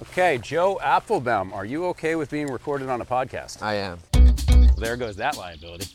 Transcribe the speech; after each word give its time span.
Okay, 0.00 0.38
Joe 0.38 0.78
Apfelbaum, 0.80 1.52
are 1.52 1.64
you 1.64 1.86
okay 1.86 2.14
with 2.14 2.30
being 2.30 2.46
recorded 2.46 2.88
on 2.88 3.00
a 3.00 3.04
podcast? 3.04 3.62
I 3.62 3.74
am. 3.74 3.98
There 4.76 4.96
goes 4.96 5.16
that 5.16 5.36
liability. 5.36 5.88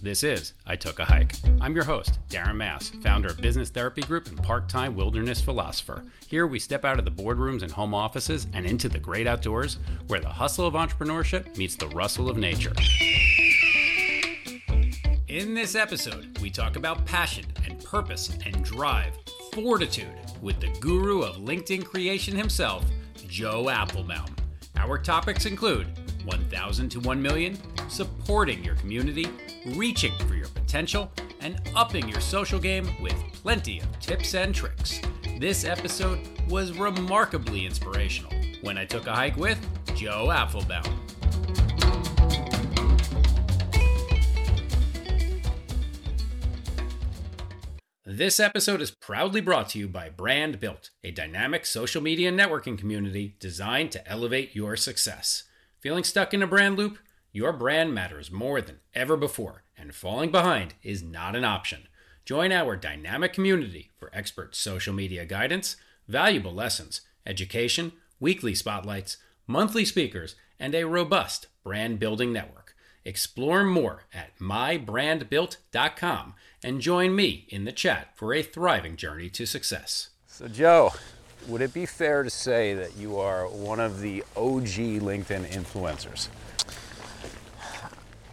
This 0.00 0.22
is 0.22 0.52
I 0.64 0.76
Took 0.76 1.00
a 1.00 1.04
Hike. 1.04 1.34
I'm 1.60 1.74
your 1.74 1.82
host, 1.82 2.20
Darren 2.28 2.54
Mass, 2.54 2.90
founder 3.02 3.28
of 3.28 3.40
Business 3.40 3.68
Therapy 3.68 4.02
Group 4.02 4.28
and 4.28 4.40
part 4.40 4.68
time 4.68 4.94
wilderness 4.94 5.40
philosopher. 5.40 6.04
Here 6.28 6.46
we 6.46 6.60
step 6.60 6.84
out 6.84 7.00
of 7.00 7.04
the 7.04 7.10
boardrooms 7.10 7.62
and 7.62 7.72
home 7.72 7.94
offices 7.94 8.46
and 8.52 8.64
into 8.64 8.88
the 8.88 9.00
great 9.00 9.26
outdoors 9.26 9.78
where 10.06 10.20
the 10.20 10.28
hustle 10.28 10.66
of 10.66 10.74
entrepreneurship 10.74 11.56
meets 11.56 11.74
the 11.74 11.88
rustle 11.88 12.30
of 12.30 12.36
nature. 12.36 12.72
In 15.26 15.54
this 15.54 15.74
episode, 15.74 16.38
we 16.38 16.48
talk 16.48 16.76
about 16.76 17.04
passion 17.06 17.46
and 17.64 17.82
purpose 17.84 18.30
and 18.46 18.64
drive, 18.64 19.14
fortitude, 19.52 20.14
with 20.40 20.60
the 20.60 20.70
guru 20.78 21.22
of 21.22 21.36
LinkedIn 21.36 21.84
creation 21.84 22.36
himself, 22.36 22.84
Joe 23.30 23.66
Apfelbaum. 23.66 24.28
Our 24.76 24.98
topics 24.98 25.46
include 25.46 25.86
1000 26.24 26.88
to 26.90 27.00
1 27.00 27.22
million, 27.22 27.56
supporting 27.88 28.62
your 28.64 28.74
community, 28.74 29.28
reaching 29.76 30.12
for 30.26 30.34
your 30.34 30.48
potential, 30.48 31.12
and 31.40 31.60
upping 31.76 32.08
your 32.08 32.20
social 32.20 32.58
game 32.58 32.90
with 33.00 33.14
plenty 33.32 33.80
of 33.80 34.00
tips 34.00 34.34
and 34.34 34.52
tricks. 34.52 35.00
This 35.38 35.64
episode 35.64 36.18
was 36.48 36.76
remarkably 36.76 37.64
inspirational 37.64 38.32
when 38.62 38.76
I 38.76 38.84
took 38.84 39.06
a 39.06 39.14
hike 39.14 39.36
with 39.36 39.58
Joe 39.94 40.26
Apfelbaum. 40.30 40.92
This 48.12 48.40
episode 48.40 48.80
is 48.80 48.90
proudly 48.90 49.40
brought 49.40 49.68
to 49.68 49.78
you 49.78 49.86
by 49.86 50.08
Brand 50.08 50.58
Built, 50.58 50.90
a 51.04 51.12
dynamic 51.12 51.64
social 51.64 52.02
media 52.02 52.32
networking 52.32 52.76
community 52.76 53.36
designed 53.38 53.92
to 53.92 54.04
elevate 54.10 54.52
your 54.52 54.74
success. 54.74 55.44
Feeling 55.78 56.02
stuck 56.02 56.34
in 56.34 56.42
a 56.42 56.46
brand 56.48 56.76
loop? 56.76 56.98
Your 57.30 57.52
brand 57.52 57.94
matters 57.94 58.32
more 58.32 58.60
than 58.60 58.80
ever 58.94 59.16
before, 59.16 59.62
and 59.78 59.94
falling 59.94 60.32
behind 60.32 60.74
is 60.82 61.04
not 61.04 61.36
an 61.36 61.44
option. 61.44 61.86
Join 62.24 62.50
our 62.50 62.74
dynamic 62.74 63.32
community 63.32 63.92
for 63.96 64.10
expert 64.12 64.56
social 64.56 64.92
media 64.92 65.24
guidance, 65.24 65.76
valuable 66.08 66.52
lessons, 66.52 67.02
education, 67.24 67.92
weekly 68.18 68.56
spotlights, 68.56 69.18
monthly 69.46 69.84
speakers, 69.84 70.34
and 70.58 70.74
a 70.74 70.82
robust 70.82 71.46
brand 71.62 72.00
building 72.00 72.32
network. 72.32 72.74
Explore 73.04 73.64
more 73.64 74.02
at 74.12 74.36
mybrandbuilt.com 74.38 76.34
and 76.62 76.80
join 76.80 77.14
me 77.14 77.46
in 77.48 77.64
the 77.64 77.72
chat 77.72 78.08
for 78.14 78.34
a 78.34 78.42
thriving 78.42 78.96
journey 78.96 79.28
to 79.30 79.46
success. 79.46 80.10
So, 80.26 80.48
Joe, 80.48 80.92
would 81.48 81.62
it 81.62 81.72
be 81.72 81.86
fair 81.86 82.22
to 82.22 82.30
say 82.30 82.74
that 82.74 82.96
you 82.96 83.18
are 83.18 83.48
one 83.48 83.80
of 83.80 84.00
the 84.00 84.22
OG 84.36 85.00
LinkedIn 85.00 85.46
influencers? 85.50 86.28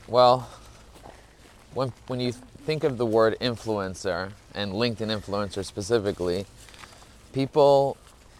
Well, 0.07 0.49
when, 1.73 1.93
when 2.07 2.19
you 2.19 2.31
think 2.31 2.83
of 2.83 2.97
the 2.97 3.05
word 3.05 3.37
influencer 3.39 4.31
and 4.53 4.73
LinkedIn 4.73 5.07
influencer 5.07 5.63
specifically, 5.63 6.45
people 7.33 7.97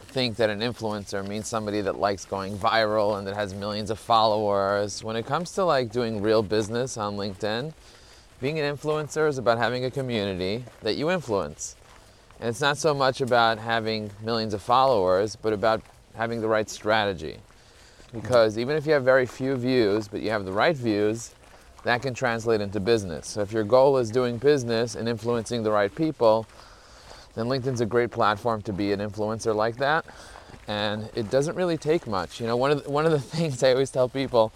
think 0.07 0.37
that 0.37 0.49
an 0.49 0.59
influencer 0.59 1.25
means 1.27 1.47
somebody 1.47 1.81
that 1.81 1.99
likes 1.99 2.25
going 2.25 2.57
viral 2.57 3.17
and 3.17 3.27
that 3.27 3.35
has 3.35 3.53
millions 3.53 3.89
of 3.89 3.99
followers. 3.99 5.03
When 5.03 5.15
it 5.15 5.25
comes 5.25 5.51
to 5.53 5.63
like 5.63 5.91
doing 5.91 6.21
real 6.21 6.41
business 6.41 6.97
on 6.97 7.15
LinkedIn, 7.15 7.73
being 8.39 8.59
an 8.59 8.77
influencer 8.77 9.27
is 9.27 9.37
about 9.37 9.57
having 9.57 9.85
a 9.85 9.91
community 9.91 10.63
that 10.81 10.95
you 10.95 11.09
influence. 11.09 11.75
And 12.39 12.49
it's 12.49 12.61
not 12.61 12.77
so 12.77 12.93
much 12.93 13.21
about 13.21 13.57
having 13.57 14.11
millions 14.23 14.53
of 14.53 14.61
followers, 14.61 15.35
but 15.35 15.53
about 15.53 15.81
having 16.15 16.41
the 16.41 16.47
right 16.47 16.69
strategy. 16.69 17.37
Because 18.13 18.57
even 18.57 18.75
if 18.75 18.85
you 18.85 18.93
have 18.93 19.03
very 19.03 19.25
few 19.25 19.55
views, 19.55 20.07
but 20.07 20.21
you 20.21 20.29
have 20.29 20.45
the 20.45 20.51
right 20.51 20.75
views, 20.75 21.33
that 21.83 22.01
can 22.01 22.13
translate 22.13 22.61
into 22.61 22.79
business. 22.79 23.27
So 23.27 23.41
if 23.41 23.51
your 23.51 23.63
goal 23.63 23.97
is 23.97 24.11
doing 24.11 24.37
business 24.37 24.95
and 24.95 25.09
influencing 25.09 25.63
the 25.63 25.71
right 25.71 25.93
people, 25.93 26.45
then 27.33 27.47
LinkedIn's 27.47 27.81
a 27.81 27.85
great 27.85 28.11
platform 28.11 28.61
to 28.63 28.73
be 28.73 28.91
an 28.91 28.99
influencer 28.99 29.55
like 29.55 29.77
that. 29.77 30.05
And 30.67 31.09
it 31.15 31.31
doesn't 31.31 31.55
really 31.55 31.77
take 31.77 32.05
much. 32.05 32.39
You 32.39 32.47
know, 32.47 32.57
one 32.57 32.71
of 32.71 32.83
the, 32.83 32.89
one 32.89 33.05
of 33.05 33.11
the 33.11 33.19
things 33.35 33.63
I 33.63 33.71
always 33.71 33.89
tell 33.89 34.09
people 34.09 34.51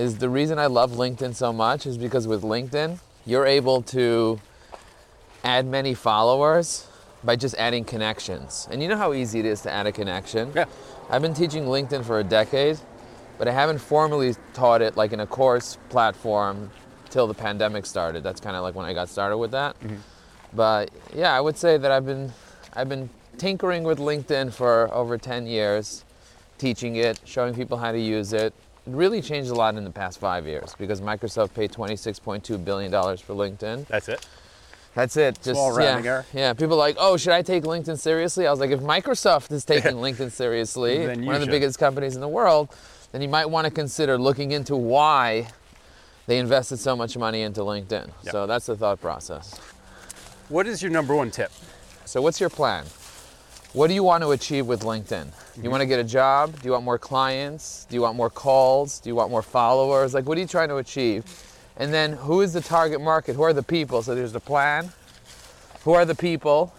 is 0.00 0.16
the 0.16 0.30
reason 0.30 0.58
I 0.58 0.66
love 0.66 0.92
LinkedIn 0.92 1.34
so 1.34 1.52
much 1.52 1.86
is 1.86 1.98
because 1.98 2.26
with 2.26 2.42
LinkedIn, 2.42 2.98
you're 3.26 3.46
able 3.46 3.82
to 3.82 4.40
add 5.44 5.66
many 5.66 5.92
followers 5.92 6.86
by 7.22 7.36
just 7.36 7.54
adding 7.56 7.84
connections. 7.84 8.66
And 8.70 8.82
you 8.82 8.88
know 8.88 8.96
how 8.96 9.12
easy 9.12 9.40
it 9.40 9.44
is 9.44 9.60
to 9.62 9.70
add 9.70 9.86
a 9.86 9.92
connection? 9.92 10.52
Yeah. 10.54 10.64
I've 11.10 11.20
been 11.20 11.34
teaching 11.34 11.64
LinkedIn 11.64 12.04
for 12.04 12.18
a 12.18 12.24
decade, 12.24 12.78
but 13.36 13.46
I 13.46 13.52
haven't 13.52 13.78
formally 13.78 14.34
taught 14.54 14.80
it 14.80 14.96
like 14.96 15.12
in 15.12 15.20
a 15.20 15.26
course 15.26 15.76
platform 15.90 16.70
till 17.10 17.26
the 17.26 17.34
pandemic 17.34 17.84
started. 17.84 18.22
That's 18.22 18.40
kind 18.40 18.56
of 18.56 18.62
like 18.62 18.74
when 18.74 18.86
I 18.86 18.94
got 18.94 19.10
started 19.10 19.36
with 19.36 19.50
that. 19.50 19.78
Mm-hmm. 19.80 19.96
But 20.54 20.90
yeah, 21.14 21.36
I 21.36 21.40
would 21.40 21.58
say 21.58 21.76
that 21.76 21.90
I've 21.90 22.06
been 22.06 22.32
I've 22.72 22.88
been 22.88 23.10
tinkering 23.36 23.82
with 23.84 23.98
LinkedIn 23.98 24.52
for 24.52 24.92
over 24.94 25.18
10 25.18 25.46
years, 25.46 26.04
teaching 26.56 26.96
it, 26.96 27.20
showing 27.24 27.54
people 27.54 27.76
how 27.76 27.92
to 27.92 27.98
use 27.98 28.32
it. 28.32 28.54
It 28.86 28.92
really 28.92 29.20
changed 29.20 29.50
a 29.50 29.54
lot 29.54 29.74
in 29.76 29.84
the 29.84 29.90
past 29.90 30.18
five 30.18 30.46
years 30.46 30.74
because 30.78 31.00
Microsoft 31.00 31.54
paid 31.54 31.72
26.2 31.72 32.64
billion 32.64 32.90
dollars 32.90 33.20
for 33.20 33.34
LinkedIn. 33.34 33.86
That's 33.86 34.08
it. 34.08 34.26
That's 34.94 35.16
it. 35.16 35.36
Just 35.36 35.50
Small 35.50 35.76
rounding 35.76 36.04
yeah, 36.04 36.10
error. 36.10 36.26
Yeah. 36.32 36.52
People 36.52 36.74
are 36.74 36.78
like, 36.78 36.96
oh, 36.98 37.16
should 37.16 37.32
I 37.32 37.42
take 37.42 37.62
LinkedIn 37.62 37.98
seriously? 37.98 38.46
I 38.46 38.50
was 38.50 38.58
like, 38.58 38.70
if 38.70 38.80
Microsoft 38.80 39.52
is 39.52 39.64
taking 39.64 39.92
LinkedIn 39.96 40.32
seriously, 40.32 41.06
Then 41.06 41.20
you 41.22 41.26
one 41.26 41.36
of 41.36 41.42
the 41.42 41.46
biggest 41.46 41.78
companies 41.78 42.14
in 42.16 42.20
the 42.20 42.28
world, 42.28 42.74
then 43.12 43.22
you 43.22 43.28
might 43.28 43.46
want 43.46 43.66
to 43.66 43.70
consider 43.70 44.18
looking 44.18 44.52
into 44.52 44.76
why 44.76 45.48
they 46.26 46.38
invested 46.38 46.78
so 46.78 46.96
much 46.96 47.16
money 47.16 47.42
into 47.42 47.60
LinkedIn. 47.60 48.06
Yep. 48.24 48.32
So 48.32 48.46
that's 48.46 48.66
the 48.66 48.76
thought 48.76 49.00
process. 49.00 49.58
What 50.48 50.66
is 50.66 50.82
your 50.82 50.90
number 50.90 51.14
one 51.14 51.30
tip? 51.30 51.52
So 52.04 52.20
what's 52.20 52.40
your 52.40 52.50
plan? 52.50 52.84
What 53.72 53.86
do 53.86 53.94
you 53.94 54.02
want 54.02 54.24
to 54.24 54.32
achieve 54.32 54.66
with 54.66 54.80
LinkedIn? 54.80 55.28
You 55.62 55.70
want 55.70 55.80
to 55.80 55.86
get 55.86 56.00
a 56.00 56.04
job? 56.04 56.60
Do 56.60 56.66
you 56.66 56.72
want 56.72 56.84
more 56.84 56.98
clients? 56.98 57.86
Do 57.88 57.94
you 57.94 58.02
want 58.02 58.16
more 58.16 58.28
calls? 58.28 58.98
Do 58.98 59.08
you 59.08 59.14
want 59.14 59.30
more 59.30 59.42
followers? 59.42 60.12
Like, 60.12 60.26
what 60.26 60.36
are 60.36 60.40
you 60.40 60.48
trying 60.48 60.70
to 60.70 60.78
achieve? 60.78 61.24
And 61.76 61.94
then, 61.94 62.14
who 62.14 62.40
is 62.40 62.52
the 62.52 62.60
target 62.60 63.00
market? 63.00 63.36
Who 63.36 63.42
are 63.42 63.52
the 63.52 63.62
people? 63.62 64.02
So 64.02 64.16
there's 64.16 64.32
the 64.32 64.40
plan. 64.40 64.90
Who 65.84 65.92
are 65.92 66.04
the 66.04 66.16
people? 66.16 66.74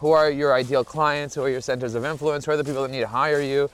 Who 0.00 0.10
are 0.10 0.28
your 0.28 0.52
ideal 0.52 0.82
clients? 0.82 1.36
Who 1.36 1.42
are 1.42 1.48
your 1.48 1.60
centers 1.60 1.94
of 1.94 2.04
influence? 2.04 2.46
Who 2.46 2.50
are 2.50 2.56
the 2.56 2.64
people 2.64 2.82
that 2.82 2.90
need 2.90 3.00
to 3.00 3.06
hire 3.06 3.40
you? 3.40 3.70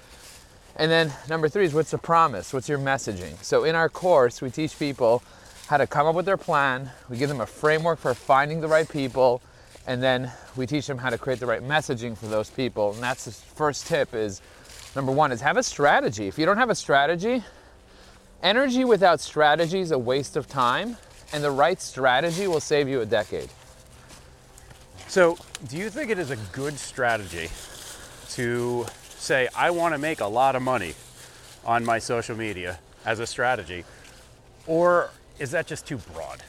And 0.76 0.90
then 0.90 1.14
number 1.30 1.48
three 1.48 1.64
is 1.64 1.72
what's 1.72 1.92
the 1.92 1.98
promise? 1.98 2.52
What's 2.52 2.68
your 2.68 2.78
messaging? 2.78 3.42
So 3.42 3.64
in 3.64 3.74
our 3.74 3.88
course, 3.88 4.42
we 4.42 4.50
teach 4.50 4.78
people 4.78 5.22
how 5.68 5.78
to 5.78 5.86
come 5.86 6.06
up 6.06 6.14
with 6.14 6.26
their 6.26 6.36
plan. 6.36 6.90
We 7.08 7.16
give 7.16 7.30
them 7.30 7.40
a 7.40 7.46
framework 7.46 7.98
for 7.98 8.12
finding 8.12 8.60
the 8.60 8.68
right 8.68 8.88
people, 8.88 9.40
and 9.86 10.02
then 10.02 10.30
we 10.56 10.66
teach 10.66 10.86
them 10.86 10.98
how 10.98 11.10
to 11.10 11.18
create 11.18 11.40
the 11.40 11.46
right 11.46 11.62
messaging 11.62 12.16
for 12.16 12.26
those 12.26 12.50
people. 12.50 12.92
And 12.92 13.02
that's 13.02 13.24
the 13.24 13.32
first 13.32 13.86
tip 13.86 14.14
is 14.14 14.40
number 14.94 15.12
one 15.12 15.32
is 15.32 15.40
have 15.40 15.56
a 15.56 15.62
strategy. 15.62 16.28
If 16.28 16.38
you 16.38 16.46
don't 16.46 16.58
have 16.58 16.70
a 16.70 16.74
strategy, 16.74 17.42
energy 18.42 18.84
without 18.84 19.20
strategy 19.20 19.80
is 19.80 19.90
a 19.90 19.98
waste 19.98 20.36
of 20.36 20.48
time, 20.48 20.96
and 21.32 21.42
the 21.42 21.50
right 21.50 21.80
strategy 21.80 22.46
will 22.46 22.60
save 22.60 22.88
you 22.88 23.00
a 23.00 23.06
decade. 23.06 23.48
So, 25.08 25.36
do 25.68 25.76
you 25.76 25.90
think 25.90 26.10
it 26.10 26.18
is 26.18 26.30
a 26.30 26.36
good 26.52 26.78
strategy 26.78 27.48
to 28.30 28.86
say, 29.18 29.48
I 29.56 29.70
want 29.70 29.94
to 29.94 29.98
make 29.98 30.20
a 30.20 30.26
lot 30.26 30.54
of 30.54 30.62
money 30.62 30.94
on 31.64 31.84
my 31.84 31.98
social 31.98 32.36
media 32.36 32.78
as 33.04 33.18
a 33.18 33.26
strategy? 33.26 33.84
Or 34.66 35.10
is 35.38 35.50
that 35.50 35.66
just 35.66 35.86
too 35.86 35.98
broad? 35.98 36.42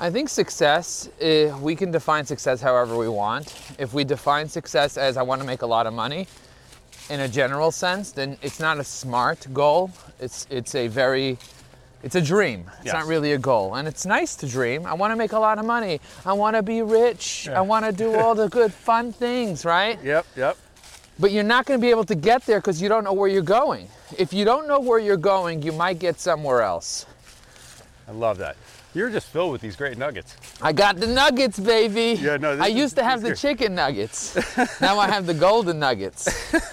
I 0.00 0.10
think 0.10 0.28
success, 0.28 1.08
eh, 1.20 1.54
we 1.60 1.76
can 1.76 1.90
define 1.90 2.24
success 2.26 2.60
however 2.60 2.96
we 2.96 3.08
want. 3.08 3.54
If 3.78 3.94
we 3.94 4.02
define 4.04 4.48
success 4.48 4.96
as 4.96 5.16
I 5.16 5.22
want 5.22 5.40
to 5.40 5.46
make 5.46 5.62
a 5.62 5.66
lot 5.66 5.86
of 5.86 5.94
money 5.94 6.26
in 7.10 7.20
a 7.20 7.28
general 7.28 7.70
sense, 7.70 8.10
then 8.10 8.36
it's 8.42 8.58
not 8.58 8.78
a 8.78 8.84
smart 8.84 9.46
goal. 9.52 9.90
It's, 10.18 10.46
it's 10.50 10.74
a 10.74 10.88
very, 10.88 11.38
it's 12.02 12.16
a 12.16 12.20
dream. 12.20 12.64
It's 12.78 12.86
Yes. 12.86 12.94
not 12.94 13.06
really 13.06 13.32
a 13.32 13.38
goal. 13.38 13.76
And 13.76 13.86
it's 13.86 14.04
nice 14.04 14.34
to 14.36 14.48
dream. 14.48 14.84
I 14.84 14.94
want 14.94 15.12
to 15.12 15.16
make 15.16 15.32
a 15.32 15.38
lot 15.38 15.58
of 15.58 15.64
money. 15.64 16.00
I 16.26 16.32
want 16.32 16.56
to 16.56 16.62
be 16.62 16.82
rich. 16.82 17.46
Yeah. 17.46 17.58
I 17.58 17.60
want 17.60 17.84
to 17.84 17.92
do 17.92 18.14
all 18.16 18.34
the 18.34 18.48
good 18.48 18.72
fun 18.72 19.12
things, 19.12 19.64
right? 19.64 19.98
Yep, 20.02 20.26
yep. 20.36 20.56
But 21.20 21.30
you're 21.30 21.44
not 21.44 21.66
going 21.66 21.78
to 21.78 21.82
be 21.82 21.90
able 21.90 22.04
to 22.06 22.16
get 22.16 22.44
there 22.46 22.58
because 22.58 22.82
you 22.82 22.88
don't 22.88 23.04
know 23.04 23.12
where 23.12 23.28
you're 23.28 23.42
going. 23.42 23.86
If 24.18 24.32
you 24.32 24.44
don't 24.44 24.66
know 24.66 24.80
where 24.80 24.98
you're 24.98 25.16
going, 25.16 25.62
you 25.62 25.70
might 25.70 26.00
get 26.00 26.18
somewhere 26.18 26.62
else. 26.62 27.06
I 28.08 28.12
love 28.12 28.38
that. 28.38 28.56
You're 28.94 29.10
just 29.10 29.26
filled 29.26 29.50
with 29.52 29.60
these 29.60 29.74
great 29.76 29.98
nuggets. 29.98 30.36
I 30.62 30.72
got 30.72 30.96
the 30.96 31.08
nuggets, 31.08 31.58
baby. 31.58 32.20
Yeah, 32.20 32.36
no, 32.36 32.54
this 32.56 32.64
I 32.64 32.68
is- 32.68 32.74
used 32.76 32.96
to 32.96 33.04
have 33.04 33.22
the 33.22 33.30
is 33.32 33.40
chicken 33.40 33.74
nuggets. 33.74 34.36
now 34.80 34.98
I 34.98 35.08
have 35.08 35.26
the 35.26 35.34
golden 35.34 35.78
nuggets. 35.78 36.28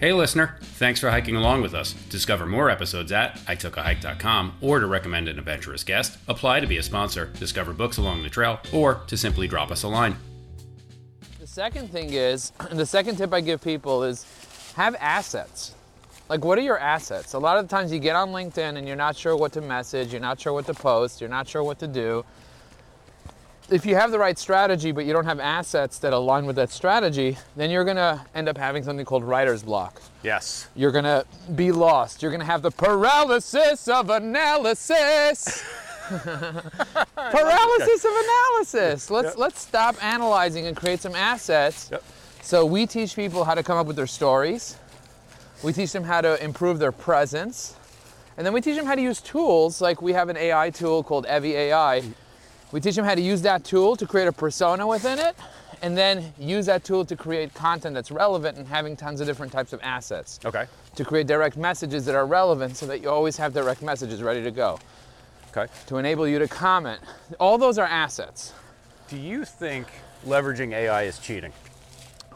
Hey, 0.00 0.12
listener, 0.12 0.54
thanks 0.60 1.00
for 1.00 1.10
hiking 1.10 1.34
along 1.34 1.60
with 1.60 1.74
us. 1.74 1.92
Discover 2.08 2.46
more 2.46 2.70
episodes 2.70 3.10
at 3.10 3.36
itookahike.com 3.46 4.54
or 4.60 4.78
to 4.78 4.86
recommend 4.86 5.26
an 5.26 5.40
adventurous 5.40 5.82
guest, 5.82 6.18
apply 6.28 6.60
to 6.60 6.68
be 6.68 6.76
a 6.76 6.84
sponsor, 6.84 7.26
discover 7.40 7.72
books 7.72 7.96
along 7.96 8.22
the 8.22 8.28
trail, 8.30 8.60
or 8.72 9.00
to 9.08 9.16
simply 9.16 9.48
drop 9.48 9.72
us 9.72 9.82
a 9.82 9.88
line. 9.88 10.14
The 11.40 11.48
second 11.48 11.90
thing 11.90 12.12
is, 12.12 12.52
and 12.70 12.78
the 12.78 12.86
second 12.86 13.16
tip 13.16 13.34
I 13.34 13.40
give 13.40 13.60
people 13.60 14.04
is 14.04 14.24
have 14.76 14.94
assets. 15.00 15.74
Like, 16.28 16.44
what 16.44 16.58
are 16.58 16.62
your 16.62 16.78
assets? 16.78 17.32
A 17.32 17.38
lot 17.38 17.56
of 17.56 17.66
the 17.66 17.74
times 17.74 17.90
you 17.90 17.98
get 17.98 18.14
on 18.14 18.30
LinkedIn 18.30 18.76
and 18.76 18.86
you're 18.86 18.96
not 18.96 19.16
sure 19.16 19.34
what 19.36 19.52
to 19.54 19.60
message, 19.62 20.12
you're 20.12 20.20
not 20.20 20.38
sure 20.38 20.52
what 20.52 20.66
to 20.66 20.74
post, 20.74 21.20
you're 21.20 21.30
not 21.30 21.48
sure 21.48 21.62
what 21.62 21.78
to 21.78 21.86
do. 21.86 22.24
If 23.70 23.84
you 23.84 23.96
have 23.96 24.10
the 24.10 24.18
right 24.18 24.38
strategy, 24.38 24.92
but 24.92 25.04
you 25.04 25.12
don't 25.12 25.26
have 25.26 25.40
assets 25.40 25.98
that 25.98 26.12
align 26.14 26.46
with 26.46 26.56
that 26.56 26.70
strategy, 26.70 27.36
then 27.56 27.70
you're 27.70 27.84
gonna 27.84 28.26
end 28.34 28.48
up 28.48 28.56
having 28.56 28.82
something 28.82 29.04
called 29.04 29.24
writer's 29.24 29.62
block. 29.62 30.00
Yes. 30.22 30.68
You're 30.74 30.92
gonna 30.92 31.24
be 31.54 31.70
lost. 31.72 32.22
You're 32.22 32.30
gonna 32.32 32.44
have 32.44 32.62
the 32.62 32.70
paralysis 32.70 33.86
of 33.88 34.08
analysis. 34.10 35.62
paralysis 37.14 38.04
of 38.04 38.12
analysis. 38.12 39.10
Let's 39.10 39.28
Yep. 39.28 39.38
let's 39.38 39.60
stop 39.60 40.02
analyzing 40.02 40.66
and 40.66 40.74
create 40.76 41.00
some 41.00 41.14
assets. 41.14 41.88
Yep. 41.90 42.02
So 42.42 42.64
we 42.64 42.86
teach 42.86 43.14
people 43.14 43.44
how 43.44 43.54
to 43.54 43.62
come 43.62 43.76
up 43.76 43.86
with 43.86 43.96
their 43.96 44.06
stories. 44.06 44.76
We 45.62 45.72
teach 45.72 45.92
them 45.92 46.04
how 46.04 46.20
to 46.20 46.42
improve 46.42 46.78
their 46.78 46.92
presence. 46.92 47.74
And 48.36 48.46
then 48.46 48.52
we 48.54 48.60
teach 48.60 48.76
them 48.76 48.86
how 48.86 48.94
to 48.94 49.02
use 49.02 49.20
tools 49.20 49.80
like 49.80 50.00
we 50.00 50.12
have 50.12 50.28
an 50.28 50.36
AI 50.36 50.70
tool 50.70 51.02
called 51.02 51.26
Evi 51.26 51.50
AI. 51.54 52.02
We 52.70 52.80
teach 52.80 52.94
them 52.94 53.04
how 53.04 53.14
to 53.14 53.20
use 53.20 53.42
that 53.42 53.64
tool 53.64 53.96
to 53.96 54.06
create 54.06 54.28
a 54.28 54.32
persona 54.32 54.86
within 54.86 55.18
it 55.18 55.34
and 55.82 55.96
then 55.96 56.32
use 56.38 56.66
that 56.66 56.84
tool 56.84 57.04
to 57.04 57.16
create 57.16 57.54
content 57.54 57.94
that's 57.94 58.10
relevant 58.10 58.58
and 58.58 58.66
having 58.68 58.96
tons 58.96 59.20
of 59.20 59.26
different 59.26 59.50
types 59.52 59.72
of 59.72 59.80
assets 59.82 60.38
Okay. 60.44 60.66
to 60.96 61.04
create 61.04 61.26
direct 61.26 61.56
messages 61.56 62.04
that 62.06 62.14
are 62.14 62.26
relevant 62.26 62.76
so 62.76 62.86
that 62.86 63.00
you 63.00 63.08
always 63.08 63.36
have 63.36 63.52
direct 63.54 63.80
messages 63.82 64.22
ready 64.22 64.42
to 64.42 64.50
go 64.50 64.78
Okay. 65.56 65.72
to 65.86 65.96
enable 65.98 66.26
you 66.28 66.38
to 66.40 66.46
comment. 66.48 67.00
All 67.40 67.58
those 67.58 67.78
are 67.78 67.86
assets. 67.86 68.52
Do 69.08 69.16
you 69.16 69.44
think 69.44 69.86
leveraging 70.26 70.72
AI 70.72 71.04
is 71.04 71.18
cheating? 71.18 71.52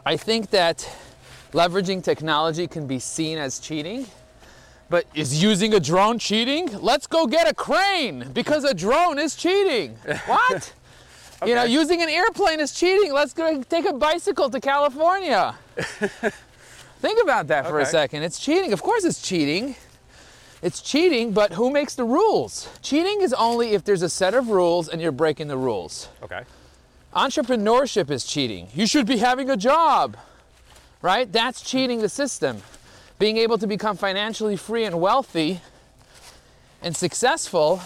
I 0.05 0.17
think 0.17 0.49
that 0.49 0.89
leveraging 1.53 2.03
technology 2.03 2.67
can 2.67 2.87
be 2.87 2.99
seen 2.99 3.37
as 3.37 3.59
cheating. 3.59 4.05
But 4.89 5.05
is 5.13 5.41
using 5.41 5.73
a 5.73 5.79
drone 5.79 6.19
cheating? 6.19 6.69
Let's 6.81 7.07
go 7.07 7.25
get 7.25 7.49
a 7.49 7.53
crane 7.53 8.29
because 8.33 8.63
a 8.63 8.73
drone 8.73 9.17
is 9.17 9.35
cheating. 9.35 9.97
What? 10.27 10.73
You 11.45 11.55
know, 11.55 11.63
using 11.63 12.01
an 12.01 12.07
airplane 12.07 12.61
is 12.61 12.71
cheating. 12.71 13.11
Let's 13.11 13.33
go 13.33 13.61
take 13.63 13.85
a 13.85 13.91
bicycle 13.91 14.49
to 14.49 14.61
California. 14.61 15.55
Think 15.75 17.21
about 17.21 17.47
that 17.47 17.67
for 17.67 17.79
a 17.81 17.85
second. 17.85 18.23
It's 18.23 18.39
cheating. 18.39 18.71
Of 18.71 18.81
course, 18.81 19.03
it's 19.03 19.21
cheating. 19.21 19.75
It's 20.61 20.79
cheating, 20.81 21.33
but 21.33 21.51
who 21.51 21.69
makes 21.69 21.95
the 21.95 22.05
rules? 22.05 22.69
Cheating 22.81 23.19
is 23.19 23.33
only 23.33 23.73
if 23.73 23.83
there's 23.83 24.01
a 24.01 24.09
set 24.09 24.33
of 24.33 24.47
rules 24.47 24.87
and 24.87 25.01
you're 25.01 25.11
breaking 25.11 25.49
the 25.49 25.57
rules. 25.57 26.07
Okay. 26.23 26.43
Entrepreneurship 27.13 28.09
is 28.09 28.23
cheating. 28.23 28.69
You 28.73 28.87
should 28.87 29.05
be 29.05 29.17
having 29.17 29.49
a 29.49 29.57
job, 29.57 30.15
right? 31.03 31.31
That's 31.31 31.61
cheating 31.61 31.99
the 31.99 32.09
system. 32.09 32.63
Being 33.19 33.37
able 33.37 33.59
to 33.59 33.67
become 33.67 33.95
financially 33.95 34.55
free 34.55 34.85
and 34.85 34.99
wealthy 34.99 35.61
and 36.81 36.97
successful 36.97 37.81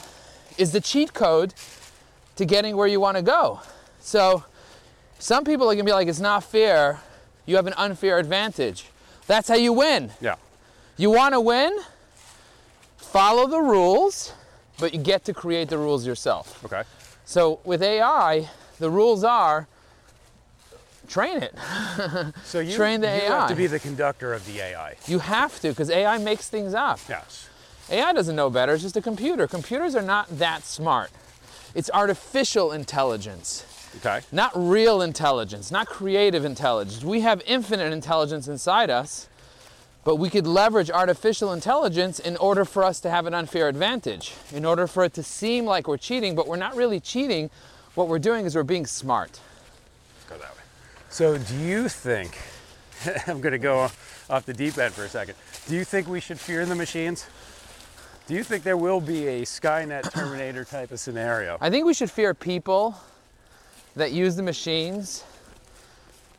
is 0.57 0.71
the 0.71 0.79
cheat 0.79 1.13
code 1.13 1.53
to 2.37 2.45
getting 2.45 2.77
where 2.77 2.87
you 2.87 3.01
want 3.01 3.17
to 3.17 3.23
go. 3.23 3.59
So, 3.99 4.45
some 5.19 5.43
people 5.43 5.69
are 5.69 5.73
gonna 5.73 5.83
be 5.83 5.91
like, 5.91 6.07
it's 6.07 6.19
not 6.19 6.43
fair. 6.43 7.01
You 7.45 7.55
have 7.55 7.67
an 7.67 7.73
unfair 7.75 8.19
advantage. 8.19 8.85
That's 9.25 9.49
how 9.49 9.55
you 9.55 9.73
win. 9.73 10.11
Yeah. 10.21 10.35
You 10.95 11.09
want 11.09 11.33
to 11.33 11.41
win? 11.41 11.77
Follow 12.97 13.47
the 13.47 13.59
rules, 13.59 14.33
but 14.79 14.93
you 14.93 14.99
get 14.99 15.25
to 15.25 15.33
create 15.33 15.69
the 15.69 15.77
rules 15.77 16.05
yourself. 16.05 16.63
Okay. 16.65 16.83
So 17.25 17.59
with 17.63 17.81
AI, 17.81 18.49
the 18.79 18.89
rules 18.89 19.23
are 19.23 19.67
train 21.07 21.42
it. 21.42 21.56
So 22.44 22.59
you, 22.59 22.75
Train 22.75 23.01
the 23.01 23.07
you 23.07 23.21
have 23.31 23.50
to 23.50 23.56
be 23.56 23.68
the 23.68 23.80
conductor 23.80 24.33
of 24.33 24.45
the 24.45 24.59
AI. 24.62 24.95
You 25.07 25.19
have 25.19 25.59
to, 25.62 25.69
because 25.69 25.89
AI 25.89 26.18
makes 26.18 26.48
things 26.50 26.74
up. 26.74 27.00
Yes. 27.09 27.50
AI 27.89 28.13
doesn't 28.13 28.36
know 28.36 28.50
better, 28.50 28.74
it's 28.74 28.83
just 28.83 28.98
a 28.98 29.01
computer. 29.01 29.48
Computers 29.48 29.95
are 29.95 30.01
not 30.01 30.27
that 30.38 30.63
smart. 30.63 31.09
It's 31.75 31.89
artificial 31.94 32.71
intelligence, 32.71 33.65
Okay. 33.98 34.21
not 34.31 34.51
real 34.56 35.01
intelligence, 35.01 35.71
not 35.71 35.88
creative 35.88 36.44
intelligence. 36.45 37.04
We 37.04 37.21
have 37.21 37.42
infinite 37.45 37.92
intelligence 37.94 38.48
inside 38.48 38.89
us, 38.89 39.27
but 40.04 40.15
we 40.15 40.30
could 40.30 40.48
leverage 40.48 40.89
artificial 40.89 41.51
intelligence 41.54 42.19
in 42.19 42.38
order 42.38 42.63
for 42.65 42.83
us 42.83 43.00
to 43.01 43.09
have 43.09 43.25
an 43.25 43.33
unfair 43.33 43.68
advantage, 43.68 44.33
in 44.54 44.63
order 44.65 44.88
for 44.88 45.04
it 45.04 45.13
to 45.15 45.24
seem 45.24 45.65
like 45.65 45.88
we're 45.88 45.98
cheating, 45.98 46.33
but 46.36 46.48
we're 46.48 46.56
not 46.56 46.75
really 46.75 47.00
cheating. 47.00 47.50
What 47.95 48.07
we're 48.07 48.19
doing 48.19 48.45
is 48.45 48.56
we're 48.56 48.63
being 48.63 48.86
smart. 48.86 49.39
Go 51.18 51.33
that 51.33 51.39
way. 51.39 51.45
So 51.45 51.56
do 51.56 51.63
you 51.63 51.89
think, 51.89 52.38
I'm 53.27 53.42
going 53.42 53.54
to 53.54 53.59
go 53.59 53.89
off 54.30 54.45
the 54.45 54.54
deep 54.54 54.77
end 54.77 54.94
for 54.94 55.06
a 55.06 55.09
second. 55.09 55.36
Do 55.68 55.75
you 55.75 55.83
think 55.83 56.07
we 56.07 56.19
should 56.19 56.39
fear 56.39 56.65
the 56.65 56.75
machines? 56.75 57.27
Do 58.27 58.33
you 58.33 58.44
think 58.44 58.63
there 58.63 58.77
will 58.77 59.00
be 59.00 59.27
a 59.27 59.42
Skynet 59.44 60.12
Terminator 60.13 60.65
type 60.65 60.92
of 60.92 61.00
scenario? 61.00 61.57
I 61.62 61.69
think 61.69 61.86
we 61.86 61.94
should 61.94 62.12
fear 62.12 62.33
people 62.33 62.95
that 63.95 64.12
use 64.12 64.36
the 64.36 64.44
machines 64.44 65.24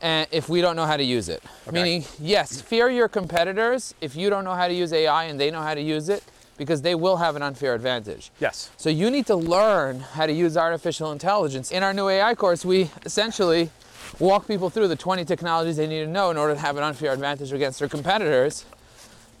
and 0.01 0.27
if 0.31 0.47
we 0.47 0.61
don't 0.61 0.75
know 0.75 0.85
how 0.85 0.95
to 0.95 1.03
use 1.03 1.27
it. 1.27 1.43
Meaning, 1.71 2.05
yes, 2.19 2.61
fear 2.61 2.89
your 2.89 3.09
competitors 3.09 3.93
if 3.99 4.15
you 4.15 4.29
don't 4.29 4.45
know 4.45 4.53
how 4.53 4.67
to 4.67 4.73
use 4.73 4.93
AI 4.93 5.25
and 5.25 5.39
they 5.39 5.51
know 5.51 5.61
how 5.61 5.73
to 5.73 5.81
use 5.81 6.07
it 6.07 6.23
because 6.57 6.81
they 6.81 6.95
will 6.95 7.17
have 7.17 7.35
an 7.35 7.41
unfair 7.41 7.73
advantage. 7.73 8.31
Yes. 8.39 8.69
So 8.77 8.89
you 8.89 9.09
need 9.09 9.25
to 9.27 9.35
learn 9.35 9.99
how 9.99 10.25
to 10.25 10.33
use 10.33 10.57
artificial 10.57 11.11
intelligence. 11.11 11.71
In 11.71 11.83
our 11.83 11.93
new 11.93 12.07
AI 12.07 12.35
course, 12.35 12.63
we 12.63 12.91
essentially 13.05 13.71
walk 14.17 14.47
people 14.47 14.69
through 14.69 14.87
the 14.87 14.95
20 14.95 15.25
technologies 15.25 15.77
they 15.77 15.87
need 15.87 16.01
to 16.01 16.07
know 16.07 16.31
in 16.31 16.37
order 16.37 16.55
to 16.55 16.59
have 16.59 16.77
an 16.77 16.83
unfair 16.83 17.13
advantage 17.13 17.51
against 17.53 17.79
their 17.79 17.87
competitors. 17.87 18.65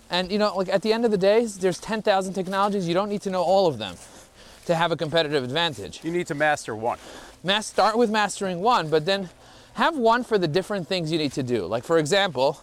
And 0.09 0.31
you 0.31 0.37
know, 0.37 0.55
like 0.55 0.69
at 0.69 0.81
the 0.81 0.93
end 0.93 1.05
of 1.05 1.11
the 1.11 1.17
day, 1.17 1.45
there's 1.45 1.79
10,000 1.79 2.33
technologies. 2.33 2.87
You 2.87 2.93
don't 2.93 3.09
need 3.09 3.21
to 3.23 3.29
know 3.29 3.41
all 3.41 3.67
of 3.67 3.77
them 3.77 3.95
to 4.65 4.75
have 4.75 4.91
a 4.91 4.95
competitive 4.95 5.43
advantage. 5.43 6.01
You 6.03 6.11
need 6.11 6.27
to 6.27 6.35
master 6.35 6.75
one. 6.75 6.99
Mas- 7.43 7.65
start 7.65 7.97
with 7.97 8.11
mastering 8.11 8.61
one, 8.61 8.89
but 8.89 9.05
then 9.05 9.29
have 9.73 9.97
one 9.97 10.23
for 10.23 10.37
the 10.37 10.47
different 10.47 10.87
things 10.87 11.11
you 11.11 11.17
need 11.17 11.31
to 11.33 11.43
do. 11.43 11.65
Like, 11.65 11.83
for 11.83 11.97
example, 11.97 12.61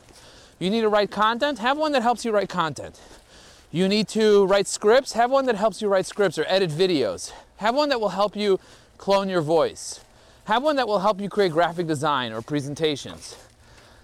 you 0.58 0.70
need 0.70 0.82
to 0.82 0.88
write 0.88 1.10
content, 1.10 1.58
have 1.58 1.76
one 1.76 1.92
that 1.92 2.02
helps 2.02 2.24
you 2.24 2.30
write 2.30 2.48
content. 2.48 3.00
You 3.72 3.88
need 3.88 4.08
to 4.08 4.46
write 4.46 4.66
scripts, 4.66 5.12
have 5.12 5.30
one 5.30 5.46
that 5.46 5.56
helps 5.56 5.82
you 5.82 5.88
write 5.88 6.06
scripts 6.06 6.38
or 6.38 6.44
edit 6.48 6.70
videos. 6.70 7.32
Have 7.56 7.74
one 7.74 7.88
that 7.88 8.00
will 8.00 8.10
help 8.10 8.36
you 8.36 8.60
clone 8.98 9.28
your 9.28 9.42
voice. 9.42 10.00
Have 10.46 10.62
one 10.62 10.76
that 10.76 10.86
will 10.86 11.00
help 11.00 11.20
you 11.20 11.28
create 11.28 11.50
graphic 11.50 11.88
design 11.88 12.32
or 12.32 12.40
presentations. 12.40 13.36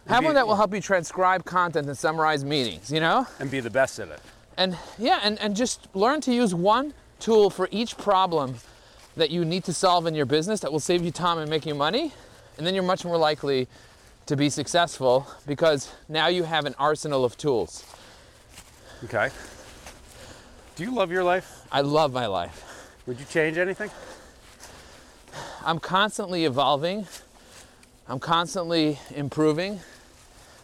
Have 0.08 0.20
be- 0.20 0.26
one 0.26 0.34
that 0.34 0.44
will 0.44 0.56
help 0.56 0.74
you 0.74 0.80
transcribe 0.80 1.44
content 1.44 1.86
and 1.86 1.96
summarize 1.96 2.44
meetings, 2.44 2.90
you 2.90 2.98
know? 2.98 3.28
and 3.38 3.48
be 3.48 3.60
the 3.60 3.70
best 3.70 4.00
at 4.00 4.08
it. 4.08 4.20
And 4.56 4.76
yeah, 4.98 5.20
and, 5.22 5.38
and 5.38 5.54
just 5.54 5.86
learn 5.94 6.20
to 6.22 6.34
use 6.34 6.52
one 6.52 6.94
tool 7.20 7.48
for 7.48 7.68
each 7.70 7.96
problem 7.96 8.56
that 9.16 9.30
you 9.30 9.44
need 9.44 9.62
to 9.64 9.72
solve 9.72 10.06
in 10.06 10.16
your 10.16 10.26
business 10.26 10.58
that 10.60 10.72
will 10.72 10.80
save 10.80 11.04
you 11.04 11.12
time 11.12 11.38
and 11.38 11.48
make 11.48 11.64
you 11.64 11.76
money. 11.76 12.12
And 12.58 12.66
then 12.66 12.74
you're 12.74 12.82
much 12.82 13.04
more 13.04 13.16
likely 13.16 13.68
to 14.26 14.34
be 14.34 14.50
successful 14.50 15.28
because 15.46 15.92
now 16.08 16.26
you 16.26 16.42
have 16.42 16.64
an 16.64 16.74
arsenal 16.76 17.24
of 17.24 17.36
tools. 17.36 17.84
Okay. 19.04 19.30
Do 20.74 20.82
you 20.82 20.92
love 20.92 21.12
your 21.12 21.22
life? 21.22 21.62
I 21.70 21.82
love 21.82 22.12
my 22.12 22.26
life. 22.26 22.64
Would 23.06 23.20
you 23.20 23.26
change 23.26 23.58
anything? 23.58 23.90
I'm 25.64 25.78
constantly 25.78 26.44
evolving. 26.44 27.06
I'm 28.08 28.18
constantly 28.18 28.98
improving. 29.14 29.78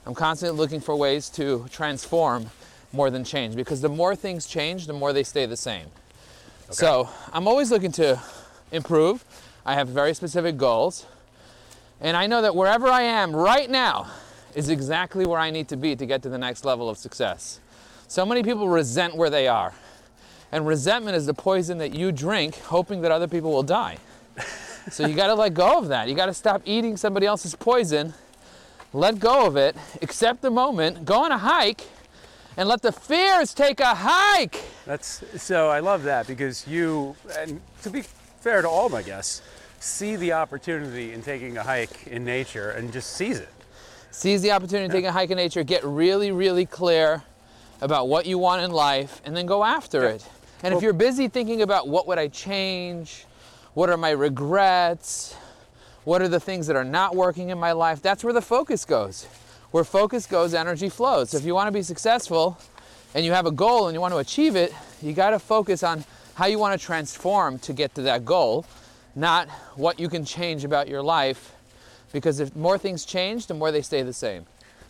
I'm 0.05 0.15
constantly 0.15 0.59
looking 0.59 0.81
for 0.81 0.97
ways 0.97 1.29
to 1.31 1.67
transform 1.71 2.51
more 2.93 3.09
than 3.09 3.23
change 3.23 3.55
because 3.55 3.81
the 3.81 3.89
more 3.89 4.17
things 4.17 4.45
change, 4.45 4.89
the 4.89 4.93
more 4.93 5.13
they 5.13 5.23
stay 5.23 5.47
the 5.47 5.57
same. 5.57 5.87
So 6.71 7.09
I'm 7.33 7.47
always 7.47 7.71
looking 7.71 7.93
to 7.93 8.21
improve. 8.73 9.25
I 9.65 9.75
have 9.75 9.87
very 9.89 10.15
specific 10.15 10.57
goals. 10.57 11.07
And 12.01 12.17
I 12.17 12.27
know 12.27 12.43
that 12.43 12.57
wherever 12.57 12.89
I 12.89 13.03
am 13.03 13.37
right 13.37 13.71
now 13.71 14.11
is 14.57 14.69
exactly 14.69 15.25
where 15.27 15.39
I 15.39 15.51
need 15.51 15.69
to 15.69 15.77
be 15.77 15.95
to 15.95 16.07
get 16.07 16.23
to 16.23 16.29
the 16.29 16.39
next 16.39 16.65
level 16.65 16.91
of 16.91 16.99
success. 16.99 17.61
So 18.09 18.27
many 18.27 18.43
people 18.43 18.69
resent 18.69 19.15
where 19.15 19.31
they 19.31 19.47
are. 19.47 19.75
And 20.51 20.67
resentment 20.67 21.17
is 21.17 21.27
the 21.27 21.35
poison 21.35 21.79
that 21.79 21.95
you 21.95 22.11
drink 22.11 22.57
hoping 22.63 23.03
that 23.03 23.13
other 23.13 23.29
people 23.29 23.53
will 23.53 23.63
die. 23.63 23.99
So 24.91 25.07
you 25.07 25.15
got 25.15 25.27
to 25.29 25.35
let 25.35 25.55
go 25.55 25.79
of 25.79 25.89
that. 25.89 26.09
You 26.09 26.15
got 26.15 26.27
to 26.27 26.35
stop 26.35 26.63
eating 26.65 26.97
somebody 26.97 27.27
else's 27.27 27.55
poison. 27.55 28.15
Let 28.93 29.19
go 29.19 29.47
of 29.47 29.57
it. 29.57 29.77
Accept 30.03 30.41
the 30.43 30.51
moment. 30.51 31.05
Go 31.05 31.23
on 31.25 31.33
a 31.33 31.39
hike 31.39 31.83
and 32.57 32.69
let 32.69 32.83
the 32.83 32.93
fears 32.93 33.53
take 33.55 33.81
a 33.81 33.95
hike. 33.95 34.63
That's 34.87 35.23
so 35.41 35.69
I 35.69 35.81
love 35.81 36.03
that 36.05 36.27
because 36.27 36.67
you 36.67 37.15
and 37.39 37.61
to 37.83 37.91
be 37.91 38.03
fair 38.41 38.63
to 38.63 38.69
all 38.69 38.89
my 38.89 39.03
guests, 39.03 39.43
see 39.81 40.17
the 40.17 40.33
opportunity 40.33 41.13
in 41.13 41.23
taking 41.23 41.57
a 41.59 41.63
hike 41.63 42.07
in 42.07 42.25
nature 42.25 42.71
and 42.71 42.93
just 42.93 43.11
seize 43.15 43.39
it. 43.39 43.49
Seize 44.11 44.41
the 44.43 44.51
opportunity 44.53 44.89
to 44.89 44.93
take 44.93 45.05
a 45.05 45.13
hike 45.13 45.31
in 45.31 45.37
nature. 45.37 45.63
Get 45.63 45.85
really, 45.85 46.33
really 46.33 46.65
clear 46.67 47.23
about 47.81 48.09
what 48.09 48.27
you 48.27 48.39
want 48.39 48.63
in 48.63 48.71
life 48.73 49.21
and 49.25 49.37
then 49.37 49.47
go 49.47 49.63
after 49.63 50.03
Yeah. 50.03 50.09
it. 50.11 50.27
And 50.63 50.75
if 50.75 50.83
you're 50.83 50.93
busy 50.93 51.29
thinking 51.29 51.63
about 51.63 51.87
what 51.87 52.09
would 52.09 52.19
I 52.19 52.27
change, 52.27 53.27
what 53.79 53.89
are 53.89 53.97
my 53.97 54.11
regrets, 54.11 55.37
What 56.03 56.21
are 56.21 56.27
the 56.27 56.41
things 56.41 56.67
that 56.67 56.75
are 56.75 56.85
not 56.85 57.15
working 57.15 57.51
in 57.51 57.61
my 57.61 57.71
life? 57.71 58.03
That's 58.03 58.25
where 58.25 58.33
the 58.33 58.43
focus 58.43 58.85
goes. 58.85 59.27
Where 59.71 59.85
focus 59.85 60.27
goes, 60.27 60.53
energy 60.53 60.89
flows. 60.89 61.31
So 61.31 61.37
if 61.37 61.45
you 61.45 61.55
want 61.55 61.69
to 61.69 61.73
be 61.73 61.83
successful 61.83 62.59
and 63.15 63.25
you 63.25 63.31
have 63.31 63.47
a 63.47 63.53
goal 63.53 63.87
and 63.87 63.95
you 63.95 64.01
want 64.01 64.15
to 64.15 64.19
achieve 64.19 64.57
it, 64.57 64.75
you 65.01 65.13
got 65.13 65.31
to 65.31 65.39
focus 65.39 65.85
on 65.85 66.05
how 66.35 66.47
you 66.47 66.59
want 66.59 66.77
to 66.77 66.85
transform 66.85 67.61
to 67.61 67.73
get 67.73 67.95
to 67.95 68.03
that 68.03 68.25
goal, 68.25 68.67
not 69.15 69.49
what 69.77 70.01
you 70.01 70.09
can 70.09 70.25
change 70.25 70.65
about 70.65 70.89
your 70.89 71.03
life. 71.03 71.53
Because 72.13 72.41
if 72.41 72.57
more 72.57 72.79
things 72.79 73.05
change, 73.05 73.47
the 73.47 73.55
more 73.55 73.71
they 73.71 73.83
stay 73.83 74.03
the 74.03 74.13
same. 74.13 74.45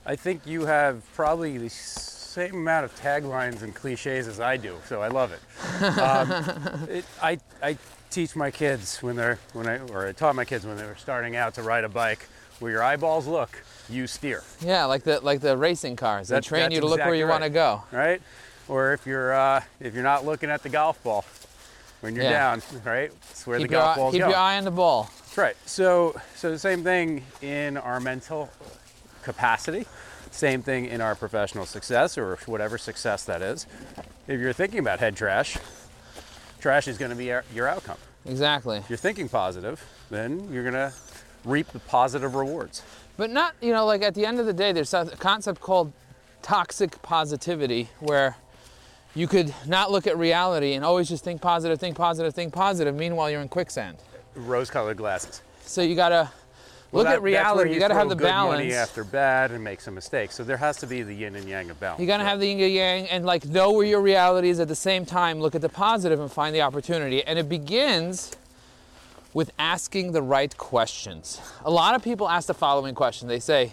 I 0.07 0.17
think 0.17 0.47
you 0.47 0.65
have 0.65 1.03
probably 1.13 1.59
the 1.59 1.69
same 1.69 2.55
amount 2.55 2.87
of 2.87 2.99
taglines 2.99 3.61
and 3.61 3.75
cliches 3.75 4.29
as 4.29 4.41
I 4.41 4.57
do, 4.57 4.77
so 4.87 5.03
I 5.03 5.09
love 5.09 5.33
it. 5.33 5.41
Um, 5.99 6.89
it 6.89 7.05
I, 7.21 7.39
I 7.63 7.77
teach 8.11 8.35
my 8.37 8.51
kids 8.51 9.03
when 9.03 9.17
they're 9.17 9.39
when 9.53 9.67
I 9.67 9.79
or 9.79 10.07
I 10.09 10.13
taught 10.13 10.35
my 10.35 10.45
kids 10.45 10.67
when 10.67 10.77
they 10.77 10.85
were 10.85 10.97
starting 10.97 11.37
out 11.37 11.55
to 11.55 11.63
ride 11.63 11.85
a 11.85 11.89
bike. 11.89 12.29
Where 12.61 12.73
your 12.73 12.83
eyeballs 12.83 13.29
look, 13.29 13.63
you 13.89 14.09
steer. 14.09 14.43
Yeah, 14.61 14.87
like 14.87 15.05
the 15.05 15.21
like 15.21 15.41
the 15.41 15.57
racing 15.57 15.95
cars. 15.95 16.27
They 16.29 16.35
That's- 16.35 16.49
train 16.49 16.73
you 16.73 16.81
to 16.81 16.87
look 16.87 16.99
where 16.99 17.15
exactly 17.15 17.19
you 17.21 17.29
want 17.29 17.45
to 17.45 17.51
go. 17.51 17.85
right? 17.93 18.21
Or 18.67 18.93
if 18.95 19.07
you're 19.07 19.33
uh, 19.33 19.63
if 19.79 19.95
you're 19.95 20.03
not 20.03 20.27
looking 20.27 20.51
at 20.51 20.65
the 20.65 20.69
golf 20.69 21.01
ball 21.05 21.25
when 22.01 22.17
you're 22.17 22.25
Yeah. 22.25 22.33
down, 22.57 22.63
right? 22.85 23.13
That's 23.29 23.47
where 23.47 23.59
Keep, 23.59 23.69
the 23.69 23.73
golf 23.77 23.97
ball's 23.97 24.13
keep 24.13 24.21
going. 24.23 24.31
your 24.33 24.39
eye 24.41 24.59
on 24.59 24.65
the 24.65 24.73
ball. 24.73 25.09
That's 25.21 25.39
right. 25.39 25.57
So 25.67 26.21
so 26.35 26.51
the 26.51 26.59
same 26.59 26.83
thing 26.83 27.25
in 27.43 27.77
our 27.77 28.01
mental 28.01 28.51
capacity, 29.23 29.87
same 30.33 30.61
thing 30.63 30.87
in 30.87 31.01
our 31.01 31.15
professional 31.15 31.65
success 31.65 32.19
or 32.19 32.37
whatever 32.47 32.77
success 32.77 33.25
that 33.27 33.41
is. 33.41 33.67
If 34.27 34.41
you're 34.41 34.53
thinking 34.53 34.81
about 34.81 34.99
head 34.99 35.15
trash, 35.17 35.59
trash 36.61 36.89
is 36.89 36.99
going 36.99 37.11
to 37.11 37.17
be 37.17 37.27
your 37.55 37.69
outcome. 37.69 37.99
Exactly. 38.27 38.79
If 38.79 38.91
you're 38.91 38.97
thinking 38.97 39.29
positive, 39.29 39.85
then 40.11 40.53
you're 40.53 40.63
going 40.63 40.75
to 40.75 40.93
reap 41.45 41.69
the 41.69 41.79
positive 41.81 42.35
rewards. 42.35 42.83
But 43.17 43.31
not, 43.31 43.55
you 43.61 43.73
know, 43.73 43.87
like 43.87 44.03
at 44.03 44.15
the 44.15 44.27
end 44.27 44.39
of 44.39 44.47
the 44.47 44.53
day, 44.53 44.73
there's 44.73 44.93
a 44.95 45.07
concept 45.19 45.61
called 45.61 45.93
toxic 46.43 47.01
positivity 47.03 47.89
where 48.01 48.37
you 49.15 49.27
could 49.27 49.53
not 49.67 49.91
look 49.91 50.07
at 50.07 50.17
reality 50.17 50.75
and 50.75 50.85
always 50.85 51.09
just 51.09 51.25
think 51.25 51.41
positive, 51.41 51.81
think 51.81 51.97
positive, 51.97 52.35
think 52.35 52.53
positive. 52.53 52.95
Meanwhile, 52.95 53.31
you're 53.31 53.41
in 53.41 53.49
quicksand. 53.49 53.99
Rose-colored 54.35 54.97
glasses. 54.97 55.43
So 55.63 55.83
you 55.83 55.97
gotta 55.97 56.31
Well, 56.91 57.03
look 57.05 57.11
that- 57.11 57.17
at 57.17 57.23
reality. 57.23 57.75
You, 57.75 57.81
gotta 57.81 57.95
have 57.95 58.09
the 58.09 58.17
balance. 58.17 58.57
good 58.57 58.57
Money 58.65 58.71
balance. 58.71 58.89
after 58.89 59.05
bad 59.05 59.51
and 59.51 59.63
make 59.63 59.81
some 59.81 59.95
mistakes. 59.95 60.35
So 60.35 60.43
there 60.43 60.57
has 60.57 60.79
to 60.79 60.87
be 60.87 61.03
the 61.03 61.13
yin 61.15 61.37
and 61.37 61.47
yang 61.47 61.69
of 61.71 61.79
balance. 61.79 62.01
You 62.01 62.07
gotta 62.07 62.25
have 62.25 62.41
the 62.41 62.47
yin 62.49 62.61
and 62.61 62.73
yang 62.73 63.09
and 63.09 63.27
like 63.27 63.45
know 63.45 63.73
where 63.73 63.85
your 63.87 64.01
reality 64.01 64.49
is 64.49 64.59
at 64.59 64.69
the 64.69 64.75
same 64.75 65.05
time. 65.05 65.39
Look 65.41 65.55
at 65.55 65.61
the 65.61 65.69
positive 65.69 66.19
and 66.19 66.33
find 66.33 66.55
the 66.55 66.63
opportunity. 66.63 67.23
And 67.25 67.39
it 67.39 67.49
begins 67.49 68.33
with 69.35 69.51
asking 69.59 70.13
the 70.13 70.23
right 70.23 70.57
questions. 70.57 71.41
A 71.65 71.71
lot 71.71 71.95
of 71.95 72.03
people 72.03 72.27
ask 72.29 72.47
the 72.47 72.55
following 72.55 72.95
question. 72.95 73.29
They 73.29 73.41
say, 73.41 73.73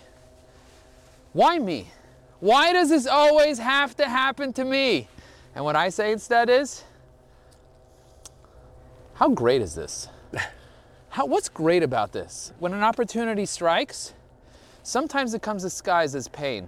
"Why 1.32 1.58
me? 1.58 1.92
Why 2.42 2.74
does 2.74 2.90
this 2.90 3.08
always 3.08 3.60
have 3.60 3.96
to 3.96 4.10
happen 4.10 4.52
to 4.54 4.66
me?" 4.66 5.08
And 5.56 5.64
what 5.64 5.78
I 5.78 5.88
say 5.88 6.12
instead 6.12 6.50
is, 6.50 6.84
"How 9.14 9.30
great 9.30 9.62
is 9.62 9.74
this? 9.76 10.10
How, 11.16 11.26
what's 11.26 11.48
great 11.48 11.82
about 11.82 12.12
this? 12.12 12.52
When 12.60 12.74
an 12.74 12.84
opportunity 12.84 13.46
strikes, 13.46 14.14
sometimes 14.84 15.34
it 15.34 15.42
comes 15.42 15.64
disguised 15.64 16.14
as 16.14 16.28
pain." 16.28 16.68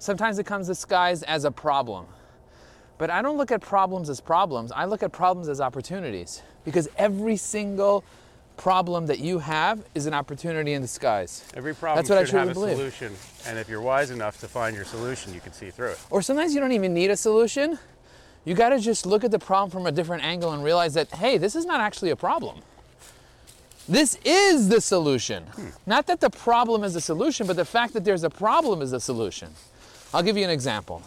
Sometimes 0.00 0.40
it 0.40 0.44
comes 0.44 0.66
disguised 0.66 1.22
as 1.28 1.44
a 1.44 1.52
problem. 1.52 2.06
But 2.98 3.10
I 3.10 3.22
don't 3.22 3.36
look 3.36 3.52
at 3.52 3.60
problems 3.60 4.10
as 4.10 4.20
problems. 4.20 4.72
I 4.72 4.86
look 4.86 5.04
at 5.04 5.12
problems 5.12 5.48
as 5.48 5.60
opportunities 5.60 6.42
because 6.64 6.88
every 6.98 7.36
single 7.36 8.02
problem 8.56 9.06
that 9.06 9.20
you 9.20 9.38
have 9.38 9.84
is 9.94 10.06
an 10.06 10.14
opportunity 10.14 10.72
in 10.72 10.82
disguise. 10.82 11.44
Every 11.54 11.76
problem 11.76 11.98
That's 11.98 12.10
what 12.10 12.18
I 12.18 12.24
should 12.24 12.34
have 12.34 12.52
truly 12.54 12.72
a 12.72 12.74
believe. 12.74 12.92
solution, 12.92 13.16
and 13.46 13.56
if 13.56 13.68
you're 13.68 13.80
wise 13.80 14.10
enough 14.10 14.40
to 14.40 14.48
find 14.48 14.74
your 14.74 14.84
solution, 14.84 15.32
you 15.32 15.40
can 15.40 15.52
see 15.52 15.70
through 15.70 15.90
it. 15.90 16.00
Or 16.10 16.22
sometimes 16.22 16.54
you 16.54 16.60
don't 16.60 16.72
even 16.72 16.92
need 16.92 17.12
a 17.12 17.16
solution. 17.16 17.78
You 18.44 18.54
got 18.56 18.70
to 18.70 18.80
just 18.80 19.06
look 19.06 19.22
at 19.22 19.30
the 19.30 19.38
problem 19.38 19.70
from 19.70 19.86
a 19.86 19.92
different 19.92 20.24
angle 20.24 20.50
and 20.50 20.64
realize 20.64 20.94
that, 20.94 21.08
hey, 21.12 21.38
this 21.38 21.54
is 21.54 21.64
not 21.64 21.80
actually 21.80 22.10
a 22.10 22.16
problem. 22.16 22.62
This 23.88 24.18
is 24.24 24.68
the 24.68 24.80
solution. 24.80 25.44
Hmm. 25.44 25.68
Not 25.86 26.06
that 26.06 26.20
the 26.20 26.30
problem 26.30 26.84
is 26.84 26.94
the 26.94 27.00
solution, 27.00 27.46
but 27.46 27.56
the 27.56 27.64
fact 27.64 27.92
that 27.94 28.04
there's 28.04 28.24
a 28.24 28.30
problem 28.30 28.80
is 28.80 28.90
the 28.90 29.00
solution. 29.00 29.50
I'll 30.12 30.22
give 30.22 30.36
you 30.36 30.44
an 30.44 30.50
example. 30.50 31.02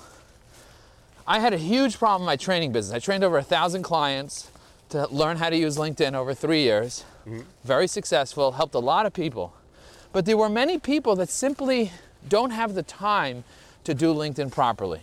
I 1.25 1.39
had 1.39 1.53
a 1.53 1.57
huge 1.57 1.97
problem 1.97 2.21
in 2.21 2.25
my 2.25 2.35
training 2.35 2.71
business. 2.71 2.95
I 2.95 2.99
trained 2.99 3.23
over 3.23 3.37
a 3.37 3.43
thousand 3.43 3.83
clients 3.83 4.49
to 4.89 5.07
learn 5.07 5.37
how 5.37 5.49
to 5.49 5.57
use 5.57 5.77
LinkedIn 5.77 6.13
over 6.13 6.33
three 6.33 6.61
years. 6.61 7.03
Mm-hmm. 7.25 7.41
Very 7.63 7.87
successful, 7.87 8.53
helped 8.53 8.75
a 8.75 8.79
lot 8.79 9.05
of 9.05 9.13
people. 9.13 9.53
But 10.13 10.25
there 10.25 10.37
were 10.37 10.49
many 10.49 10.79
people 10.79 11.15
that 11.17 11.29
simply 11.29 11.91
don't 12.27 12.51
have 12.51 12.75
the 12.75 12.83
time 12.83 13.43
to 13.83 13.93
do 13.93 14.13
LinkedIn 14.13 14.51
properly. 14.51 15.01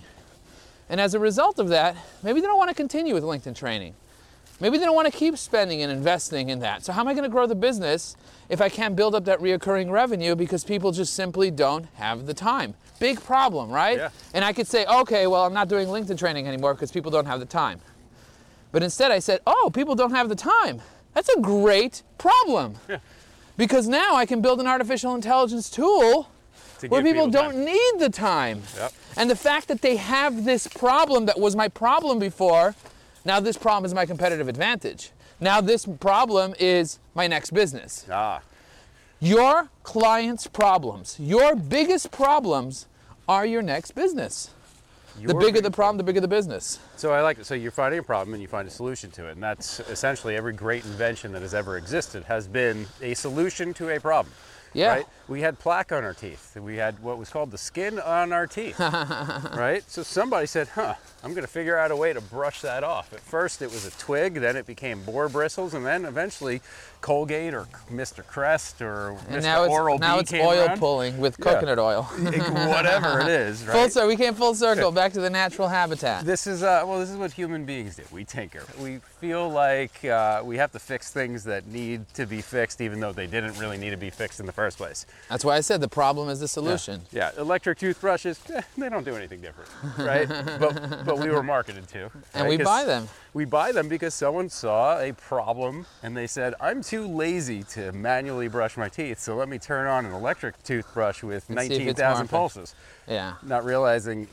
And 0.89 1.01
as 1.01 1.15
a 1.15 1.19
result 1.19 1.59
of 1.59 1.69
that, 1.69 1.97
maybe 2.23 2.41
they 2.41 2.47
don't 2.47 2.59
want 2.59 2.71
to 2.71 2.75
continue 2.75 3.15
with 3.15 3.25
LinkedIn 3.25 3.57
training. 3.57 3.95
Maybe 4.61 4.79
they 4.79 4.85
don't 4.85 4.95
want 4.95 5.13
to 5.13 5.19
keep 5.19 5.37
spending 5.37 5.83
and 5.83 5.91
investing 5.91 6.49
in 6.49 6.61
that. 6.61 6.85
So, 6.85 6.93
how 6.93 7.01
am 7.01 7.09
I 7.09 7.13
going 7.15 7.25
to 7.25 7.31
grow 7.31 7.47
the 7.47 7.57
business 7.57 8.17
if 8.49 8.61
I 8.61 8.69
can't 8.69 8.95
build 8.95 9.15
up 9.15 9.25
that 9.25 9.41
reoccurring 9.41 9.91
revenue 9.91 10.37
because 10.37 10.63
people 10.65 10.93
just 10.93 11.15
simply 11.15 11.51
don't 11.51 11.87
have 11.95 12.27
the 12.27 12.35
time? 12.35 12.75
Big 13.01 13.21
problem, 13.21 13.71
right? 13.71 13.99
Yeah. 13.99 14.09
And 14.33 14.45
I 14.45 14.53
could 14.53 14.69
say, 14.69 14.87
okay, 14.87 15.27
well, 15.27 15.45
I'm 15.45 15.53
not 15.55 15.69
doing 15.69 15.89
LinkedIn 15.89 16.19
training 16.19 16.47
anymore 16.47 16.75
because 16.75 16.93
people 16.93 17.11
don't 17.11 17.27
have 17.27 17.41
the 17.41 17.47
time. 17.47 17.81
But 18.71 18.83
instead, 18.83 19.11
I 19.11 19.19
said, 19.19 19.41
oh, 19.47 19.71
people 19.75 19.95
don't 19.95 20.13
have 20.13 20.29
the 20.29 20.35
time. 20.37 20.81
That's 21.15 21.29
a 21.29 21.41
great 21.41 22.03
problem. 22.19 22.77
Because 23.57 23.87
now 23.87 24.17
I 24.17 24.27
can 24.27 24.41
build 24.41 24.61
an 24.61 24.67
artificial 24.67 25.15
intelligence 25.15 25.71
tool 25.71 26.29
To 26.81 26.89
where 26.89 27.03
give 27.03 27.13
people, 27.13 27.29
don't 27.29 27.65
need 27.65 27.93
the 27.99 28.11
time. 28.11 28.63
Yep. 28.77 28.93
And 29.17 29.31
the 29.31 29.37
fact 29.37 29.69
that 29.69 29.81
they 29.81 29.97
have 29.97 30.45
this 30.45 30.67
problem 30.67 31.27
that 31.27 31.39
was 31.39 31.55
my 31.55 31.69
problem 31.69 32.19
before, 32.19 32.75
now 33.25 33.41
this 33.41 33.57
problem 33.57 33.85
is 33.85 33.95
my 33.95 34.07
competitive 34.07 34.49
advantage. 34.49 35.11
Now 35.41 35.61
this 35.61 35.87
problem 36.01 36.55
is 36.59 36.99
my 37.15 37.27
next 37.27 37.51
business. 37.53 38.07
Ah, 38.11 38.41
Your 39.21 39.69
clients' 39.83 40.47
problems, 40.47 41.17
your 41.19 41.55
biggest 41.57 42.11
problems 42.11 42.87
are 43.29 43.47
your 43.47 43.63
next 43.63 43.93
business. 43.93 44.51
the 45.21 45.35
bigger 45.35 45.61
the 45.61 45.71
problem, 45.71 45.97
the 45.97 46.03
bigger 46.05 46.21
the 46.21 46.29
business. 46.29 46.79
So 46.97 47.13
I 47.13 47.21
like 47.23 47.39
it. 47.39 47.47
So 47.47 47.55
you're 47.55 47.71
finding 47.71 48.01
a 48.01 48.03
problem 48.03 48.35
and 48.35 48.43
you 48.43 48.49
find 48.49 48.67
a 48.67 48.71
solution 48.71 49.11
to 49.13 49.29
it, 49.29 49.33
and 49.33 49.43
that's 49.43 49.81
essentially 49.81 50.37
every 50.37 50.53
great 50.53 50.85
invention 50.85 51.33
that 51.33 51.43
has 51.43 51.55
ever 51.55 51.77
existed 51.77 52.25
has 52.25 52.47
been 52.49 52.87
a 53.01 53.15
solution 53.15 53.73
to 53.75 53.91
a 53.91 54.01
problem. 54.01 54.35
Yeah. 54.75 54.89
Right? 54.89 55.07
We 55.29 55.41
had 55.41 55.59
plaque 55.59 55.93
on 55.93 56.05
our 56.05 56.13
teeth. 56.13 56.57
We 56.57 56.77
had 56.77 57.03
what 57.03 57.17
was 57.17 57.31
called 57.31 57.51
the 57.51 57.59
skin 57.59 57.99
on 57.99 58.33
our 58.33 58.47
teeth. 58.47 58.79
right? 58.81 59.83
So 59.87 60.03
somebody 60.03 60.47
said, 60.47 60.69
"Huh, 60.69 60.95
I'm 61.23 61.31
going 61.31 61.47
to 61.47 61.51
figure 61.51 61.79
out 61.79 61.91
a 61.91 61.97
way 61.97 62.13
to 62.13 62.21
brush 62.21 62.61
that 62.61 62.85
off." 62.85 63.13
At 63.13 63.21
first, 63.21 63.63
it 63.63 63.71
was 63.71 63.87
a 63.87 63.91
twig, 63.93 64.35
then 64.35 64.57
it 64.57 64.67
became 64.67 65.03
boar 65.03 65.29
bristles, 65.29 65.73
and 65.73 65.87
then 65.87 66.05
eventually 66.05 66.61
Colgate 67.09 67.53
or 67.53 67.67
Mr. 67.93 68.27
Crest 68.27 68.81
or 68.81 69.11
And 69.29 69.37
Mr. 69.37 69.43
now 69.43 69.65
it's, 69.65 69.73
Oral 69.75 69.99
now 69.99 70.15
B 70.17 70.21
it's 70.21 70.33
oil 70.33 70.65
around. 70.69 70.79
pulling 70.79 71.19
with 71.19 71.37
Yeah. 71.39 71.45
coconut 71.53 71.79
oil. 71.79 72.05
Whatever 72.19 73.21
it 73.21 73.29
is, 73.29 73.63
right? 73.67 73.73
Full 73.75 73.91
circle. 73.91 74.09
We 74.09 74.17
came 74.17 74.33
full 74.35 74.55
circle 74.55 74.91
back 75.01 75.13
to 75.13 75.21
the 75.21 75.29
natural 75.29 75.69
habitat. 75.69 76.25
This 76.25 76.47
is 76.47 76.63
uh, 76.63 76.83
well. 76.87 76.99
This 77.01 77.11
is 77.11 77.17
what 77.19 77.31
human 77.33 77.67
beings 77.67 77.97
do. 77.97 78.05
We 78.11 78.25
tinker. 78.25 78.63
We 78.81 79.01
feel 79.21 79.51
like 79.51 80.03
uh, 80.05 80.41
we 80.45 80.57
have 80.57 80.73
to 80.73 80.79
fix 80.79 81.11
things 81.13 81.45
that 81.45 81.67
need 81.67 82.09
to 82.15 82.25
be 82.25 82.41
fixed, 82.41 82.81
even 82.81 83.01
though 83.01 83.13
they 83.13 83.27
didn't 83.27 83.59
really 83.59 83.77
need 83.77 83.91
to 83.91 83.99
be 83.99 84.09
fixed 84.09 84.41
in 84.41 84.47
the 84.47 84.53
first 84.53 84.79
place. 84.79 85.05
That's 85.29 85.45
why 85.45 85.57
I 85.57 85.61
said 85.61 85.83
the 85.83 85.89
problem 85.89 86.31
is 86.31 86.41
the 86.41 86.49
solution. 86.49 87.03
Yeah, 87.13 87.33
electric 87.37 87.79
toothbrushes. 87.81 88.41
eh, 88.55 88.63
they 88.79 88.89
don't 88.89 89.05
do 89.05 89.15
anything 89.15 89.43
different, 89.43 89.69
right? 89.99 90.27
but 90.59 91.05
but 91.05 91.19
we 91.19 91.29
were 91.31 91.43
marketed 91.43 91.87
to, 91.89 92.11
And 92.33 92.49
we 92.49 92.57
buy 92.57 92.85
them. 92.85 93.09
We 93.35 93.45
buy 93.45 93.73
them 93.73 93.89
because 93.89 94.15
someone 94.15 94.49
saw 94.49 95.01
a 95.01 95.13
problem 95.13 95.87
and 96.05 96.17
they 96.17 96.29
said, 96.29 96.55
"I'm 96.61 96.83
too 96.83 96.94
lazy 97.03 97.63
to 97.65 97.93
manually 97.93 98.49
brush 98.49 98.77
my 98.77 98.89
teeth, 98.89 99.19
so 99.21 99.35
let 99.37 99.49
me 99.49 99.59
turn 99.59 99.87
on 99.87 100.07
an 100.07 100.13
electric 100.13 100.63
toothbrush 100.63 101.23
with 101.23 101.49
And 101.51 101.59
see 101.61 101.67
if 101.67 101.73
it's 101.89 101.99
19,000 101.99 102.29
pulses." 102.29 102.75
Yeah. 103.09 103.35
not 103.43 103.65
realizing 103.65 104.29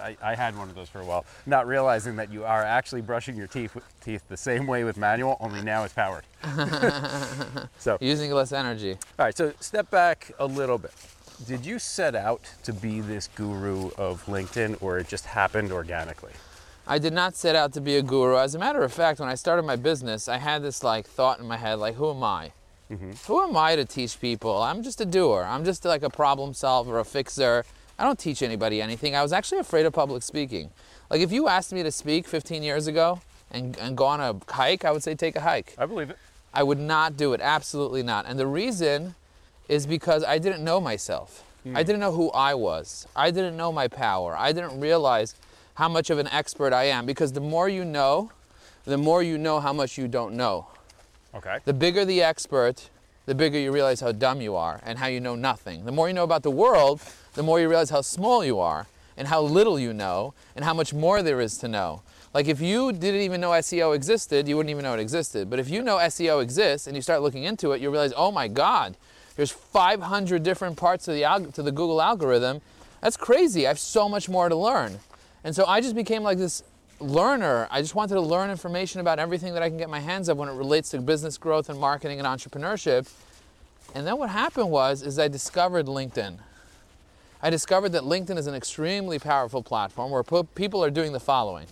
I, 0.00 0.16
I 0.22 0.34
had 0.34 0.56
one 0.56 0.68
of 0.70 0.74
those 0.74 0.88
for 0.88 1.00
a 1.00 1.04
while 1.04 1.26
not 1.44 1.66
realizing 1.66 2.16
that 2.16 2.32
you 2.32 2.44
are 2.44 2.62
actually 2.62 3.02
brushing 3.02 3.36
your 3.36 3.46
teeth 3.46 3.76
teeth 4.00 4.22
the 4.28 4.38
same 4.38 4.66
way 4.66 4.84
with 4.84 4.96
manual 4.96 5.36
only 5.38 5.60
now 5.62 5.84
it's 5.84 5.92
powered 5.92 6.24
so 7.78 7.98
Using 8.00 8.30
less 8.32 8.52
energy. 8.52 8.92
all 9.18 9.26
right 9.26 9.36
so 9.36 9.52
step 9.60 9.90
back 9.90 10.32
a 10.38 10.46
little 10.46 10.78
bit 10.78 10.92
did 11.46 11.66
you 11.66 11.78
set 11.78 12.14
out 12.14 12.48
to 12.62 12.72
be 12.72 13.00
this 13.02 13.28
guru 13.34 13.90
of 13.98 14.24
linkedin 14.26 14.80
or 14.82 14.98
it 14.98 15.08
just 15.08 15.26
happened 15.26 15.72
organically 15.72 16.32
I 16.92 16.98
did 16.98 17.14
not 17.14 17.34
set 17.34 17.56
out 17.56 17.72
to 17.72 17.80
be 17.80 17.96
a 17.96 18.02
guru. 18.02 18.36
As 18.36 18.54
a 18.54 18.58
matter 18.58 18.82
of 18.82 18.92
fact, 18.92 19.18
when 19.18 19.30
I 19.30 19.34
started 19.34 19.62
my 19.62 19.76
business, 19.76 20.28
I 20.28 20.36
had 20.36 20.62
this 20.62 20.84
like 20.84 21.06
thought 21.06 21.40
in 21.40 21.46
my 21.46 21.56
head, 21.56 21.78
like, 21.78 21.94
who 21.94 22.10
am 22.10 22.22
I? 22.22 22.52
Mm-hmm. 22.90 23.12
Who 23.28 23.40
am 23.40 23.56
I 23.56 23.76
to 23.76 23.86
teach 23.86 24.20
people? 24.20 24.60
I'm 24.62 24.82
just 24.82 25.00
a 25.00 25.06
doer. 25.06 25.46
I'm 25.48 25.64
just 25.64 25.86
like 25.86 26.02
a 26.02 26.10
problem 26.10 26.52
solver, 26.52 26.98
a 26.98 27.04
fixer. 27.06 27.64
I 27.98 28.04
don't 28.04 28.18
teach 28.18 28.42
anybody 28.42 28.82
anything. 28.82 29.16
I 29.16 29.22
was 29.22 29.32
actually 29.32 29.60
afraid 29.60 29.86
of 29.86 29.94
public 29.94 30.22
speaking. 30.22 30.68
Like 31.08 31.22
if 31.22 31.32
you 31.32 31.48
asked 31.48 31.72
me 31.72 31.82
to 31.82 31.90
speak 31.90 32.28
15 32.28 32.62
years 32.62 32.86
ago 32.86 33.22
and, 33.50 33.74
and 33.78 33.96
go 33.96 34.04
on 34.04 34.20
a 34.20 34.36
hike, 34.52 34.84
I 34.84 34.92
would 34.92 35.02
say 35.02 35.14
take 35.14 35.34
a 35.34 35.40
hike. 35.40 35.74
i 35.78 35.86
believe 35.86 36.10
it 36.10 36.18
I 36.52 36.62
would 36.62 36.78
not 36.78 37.16
do 37.16 37.32
it. 37.32 37.40
Absolutely 37.40 38.02
not. 38.02 38.26
And 38.26 38.38
the 38.38 38.46
reason 38.46 39.14
is 39.66 39.86
because 39.86 40.24
I 40.24 40.36
didn't 40.36 40.62
know 40.62 40.78
myself. 40.78 41.42
Hmm. 41.62 41.74
I 41.74 41.84
didn't 41.84 42.00
know 42.00 42.12
who 42.12 42.30
I 42.32 42.52
was. 42.52 43.06
I 43.16 43.30
didn't 43.30 43.56
know 43.56 43.72
my 43.72 43.88
power. 43.88 44.36
I 44.36 44.52
didn't 44.52 44.78
realize 44.78 45.34
how 45.74 45.88
much 45.88 46.10
of 46.10 46.18
an 46.18 46.28
expert 46.28 46.72
I 46.72 46.84
am 46.84 47.06
because 47.06 47.32
the 47.32 47.40
more 47.40 47.68
you 47.68 47.84
know, 47.84 48.30
the 48.84 48.98
more 48.98 49.22
you 49.22 49.38
know 49.38 49.60
how 49.60 49.72
much 49.72 49.96
you 49.96 50.08
don't 50.08 50.34
know. 50.34 50.66
Okay. 51.34 51.58
The 51.64 51.72
bigger 51.72 52.04
the 52.04 52.22
expert, 52.22 52.90
the 53.26 53.34
bigger 53.34 53.58
you 53.58 53.72
realize 53.72 54.00
how 54.00 54.12
dumb 54.12 54.40
you 54.40 54.54
are 54.56 54.80
and 54.84 54.98
how 54.98 55.06
you 55.06 55.20
know 55.20 55.34
nothing. 55.34 55.84
The 55.84 55.92
more 55.92 56.08
you 56.08 56.14
know 56.14 56.24
about 56.24 56.42
the 56.42 56.50
world, 56.50 57.00
the 57.34 57.42
more 57.42 57.60
you 57.60 57.68
realize 57.68 57.90
how 57.90 58.02
small 58.02 58.44
you 58.44 58.58
are 58.58 58.86
and 59.16 59.28
how 59.28 59.40
little 59.40 59.78
you 59.78 59.92
know 59.92 60.34
and 60.56 60.64
how 60.64 60.74
much 60.74 60.92
more 60.92 61.22
there 61.22 61.40
is 61.40 61.56
to 61.58 61.68
know. 61.68 62.02
Like 62.34 62.48
if 62.48 62.60
you 62.60 62.92
didn't 62.92 63.20
even 63.20 63.40
know 63.40 63.50
SEO 63.50 63.94
existed, 63.94 64.48
you 64.48 64.56
wouldn't 64.56 64.70
even 64.70 64.84
know 64.84 64.94
it 64.94 65.00
existed. 65.00 65.48
But 65.50 65.58
if 65.58 65.68
you 65.68 65.82
know 65.82 65.98
SEO 65.98 66.42
exists 66.42 66.86
and 66.86 66.96
you 66.96 67.02
start 67.02 67.22
looking 67.22 67.44
into 67.44 67.72
it, 67.72 67.80
you 67.80 67.90
realize, 67.90 68.12
oh 68.16 68.32
my 68.32 68.48
God, 68.48 68.96
there's 69.36 69.50
500 69.50 70.42
different 70.42 70.76
parts 70.76 71.08
of 71.08 71.14
the 71.14 71.22
alg- 71.22 71.54
to 71.54 71.62
the 71.62 71.72
Google 71.72 72.00
algorithm. 72.00 72.60
That's 73.00 73.16
crazy. 73.16 73.66
I 73.66 73.68
have 73.68 73.78
so 73.78 74.08
much 74.08 74.28
more 74.28 74.48
to 74.48 74.56
learn. 74.56 75.00
And 75.44 75.54
so 75.54 75.64
I 75.66 75.80
just 75.80 75.94
became 75.94 76.22
like 76.22 76.38
this 76.38 76.62
learner. 77.00 77.68
I 77.70 77.80
just 77.80 77.94
wanted 77.94 78.14
to 78.14 78.20
learn 78.20 78.50
information 78.50 79.00
about 79.00 79.18
everything 79.18 79.54
that 79.54 79.62
I 79.62 79.68
can 79.68 79.78
get 79.78 79.90
my 79.90 80.00
hands 80.00 80.28
on 80.28 80.36
when 80.36 80.48
it 80.48 80.52
relates 80.52 80.90
to 80.90 81.00
business 81.00 81.36
growth 81.36 81.68
and 81.68 81.78
marketing 81.78 82.18
and 82.20 82.26
entrepreneurship. 82.26 83.12
And 83.94 84.06
then 84.06 84.18
what 84.18 84.30
happened 84.30 84.70
was 84.70 85.02
is 85.02 85.18
I 85.18 85.28
discovered 85.28 85.86
LinkedIn. 85.86 86.38
I 87.42 87.50
discovered 87.50 87.90
that 87.90 88.04
LinkedIn 88.04 88.38
is 88.38 88.46
an 88.46 88.54
extremely 88.54 89.18
powerful 89.18 89.62
platform 89.62 90.12
where 90.12 90.22
po- 90.22 90.44
people 90.44 90.82
are 90.84 90.90
doing 90.90 91.12
the 91.12 91.20
following. 91.20 91.66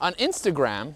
On 0.00 0.12
Instagram, 0.14 0.94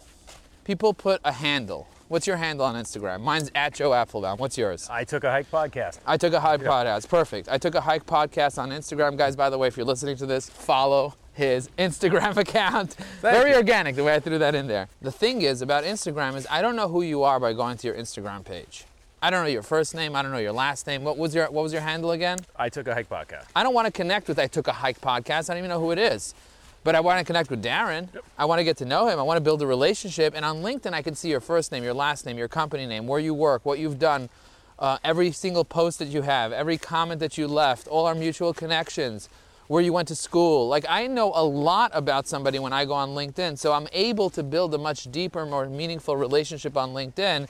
people 0.65 0.93
put 0.93 1.21
a 1.25 1.33
handle. 1.33 1.89
What's 2.09 2.27
your 2.27 2.37
handle 2.37 2.67
on 2.67 2.75
Instagram? 2.75 3.23
Mine's 3.23 3.51
at 3.55 3.73
Joe 3.73 3.91
Apfelbaum. 3.91 4.39
What's 4.39 4.59
yours? 4.59 4.87
I 4.91 5.05
took 5.05 5.25
a 5.25 5.31
hike 5.31 5.51
podcast. 5.51 6.01
I 6.07 6.17
took 6.17 6.35
a 6.35 6.41
hike 6.41 6.61
podcast. 6.61 7.09
Perfect. 7.09 7.49
I 7.49 7.57
took 7.57 7.75
a 7.75 7.81
hike 7.81 8.05
podcast 8.05 8.59
on 8.59 8.71
Instagram. 8.71 9.17
Guys, 9.17 9.37
by 9.37 9.49
the 9.49 9.57
way, 9.57 9.69
if 9.69 9.77
you're 9.77 9.87
listening 9.87 10.17
to 10.17 10.27
this, 10.27 10.51
follow 10.51 11.15
his 11.41 11.69
Instagram 11.79 12.37
account. 12.37 12.95
Very 13.21 13.51
you. 13.51 13.57
organic 13.57 13.97
the 13.97 14.05
way 14.05 14.15
I 14.15 14.21
threw 14.21 14.39
that 14.39 14.55
in 14.55 14.67
there. 14.67 14.89
The 15.03 15.11
thing 15.11 15.43
is 15.43 15.63
about 15.63 15.85
Instagram 15.85 16.37
is 16.37 16.47
I 16.51 16.63
don't 16.63 16.77
know 16.77 16.89
who 16.89 17.03
you 17.03 17.23
are 17.23 17.41
by 17.41 17.53
going 17.53 17.77
to 17.79 17.87
your 17.87 17.97
Instagram 17.97 18.45
page. 18.45 18.85
I 19.23 19.31
don't 19.31 19.43
know 19.43 19.51
your 19.51 19.63
first 19.63 19.95
name. 19.95 20.17
I 20.17 20.23
don't 20.23 20.33
know 20.33 20.39
your 20.39 20.53
last 20.53 20.87
name. 20.87 21.05
What 21.05 21.19
was 21.19 21.35
your 21.35 21.51
What 21.51 21.63
was 21.63 21.73
your 21.73 21.83
handle 21.83 22.13
again? 22.13 22.39
I 22.57 22.69
took 22.69 22.87
a 22.87 22.95
hike 22.95 23.09
podcast. 23.09 23.45
I 23.55 23.63
don't 23.63 23.75
want 23.75 23.87
to 23.87 23.93
connect 23.93 24.29
with 24.29 24.39
I 24.39 24.47
Took 24.47 24.69
a 24.69 24.73
Hike 24.73 25.01
podcast. 25.01 25.51
I 25.51 25.55
don't 25.55 25.59
even 25.59 25.71
know 25.71 25.81
who 25.81 25.91
it 25.91 25.99
is. 25.99 26.35
But 26.83 26.95
I 26.95 27.01
want 27.01 27.19
to 27.19 27.25
connect 27.25 27.51
with 27.51 27.63
Darren. 27.63 28.09
I 28.39 28.47
want 28.47 28.61
to 28.61 28.65
get 28.65 28.79
to 28.79 28.87
know 28.87 29.07
him. 29.09 29.19
I 29.19 29.23
want 29.23 29.37
to 29.37 29.43
build 29.43 29.61
a 29.61 29.67
relationship. 29.67 30.33
And 30.35 30.45
on 30.45 30.63
LinkedIn, 30.63 30.95
I 30.95 31.03
can 31.03 31.15
see 31.15 31.29
your 31.29 31.41
first 31.41 31.73
name, 31.73 31.85
your 31.85 31.93
last 31.93 32.25
name, 32.25 32.39
your 32.39 32.49
company 32.49 32.87
name, 32.87 33.07
where 33.07 33.21
you 33.21 33.35
work, 33.35 33.67
what 33.67 33.79
you've 33.79 33.99
done, 33.99 34.31
uh, 34.79 34.97
every 35.05 35.31
single 35.31 35.65
post 35.65 35.99
that 35.99 36.09
you 36.09 36.23
have, 36.23 36.53
every 36.53 36.79
comment 36.79 37.21
that 37.21 37.37
you 37.37 37.47
left, 37.47 37.87
all 37.87 38.07
our 38.07 38.15
mutual 38.15 38.55
connections, 38.55 39.29
where 39.71 39.81
you 39.81 39.93
went 39.93 40.09
to 40.09 40.17
school. 40.17 40.67
Like, 40.67 40.85
I 40.89 41.07
know 41.07 41.31
a 41.33 41.45
lot 41.45 41.93
about 41.95 42.27
somebody 42.27 42.59
when 42.59 42.73
I 42.73 42.85
go 42.85 42.93
on 42.93 43.11
LinkedIn. 43.11 43.57
So 43.57 43.73
I'm 43.73 43.87
able 43.93 44.29
to 44.31 44.43
build 44.43 44.75
a 44.75 44.79
much 44.79 45.05
deeper, 45.13 45.47
more 45.47 45.69
meaningful 45.69 46.17
relationship 46.17 46.77
on 46.77 46.91
LinkedIn. 46.91 47.47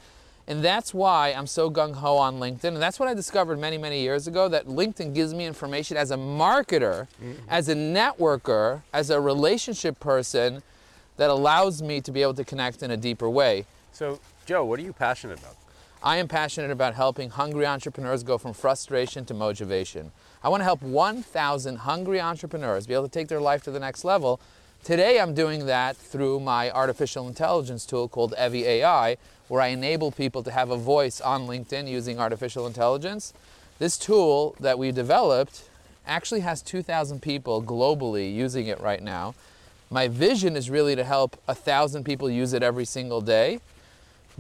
And 0.47 0.63
that's 0.63 0.93
why 0.93 1.31
I'm 1.31 1.47
so 1.47 1.71
gung 1.71 1.95
ho 1.95 2.19
on 2.19 2.39
LinkedIn. 2.39 2.65
And 2.65 2.77
that's 2.77 3.01
what 3.01 3.09
I 3.09 3.15
discovered 3.15 3.59
many, 3.59 3.79
many 3.79 4.03
years 4.03 4.27
ago 4.27 4.49
that 4.51 4.67
LinkedIn 4.67 5.15
gives 5.15 5.33
me 5.33 5.47
information 5.47 5.97
as 5.97 6.11
a 6.11 6.17
marketer, 6.19 7.09
mm-hmm. 7.25 7.33
as 7.49 7.71
a 7.71 7.75
networker, 7.75 8.83
as 8.93 9.09
a 9.09 9.19
relationship 9.19 9.99
person 9.99 10.63
that 11.17 11.31
allows 11.31 11.81
me 11.81 12.03
to 12.03 12.13
be 12.13 12.21
able 12.21 12.35
to 12.35 12.45
connect 12.45 12.83
in 12.83 12.91
a 12.91 12.99
deeper 12.99 13.31
way. 13.31 13.65
So, 13.93 14.21
Joe, 14.45 14.67
what 14.67 14.79
are 14.79 14.83
you 14.83 14.93
passionate 14.93 15.39
about? 15.39 15.57
I 16.03 16.19
am 16.19 16.29
passionate 16.29 16.71
about 16.71 16.95
helping 16.95 17.31
hungry 17.31 17.65
entrepreneurs 17.65 18.23
go 18.23 18.37
from 18.37 18.53
frustration 18.53 19.25
to 19.25 19.33
motivation. 19.33 20.13
I 20.43 20.49
want 20.49 20.63
to 20.63 20.65
help 20.65 20.81
1,000 20.81 21.77
hungry 21.77 22.19
entrepreneurs 22.19 22.87
be 22.87 22.95
able 22.95 23.05
to 23.05 23.11
take 23.11 23.29
their 23.29 23.43
life 23.43 23.63
to 23.65 23.71
the 23.71 23.79
next 23.79 24.05
level. 24.05 24.41
Today, 24.83 25.21
I'm 25.21 25.35
doing 25.35 25.67
that 25.67 25.99
through 25.99 26.41
my 26.41 26.71
artificial 26.71 27.29
intelligence 27.29 27.85
tool 27.85 28.09
called 28.09 28.33
Evi 28.39 28.63
AI, 28.63 29.19
where 29.49 29.61
I 29.61 29.67
enable 29.67 30.11
people 30.11 30.43
to 30.45 30.51
have 30.51 30.71
a 30.71 30.79
voice 30.79 31.21
on 31.21 31.47
LinkedIn 31.47 31.89
using 31.89 32.19
artificial 32.19 32.67
intelligence. 32.67 33.35
This 33.79 33.99
tool 33.99 34.57
that 34.61 34.79
we 34.79 34.93
developed 34.93 35.69
actually 36.07 36.41
has 36.41 36.63
2,000 36.63 37.21
people 37.21 37.63
globally 37.63 38.35
using 38.35 38.67
it 38.67 38.81
right 38.81 39.03
now. 39.03 39.35
My 39.91 40.09
vision 40.09 40.57
is 40.57 40.71
really 40.71 40.97
to 40.97 41.05
help 41.05 41.37
a 41.49 41.55
thousand 41.55 42.05
people 42.05 42.31
use 42.31 42.55
it 42.55 42.63
every 42.63 42.87
single 42.87 43.21
day. 43.21 43.61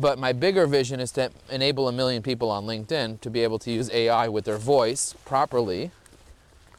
But 0.00 0.18
my 0.18 0.32
bigger 0.32 0.66
vision 0.66 0.98
is 0.98 1.12
to 1.12 1.30
enable 1.50 1.86
a 1.86 1.92
million 1.92 2.22
people 2.22 2.50
on 2.50 2.64
LinkedIn 2.64 3.20
to 3.20 3.28
be 3.30 3.40
able 3.42 3.58
to 3.58 3.70
use 3.70 3.90
AI 3.92 4.28
with 4.28 4.46
their 4.46 4.56
voice 4.56 5.14
properly. 5.26 5.90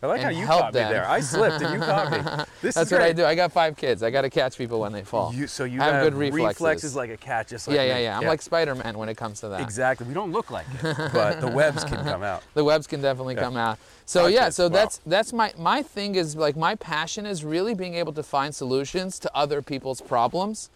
I 0.03 0.07
like 0.07 0.21
how 0.21 0.29
you 0.29 0.47
caught 0.47 0.73
me 0.73 0.79
them. 0.79 0.91
there. 0.91 1.07
I 1.07 1.19
slipped 1.19 1.61
and 1.61 1.75
you 1.75 1.79
caught 1.85 2.11
me. 2.11 2.17
This 2.63 2.73
That's 2.73 2.87
is 2.87 2.91
what 2.91 3.01
I 3.03 3.13
do. 3.13 3.23
I 3.23 3.35
got 3.35 3.51
five 3.51 3.77
kids. 3.77 4.01
I 4.01 4.09
got 4.09 4.21
to 4.21 4.31
catch 4.31 4.57
people 4.57 4.79
when 4.79 4.91
they 4.91 5.03
fall. 5.03 5.31
You, 5.31 5.45
so 5.45 5.63
you 5.63 5.79
I 5.79 5.83
have 5.85 5.93
have 5.93 6.03
good 6.05 6.13
reflexes. 6.15 6.95
like 6.95 7.11
a 7.11 7.17
cat, 7.17 7.47
just 7.47 7.67
like 7.67 7.75
yeah, 7.75 7.83
yeah, 7.83 7.95
me. 7.97 8.03
yeah. 8.05 8.17
I'm 8.17 8.25
like 8.25 8.41
Spider-Man 8.41 8.97
when 8.97 9.09
it 9.09 9.17
comes 9.17 9.41
to 9.41 9.49
that. 9.49 9.61
exactly. 9.61 10.07
We 10.07 10.15
don't 10.15 10.31
look 10.31 10.49
like 10.49 10.65
it, 10.81 10.81
but 11.13 11.39
the 11.39 11.47
webs 11.47 11.83
can 11.83 12.03
come 12.03 12.23
out. 12.23 12.41
the 12.55 12.63
webs 12.63 12.87
can 12.87 12.99
definitely 13.01 13.35
Yeah. 13.35 13.41
come 13.41 13.57
out. 13.57 13.77
So 14.07 14.25
yeah, 14.25 14.49
so 14.49 14.63
wow. 14.63 14.69
that's 14.69 15.01
that's 15.05 15.33
my 15.33 15.53
my 15.59 15.83
thing 15.83 16.15
is 16.15 16.35
like 16.35 16.57
my 16.57 16.73
passion 16.73 17.27
is 17.27 17.45
really 17.45 17.75
being 17.75 17.93
able 17.93 18.13
to 18.13 18.23
find 18.23 18.55
solutions 18.55 19.19
to 19.19 19.29
other 19.37 19.61
people's 19.61 20.01
problems, 20.01 20.71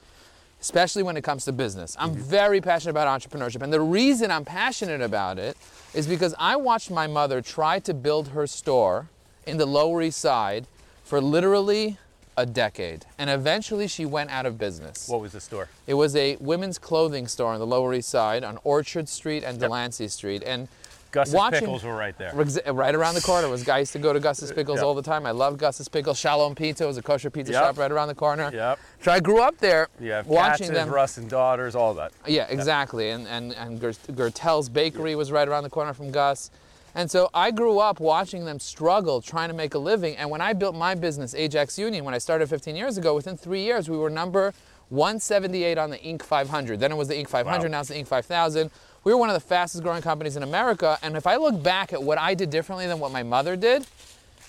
especially 0.65 1.04
when 1.04 1.15
it 1.15 1.23
comes 1.23 1.45
to 1.45 1.51
business. 1.51 1.95
I'm 1.99 2.10
mm-hmm. 2.10 2.21
very 2.21 2.60
passionate 2.60 2.89
about 2.89 3.21
entrepreneurship, 3.21 3.62
and 3.62 3.71
the 3.71 3.80
reason 3.80 4.32
I'm 4.32 4.43
passionate 4.43 4.99
about 4.99 5.38
it 5.38 5.56
is 5.93 6.08
because 6.08 6.34
I 6.39 6.56
watched 6.56 6.89
my 6.89 7.06
mother 7.06 7.39
try 7.39 7.78
to 7.82 7.93
build 7.93 8.30
her 8.30 8.47
store 8.47 9.08
in 9.45 9.58
the 9.58 9.67
Lower 9.67 10.01
East 10.01 10.17
Side 10.17 10.65
for 11.04 11.21
literally 11.21 11.99
a 12.36 12.47
decade, 12.47 13.06
and 13.19 13.30
eventually 13.30 13.88
she 13.88 14.08
went 14.08 14.32
out 14.32 14.47
of 14.47 14.58
business. 14.58 15.08
What 15.08 15.21
was 15.21 15.34
the 15.34 15.39
store? 15.39 15.69
It 15.86 15.93
was 15.93 16.15
a 16.15 16.36
women's 16.38 16.80
clothing 16.80 17.28
store 17.28 17.54
on 17.54 17.60
the 17.60 17.67
Lower 17.67 17.93
East 17.93 18.10
Side 18.10 18.43
on 18.43 18.58
Orchard 18.63 19.08
Street 19.08 19.43
and 19.43 19.60
Delancey 19.60 20.08
Street, 20.08 20.41
and 20.43 20.67
Gus's 21.15 21.34
watching- 21.34 21.62
Pickles 21.62 21.84
were 21.84 21.95
right 21.95 22.15
there. 22.17 22.34
Right 22.73 22.93
around 22.93 23.15
the 23.15 23.21
corner 23.21 23.47
was. 23.47 23.67
I 23.67 23.80
used 23.80 23.93
to 23.93 23.99
go 23.99 24.12
to 24.13 24.19
Gus's 24.19 24.51
uh, 24.51 24.54
Pickles 24.54 24.78
Yep. 24.78 24.86
all 24.86 24.93
the 24.93 25.01
time. 25.01 25.25
I 25.25 25.32
loved 25.32 25.58
Gus's 25.60 25.88
Pickles. 25.88 26.19
Shalom 26.19 26.56
Pizza 26.56 26.86
was 26.86 26.97
a 26.97 27.01
kosher 27.01 27.30
pizza 27.30 27.54
Yep. 27.54 27.63
shop 27.63 27.78
right 27.78 27.91
around 27.91 28.10
the 28.10 28.15
corner. 28.15 28.51
Yep. 28.54 28.80
So 29.01 29.12
I 29.12 29.19
grew 29.21 29.41
up 29.41 29.58
there, 29.60 29.88
have 30.01 30.28
watching 30.28 30.67
Katz's, 30.67 30.69
them. 30.71 30.89
Russ 30.89 31.17
and 31.17 31.30
Daughters, 31.30 31.73
all 31.73 31.93
that. 31.95 32.12
Yeah, 32.28 32.47
exactly. 32.49 33.10
And 33.12 33.28
and 33.28 33.54
and 33.54 33.80
Gertel's 33.80 34.67
Bakery 34.69 35.15
was 35.15 35.32
right 35.32 35.47
around 35.47 35.63
the 35.63 35.69
corner 35.69 35.93
from 35.93 36.12
Gus. 36.12 36.51
And 36.97 37.10
so 37.12 37.30
I 37.34 37.51
grew 37.51 37.80
up 37.80 37.99
watching 37.99 38.45
them 38.45 38.60
struggle 38.60 39.21
trying 39.21 39.49
to 39.49 39.56
make 39.56 39.73
a 39.73 39.78
living. 39.80 40.15
And 40.17 40.30
when 40.30 40.39
I 40.41 40.54
built 40.54 40.75
my 40.75 40.95
business, 40.95 41.34
Ajax 41.36 41.78
Union, 41.78 42.06
when 42.06 42.13
I 42.13 42.19
started 42.19 42.47
15 42.49 42.75
years 42.75 42.97
ago, 42.97 43.13
within 43.15 43.36
three 43.36 43.63
years 43.63 43.89
we 43.89 43.97
were 43.97 44.10
number 44.10 44.54
178 44.89 45.78
on 45.78 45.89
the 45.89 45.97
Inc. 45.97 46.21
500. 46.23 46.80
Then 46.80 46.91
it 46.91 46.95
was 46.95 47.08
the 47.10 47.15
Inc. 47.15 47.28
500. 47.28 47.63
Wow. 47.63 47.67
Now 47.71 47.80
it's 47.82 47.89
the 47.89 47.95
Inc. 47.95 48.08
5000. 48.08 48.71
We 49.06 49.13
were 49.13 49.20
one 49.20 49.30
of 49.30 49.36
the 49.36 49.48
fastest 49.48 49.84
growing 49.84 50.02
companies 50.02 50.36
in 50.36 50.41
America. 50.41 50.98
And 51.04 51.15
if 51.15 51.28
I 51.28 51.36
look 51.36 51.62
back 51.62 51.94
at 51.94 52.02
what 52.02 52.18
I 52.18 52.34
did 52.34 52.50
differently 52.50 52.88
than 52.88 53.00
what 53.00 53.12
my 53.12 53.22
mother 53.22 53.56
did, 53.56 53.86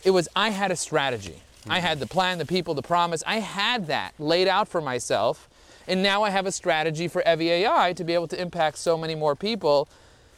it 0.02 0.10
was 0.10 0.28
I 0.34 0.48
had 0.48 0.70
a 0.70 0.76
strategy. 0.76 1.42
I 1.68 1.80
had 1.80 2.00
the 2.00 2.06
plan, 2.06 2.38
the 2.38 2.46
people, 2.46 2.72
the 2.72 2.80
promise. 2.80 3.22
I 3.26 3.40
had 3.40 3.86
that 3.88 4.14
laid 4.18 4.48
out 4.48 4.66
for 4.66 4.80
myself. 4.80 5.50
And 5.86 6.02
now 6.02 6.22
I 6.22 6.30
have 6.30 6.46
a 6.46 6.52
strategy 6.52 7.06
for 7.06 7.22
Evi 7.26 7.48
AI 7.48 7.92
to 7.92 8.02
be 8.02 8.14
able 8.14 8.28
to 8.28 8.40
impact 8.40 8.78
so 8.78 8.96
many 8.96 9.14
more 9.14 9.36
people. 9.36 9.88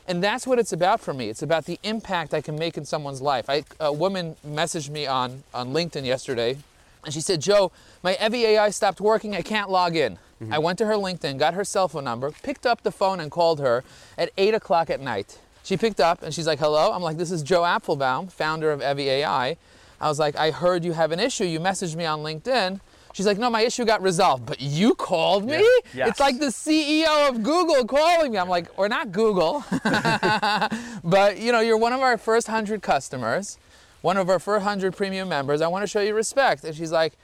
And 0.09 0.25
that's 0.25 0.49
what 0.49 0.59
it's 0.59 0.73
about 0.73 1.01
for 1.01 1.15
me. 1.15 1.29
It's 1.29 1.43
about 1.43 1.67
the 1.67 1.79
impact 1.85 2.35
I 2.35 2.41
can 2.41 2.59
make 2.59 2.77
in 2.77 2.85
someone's 2.85 3.23
life. 3.23 3.49
I, 3.49 3.63
a 3.79 3.93
woman 3.93 4.35
messaged 4.45 4.91
me 4.91 5.07
on, 5.07 5.45
on 5.55 5.73
LinkedIn 5.73 6.05
yesterday, 6.05 6.59
and 7.05 7.15
she 7.15 7.21
said, 7.21 7.41
Joe, 7.41 7.71
my 8.03 8.15
Evi 8.15 8.41
AI 8.41 8.71
stopped 8.71 9.01
working. 9.01 9.37
I 9.37 9.43
can't 9.43 9.71
log 9.71 9.97
in. 9.97 10.19
I 10.51 10.59
went 10.59 10.79
to 10.79 10.87
her 10.87 10.95
LinkedIn, 10.95 11.39
got 11.39 11.55
her 11.55 11.65
cell 11.65 11.89
phone 11.89 12.05
number, 12.05 12.31
picked 12.31 12.65
up 12.67 12.83
the 12.83 12.93
phone, 12.93 13.21
and 13.21 13.31
called 13.31 13.61
her 13.61 13.83
at 14.17 14.31
8 14.37 14.55
o'clock 14.55 14.89
at 14.91 15.01
night. 15.01 15.39
She 15.65 15.77
picked 15.77 16.01
up 16.01 16.23
and 16.23 16.33
she's 16.33 16.47
like, 16.47 16.59
hello. 16.59 16.93
I'm 16.93 17.03
like, 17.03 17.19
this 17.19 17.31
is 17.31 17.43
Joe 17.43 17.63
Apfelbaum, 17.63 18.31
founder 18.33 18.71
of 18.71 18.81
Evi 18.81 19.07
AI. 19.07 19.57
I 20.01 20.09
was 20.09 20.19
like, 20.19 20.37
I 20.37 20.51
heard 20.51 20.85
you 20.85 20.93
have 20.93 21.13
an 21.13 21.21
issue. 21.21 21.45
You 21.45 21.61
messaged 21.61 21.97
me 21.97 22.05
on 22.07 22.21
LinkedIn. 22.21 22.81
She's 23.13 23.27
like, 23.27 23.39
no, 23.39 23.51
my 23.51 23.63
issue 23.63 23.85
got 23.85 24.01
resolved, 24.01 24.47
but 24.47 24.61
you 24.61 24.95
called 24.95 25.45
me? 25.45 25.59
Yeah. 25.59 25.69
Yes. 25.93 26.09
It's 26.11 26.21
like 26.21 26.39
the 26.39 26.47
CEO 26.47 27.29
of 27.29 27.43
Google 27.43 27.85
calling 27.85 28.33
me. 28.33 28.39
I'm 28.39 28.49
like, 28.49 28.69
or 28.79 28.89
not 28.89 29.11
Google, 29.13 29.65
but 31.03 31.39
you 31.39 31.51
know, 31.51 31.61
you're 31.61 31.77
one 31.77 31.93
of 31.93 32.01
our 32.01 32.17
first 32.17 32.47
hundred 32.47 32.81
customers, 32.81 33.59
one 34.03 34.17
of 34.17 34.29
our 34.29 34.39
first 34.39 34.63
hundred 34.63 34.97
premium 34.97 35.29
members. 35.29 35.61
I 35.61 35.67
want 35.69 35.83
to 35.83 35.87
show 35.87 36.01
you 36.01 36.15
respect. 36.15 36.63
And 36.65 36.77
she's 36.77 36.93
like, 36.93 37.15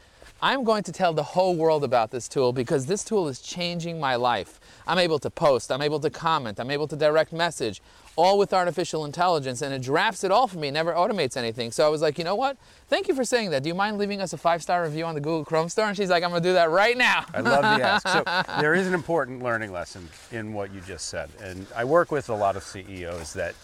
I'm 0.43 0.65
going 0.65 0.83
to 0.83 0.93
tell 0.93 1.13
the 1.13 1.23
whole 1.23 1.55
world 1.55 1.85
about 1.85 2.11
this 2.11 2.29
tool 2.29 2.53
because 2.53 2.87
this 2.87 3.03
tool 3.03 3.29
is 3.29 3.41
changing 3.41 3.99
my 3.99 4.17
life. 4.17 4.61
I'm 4.87 4.99
able 4.99 5.19
to 5.21 5.31
post, 5.31 5.73
I'm 5.73 5.81
able 5.81 6.01
to 6.01 6.11
comment, 6.11 6.61
I'm 6.61 6.71
able 6.71 6.87
to 6.89 6.97
direct 6.97 7.33
message, 7.33 7.81
all 8.17 8.37
with 8.37 8.53
artificial 8.53 9.05
intelligence, 9.05 9.63
and 9.63 9.73
it 9.73 9.81
drafts 9.81 10.23
it 10.23 10.31
all 10.31 10.47
for 10.47 10.59
me, 10.59 10.71
never 10.71 10.93
automates 10.93 11.37
anything. 11.37 11.71
So 11.71 11.87
I 11.87 11.89
was 11.89 12.03
like, 12.03 12.19
you 12.19 12.25
know 12.25 12.35
what? 12.35 12.59
Thank 12.89 13.09
you 13.09 13.15
for 13.15 13.25
saying 13.25 13.51
that. 13.51 13.63
Do 13.63 13.69
you 13.69 13.75
mind 13.75 13.97
leaving 13.97 14.21
us 14.21 14.33
a 14.33 14.37
five 14.37 14.63
star 14.63 14.85
review 14.85 15.05
on 15.05 15.15
the 15.15 15.21
Google 15.21 15.45
Chrome 15.45 15.69
store? 15.69 15.87
And 15.87 15.97
she's 15.97 16.11
like, 16.11 16.23
I'm 16.23 16.31
gonna 16.31 16.43
do 16.43 16.53
that 16.53 16.69
right 16.69 16.97
now. 16.97 17.25
I 17.33 17.41
love 17.41 17.63
the 17.63 17.85
ask. 17.85 18.07
So 18.07 18.23
there 18.61 18.75
is 18.75 18.87
an 18.87 18.95
important 18.95 19.43
learning 19.43 19.73
lesson 19.73 20.09
in 20.31 20.53
what 20.53 20.75
you 20.75 20.81
just 20.83 21.09
said. 21.09 21.31
And 21.43 21.67
I 21.75 21.85
work 21.85 22.13
with 22.13 22.29
a 22.29 22.35
lot 22.35 22.57
of 22.57 22.63
CEOs 22.65 23.33
that 23.33 23.55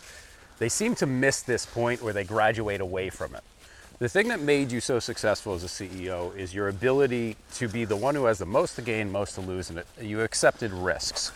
they 0.59 0.69
seem 0.69 0.95
to 0.97 1.07
miss 1.07 1.43
this 1.43 1.67
point 1.67 2.03
where 2.03 2.13
they 2.13 2.25
graduate 2.25 2.81
away 2.81 3.11
from 3.11 3.35
it. 3.35 3.43
The 4.01 4.09
thing 4.09 4.29
that 4.29 4.41
made 4.41 4.73
you 4.73 4.81
so 4.81 4.99
successful 4.99 5.53
as 5.53 5.63
a 5.63 5.67
CEO 5.67 6.35
is 6.35 6.55
your 6.55 6.69
ability 6.69 7.37
to 7.57 7.69
be 7.69 7.85
the 7.85 7.97
one 7.97 8.15
who 8.15 8.25
has 8.25 8.39
the 8.39 8.47
most 8.47 8.77
to 8.77 8.83
gain, 8.83 9.13
most 9.13 9.35
to 9.35 9.43
lose, 9.43 9.69
and 9.69 9.83
you 10.01 10.23
accepted 10.23 10.73
risks. 10.73 11.33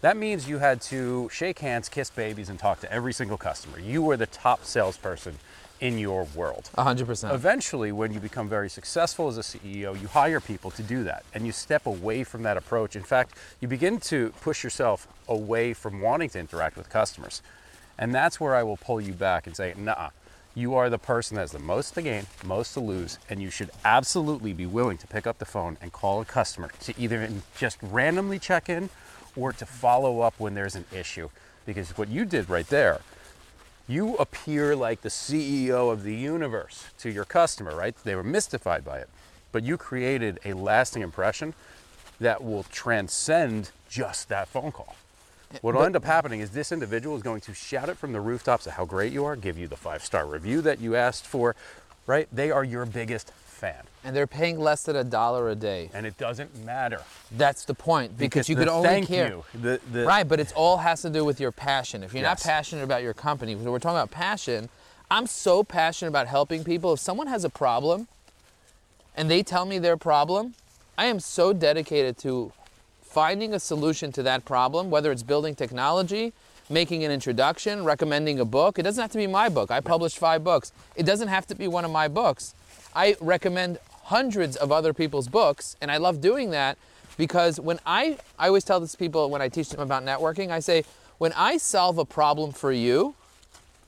That 0.00 0.16
means 0.16 0.48
you 0.48 0.58
had 0.58 0.80
to 0.80 1.28
shake 1.32 1.60
hands, 1.60 1.88
kiss 1.88 2.10
babies, 2.10 2.48
and 2.48 2.58
talk 2.58 2.80
to 2.80 2.92
every 2.92 3.12
single 3.12 3.38
customer. 3.38 3.78
You 3.78 4.02
were 4.02 4.16
the 4.16 4.26
top 4.26 4.64
salesperson 4.64 5.36
in 5.78 5.96
your 5.96 6.24
world. 6.34 6.70
100%. 6.76 7.32
Eventually, 7.32 7.92
when 7.92 8.12
you 8.12 8.18
become 8.18 8.48
very 8.48 8.68
successful 8.68 9.28
as 9.28 9.38
a 9.38 9.42
CEO, 9.42 9.94
you 10.00 10.08
hire 10.08 10.40
people 10.40 10.72
to 10.72 10.82
do 10.82 11.04
that 11.04 11.24
and 11.34 11.46
you 11.46 11.52
step 11.52 11.86
away 11.86 12.24
from 12.24 12.42
that 12.42 12.56
approach. 12.56 12.96
In 12.96 13.04
fact, 13.04 13.36
you 13.60 13.68
begin 13.68 14.00
to 14.00 14.30
push 14.40 14.64
yourself 14.64 15.06
away 15.28 15.72
from 15.72 16.00
wanting 16.00 16.30
to 16.30 16.40
interact 16.40 16.76
with 16.76 16.90
customers. 16.90 17.42
And 17.96 18.12
that's 18.12 18.40
where 18.40 18.56
I 18.56 18.64
will 18.64 18.76
pull 18.76 19.00
you 19.00 19.12
back 19.12 19.46
and 19.46 19.54
say, 19.54 19.72
nah, 19.78 20.10
you 20.56 20.74
are 20.74 20.88
the 20.88 20.98
person 20.98 21.34
that 21.34 21.42
has 21.42 21.52
the 21.52 21.58
most 21.58 21.92
to 21.94 22.02
gain, 22.02 22.26
most 22.42 22.72
to 22.72 22.80
lose, 22.80 23.18
and 23.28 23.42
you 23.42 23.50
should 23.50 23.70
absolutely 23.84 24.54
be 24.54 24.64
willing 24.64 24.96
to 24.96 25.06
pick 25.06 25.26
up 25.26 25.38
the 25.38 25.44
phone 25.44 25.76
and 25.82 25.92
call 25.92 26.22
a 26.22 26.24
customer 26.24 26.70
to 26.80 26.98
either 26.98 27.28
just 27.58 27.76
randomly 27.82 28.38
check 28.38 28.70
in 28.70 28.88
or 29.36 29.52
to 29.52 29.66
follow 29.66 30.20
up 30.20 30.32
when 30.38 30.54
there's 30.54 30.74
an 30.74 30.86
issue. 30.90 31.28
Because 31.66 31.98
what 31.98 32.08
you 32.08 32.24
did 32.24 32.48
right 32.48 32.66
there, 32.68 33.02
you 33.86 34.16
appear 34.16 34.74
like 34.74 35.02
the 35.02 35.10
CEO 35.10 35.92
of 35.92 36.04
the 36.04 36.14
universe 36.14 36.86
to 37.00 37.10
your 37.10 37.26
customer, 37.26 37.76
right? 37.76 37.94
They 38.02 38.14
were 38.14 38.24
mystified 38.24 38.82
by 38.82 39.00
it, 39.00 39.10
but 39.52 39.62
you 39.62 39.76
created 39.76 40.40
a 40.42 40.54
lasting 40.54 41.02
impression 41.02 41.52
that 42.18 42.42
will 42.42 42.62
transcend 42.62 43.72
just 43.90 44.30
that 44.30 44.48
phone 44.48 44.72
call. 44.72 44.96
What 45.60 45.74
will 45.74 45.84
end 45.84 45.96
up 45.96 46.04
happening 46.04 46.40
is 46.40 46.50
this 46.50 46.72
individual 46.72 47.16
is 47.16 47.22
going 47.22 47.40
to 47.42 47.54
shout 47.54 47.88
it 47.88 47.96
from 47.96 48.12
the 48.12 48.20
rooftops 48.20 48.66
of 48.66 48.72
how 48.74 48.84
great 48.84 49.12
you 49.12 49.24
are, 49.24 49.36
give 49.36 49.56
you 49.58 49.68
the 49.68 49.76
five 49.76 50.04
star 50.04 50.26
review 50.26 50.60
that 50.62 50.80
you 50.80 50.96
asked 50.96 51.26
for, 51.26 51.54
right? 52.06 52.28
They 52.32 52.50
are 52.50 52.64
your 52.64 52.84
biggest 52.86 53.32
fan. 53.44 53.84
and 54.04 54.14
they're 54.14 54.26
paying 54.26 54.58
less 54.60 54.82
than 54.82 54.96
a 54.96 55.04
dollar 55.04 55.48
a 55.48 55.54
day. 55.54 55.90
And 55.94 56.04
it 56.04 56.18
doesn't 56.18 56.64
matter. 56.64 57.00
That's 57.32 57.64
the 57.64 57.72
point 57.74 58.18
because, 58.18 58.48
you 58.50 58.54
could 58.56 58.68
only 58.68 59.06
care. 59.06 59.28
you, 59.28 59.44
the, 59.54 59.80
the, 59.90 60.04
Right, 60.04 60.28
but 60.28 60.38
it 60.40 60.52
all 60.54 60.76
has 60.76 61.00
to 61.02 61.10
do 61.10 61.24
with 61.24 61.40
your 61.40 61.52
passion. 61.52 62.02
If 62.02 62.12
you're 62.12 62.22
not 62.22 62.40
passionate 62.40 62.82
about 62.82 63.02
your 63.02 63.14
company, 63.14 63.54
we're 63.54 63.78
talking 63.78 63.96
about 63.96 64.10
passion, 64.10 64.68
I'm 65.10 65.26
so 65.26 65.64
passionate 65.64 66.10
about 66.10 66.26
helping 66.26 66.64
people. 66.64 66.92
If 66.92 67.00
someone 67.00 67.28
has 67.28 67.44
a 67.44 67.48
problem 67.50 68.08
and 69.16 69.30
they 69.30 69.42
tell 69.42 69.64
me 69.64 69.78
their 69.78 69.96
problem, 69.96 70.54
I 70.98 71.06
am 71.06 71.18
so 71.18 71.52
dedicated 71.52 72.18
to 72.18 72.52
finding 73.16 73.54
a 73.54 73.58
solution 73.58 74.12
to 74.12 74.22
that 74.22 74.44
problem, 74.44 74.90
whether 74.90 75.10
it's 75.10 75.22
building 75.22 75.54
technology, 75.54 76.34
making 76.68 77.02
an 77.02 77.10
introduction, 77.10 77.82
recommending 77.82 78.38
a 78.40 78.44
book. 78.44 78.78
It 78.78 78.82
doesn't 78.82 79.00
have 79.00 79.10
to 79.12 79.16
be 79.16 79.26
my 79.26 79.48
book. 79.48 79.70
I 79.70 79.80
published 79.80 80.18
five 80.18 80.44
books. 80.44 80.70
It 80.96 81.06
doesn't 81.06 81.28
have 81.28 81.46
to 81.46 81.54
be 81.54 81.66
one 81.66 81.86
of 81.86 81.90
my 81.90 82.08
books. 82.08 82.54
I 82.94 83.16
recommend 83.18 83.78
hundreds 84.02 84.54
of 84.54 84.70
other 84.70 84.92
people's 84.92 85.28
books, 85.28 85.76
and 85.80 85.90
I 85.90 85.96
love 85.96 86.20
doing 86.20 86.50
that 86.50 86.76
because 87.16 87.58
when 87.58 87.80
I, 87.86 88.18
I 88.38 88.48
always 88.48 88.64
tell 88.64 88.80
this 88.80 88.92
to 88.92 88.98
people 88.98 89.30
when 89.30 89.40
I 89.40 89.48
teach 89.48 89.70
them 89.70 89.80
about 89.80 90.04
networking, 90.04 90.50
I 90.50 90.60
say, 90.60 90.84
when 91.16 91.32
I 91.32 91.56
solve 91.56 91.96
a 91.96 92.04
problem 92.04 92.52
for 92.52 92.70
you 92.70 93.14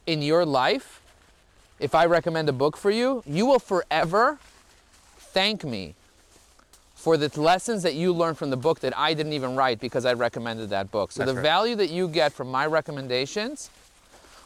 in 0.06 0.22
your 0.22 0.46
life, 0.46 1.02
if 1.78 1.94
I 1.94 2.06
recommend 2.06 2.48
a 2.48 2.54
book 2.54 2.78
for 2.78 2.90
you, 2.90 3.22
you 3.26 3.44
will 3.44 3.58
forever 3.58 4.38
thank 5.18 5.64
me 5.64 5.96
for 6.98 7.16
the 7.16 7.30
lessons 7.40 7.84
that 7.84 7.94
you 7.94 8.12
learned 8.12 8.36
from 8.36 8.50
the 8.50 8.56
book 8.56 8.80
that 8.80 8.92
I 8.98 9.14
didn't 9.14 9.32
even 9.32 9.54
write 9.54 9.78
because 9.78 10.04
I 10.04 10.14
recommended 10.14 10.70
that 10.70 10.90
book. 10.90 11.12
So 11.12 11.20
That's 11.20 11.30
the 11.30 11.36
right. 11.36 11.42
value 11.42 11.76
that 11.76 11.90
you 11.90 12.08
get 12.08 12.32
from 12.32 12.50
my 12.50 12.66
recommendations 12.66 13.70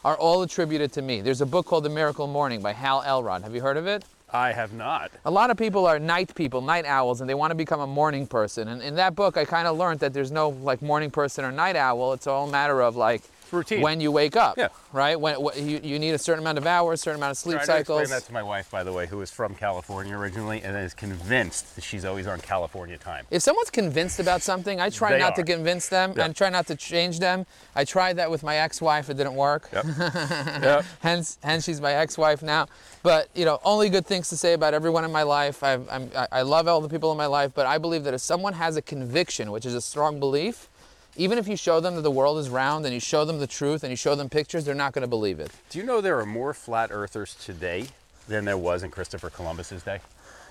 are 0.05 0.15
all 0.15 0.43
attributed 0.43 0.93
to 0.93 1.01
me. 1.01 1.21
There's 1.21 1.41
a 1.41 1.47
book 1.47 1.65
called 1.65 1.83
The 1.83 1.89
Miracle 1.89 2.27
Morning 2.27 2.61
by 2.61 2.73
Hal 2.73 3.01
Elrod. 3.01 3.41
Have 3.41 3.55
you 3.55 3.61
heard 3.61 3.75
of 3.75 3.87
it? 3.87 4.05
I 4.29 4.51
have 4.51 4.71
not. 4.71 5.09
A 5.25 5.31
lot 5.31 5.49
of 5.49 5.57
people 5.57 5.87
are 5.87 5.97
night 5.97 6.35
people, 6.35 6.61
night 6.61 6.85
owls, 6.85 7.21
and 7.21 7.29
they 7.29 7.33
want 7.33 7.49
to 7.49 7.55
become 7.55 7.79
a 7.79 7.87
morning 7.87 8.27
person. 8.27 8.67
And 8.67 8.83
in 8.83 8.95
that 8.95 9.15
book, 9.15 9.35
I 9.35 9.45
kind 9.45 9.67
of 9.67 9.75
learned 9.75 9.99
that 10.01 10.13
there's 10.13 10.31
no 10.31 10.49
like 10.49 10.83
morning 10.83 11.09
person 11.09 11.43
or 11.45 11.51
night 11.51 11.75
owl. 11.75 12.13
It's 12.13 12.27
all 12.27 12.47
a 12.47 12.51
matter 12.51 12.81
of 12.81 12.95
like 12.95 13.23
Routine. 13.53 13.81
when 13.81 14.01
you 14.01 14.11
wake 14.11 14.35
up, 14.35 14.57
Yeah. 14.57 14.69
right? 14.91 15.19
When 15.19 15.37
you, 15.55 15.79
you 15.83 15.99
need 15.99 16.11
a 16.11 16.17
certain 16.17 16.43
amount 16.43 16.57
of 16.57 16.65
hours, 16.65 17.01
certain 17.01 17.19
amount 17.19 17.31
of 17.31 17.37
sleep 17.37 17.57
Tried 17.61 17.65
to 17.65 17.77
explain 17.79 18.09
that 18.09 18.23
to 18.23 18.33
my 18.33 18.43
wife, 18.43 18.69
by 18.71 18.83
the 18.83 18.91
way, 18.91 19.05
who 19.07 19.21
is 19.21 19.31
from 19.31 19.55
California 19.55 20.15
originally, 20.17 20.61
and 20.61 20.75
is 20.75 20.93
convinced 20.93 21.75
that 21.75 21.83
she's 21.83 22.03
always 22.05 22.27
on 22.27 22.39
California 22.41 22.97
time. 22.97 23.25
If 23.31 23.41
someone's 23.43 23.69
convinced 23.69 24.19
about 24.19 24.41
something, 24.41 24.81
I 24.81 24.89
try 24.89 25.17
not 25.17 25.35
to 25.35 25.43
convince 25.43 25.87
them 25.89 26.13
Yeah. 26.17 26.25
and 26.25 26.35
try 26.35 26.49
not 26.49 26.67
to 26.67 26.75
change 26.75 27.19
them. 27.19 27.45
I 27.75 27.85
tried 27.85 28.17
that 28.17 28.29
with 28.31 28.43
my 28.43 28.57
ex-wife; 28.57 29.09
it 29.09 29.15
didn't 29.17 29.35
work. 29.35 29.69
Yep. 29.71 29.85
yep. 29.97 30.85
hence, 31.01 31.37
hence 31.43 31.63
she's 31.65 31.79
my 31.81 31.93
ex-wife 31.93 32.41
now. 32.43 32.67
But 33.03 33.29
you 33.35 33.45
know, 33.45 33.59
only 33.63 33.89
good 33.89 34.05
things 34.05 34.29
to 34.29 34.37
say 34.37 34.53
about 34.53 34.73
everyone 34.73 35.05
in 35.05 35.11
my 35.11 35.23
life. 35.23 35.63
I, 35.63 35.73
I'm, 35.91 36.09
I- 36.15 36.27
I 36.31 36.41
love 36.41 36.67
all 36.67 36.81
the 36.81 36.89
people 36.89 37.11
in 37.11 37.17
my 37.17 37.25
life, 37.27 37.51
but 37.53 37.65
I 37.65 37.77
believe 37.77 38.03
that 38.05 38.13
if 38.13 38.21
someone 38.21 38.53
has 38.53 38.75
a 38.77 38.81
conviction, 38.81 39.51
which 39.51 39.65
is 39.65 39.75
a 39.75 39.81
strong 39.81 40.19
belief, 40.19 40.67
even 41.15 41.37
if 41.37 41.47
you 41.47 41.55
show 41.55 41.79
them 41.79 41.95
that 41.95 42.01
the 42.01 42.11
world 42.11 42.37
is 42.39 42.49
round 42.49 42.85
and 42.85 42.93
you 42.93 42.99
show 42.99 43.23
them 43.25 43.39
the 43.39 43.47
truth 43.47 43.83
and 43.83 43.91
you 43.91 43.97
show 43.97 44.15
them 44.15 44.29
pictures, 44.29 44.65
they're 44.65 44.73
not 44.75 44.93
going 44.93 45.03
to 45.03 45.07
believe 45.07 45.39
it. 45.39 45.51
Do 45.69 45.79
you 45.79 45.85
know 45.85 46.01
there 46.01 46.19
are 46.19 46.25
more 46.25 46.53
flat 46.53 46.89
earthers 46.91 47.35
today 47.35 47.87
than 48.27 48.45
there 48.45 48.57
was 48.57 48.83
in 48.83 48.89
Christopher 48.91 49.29
Columbus's 49.29 49.83
day? 49.83 49.99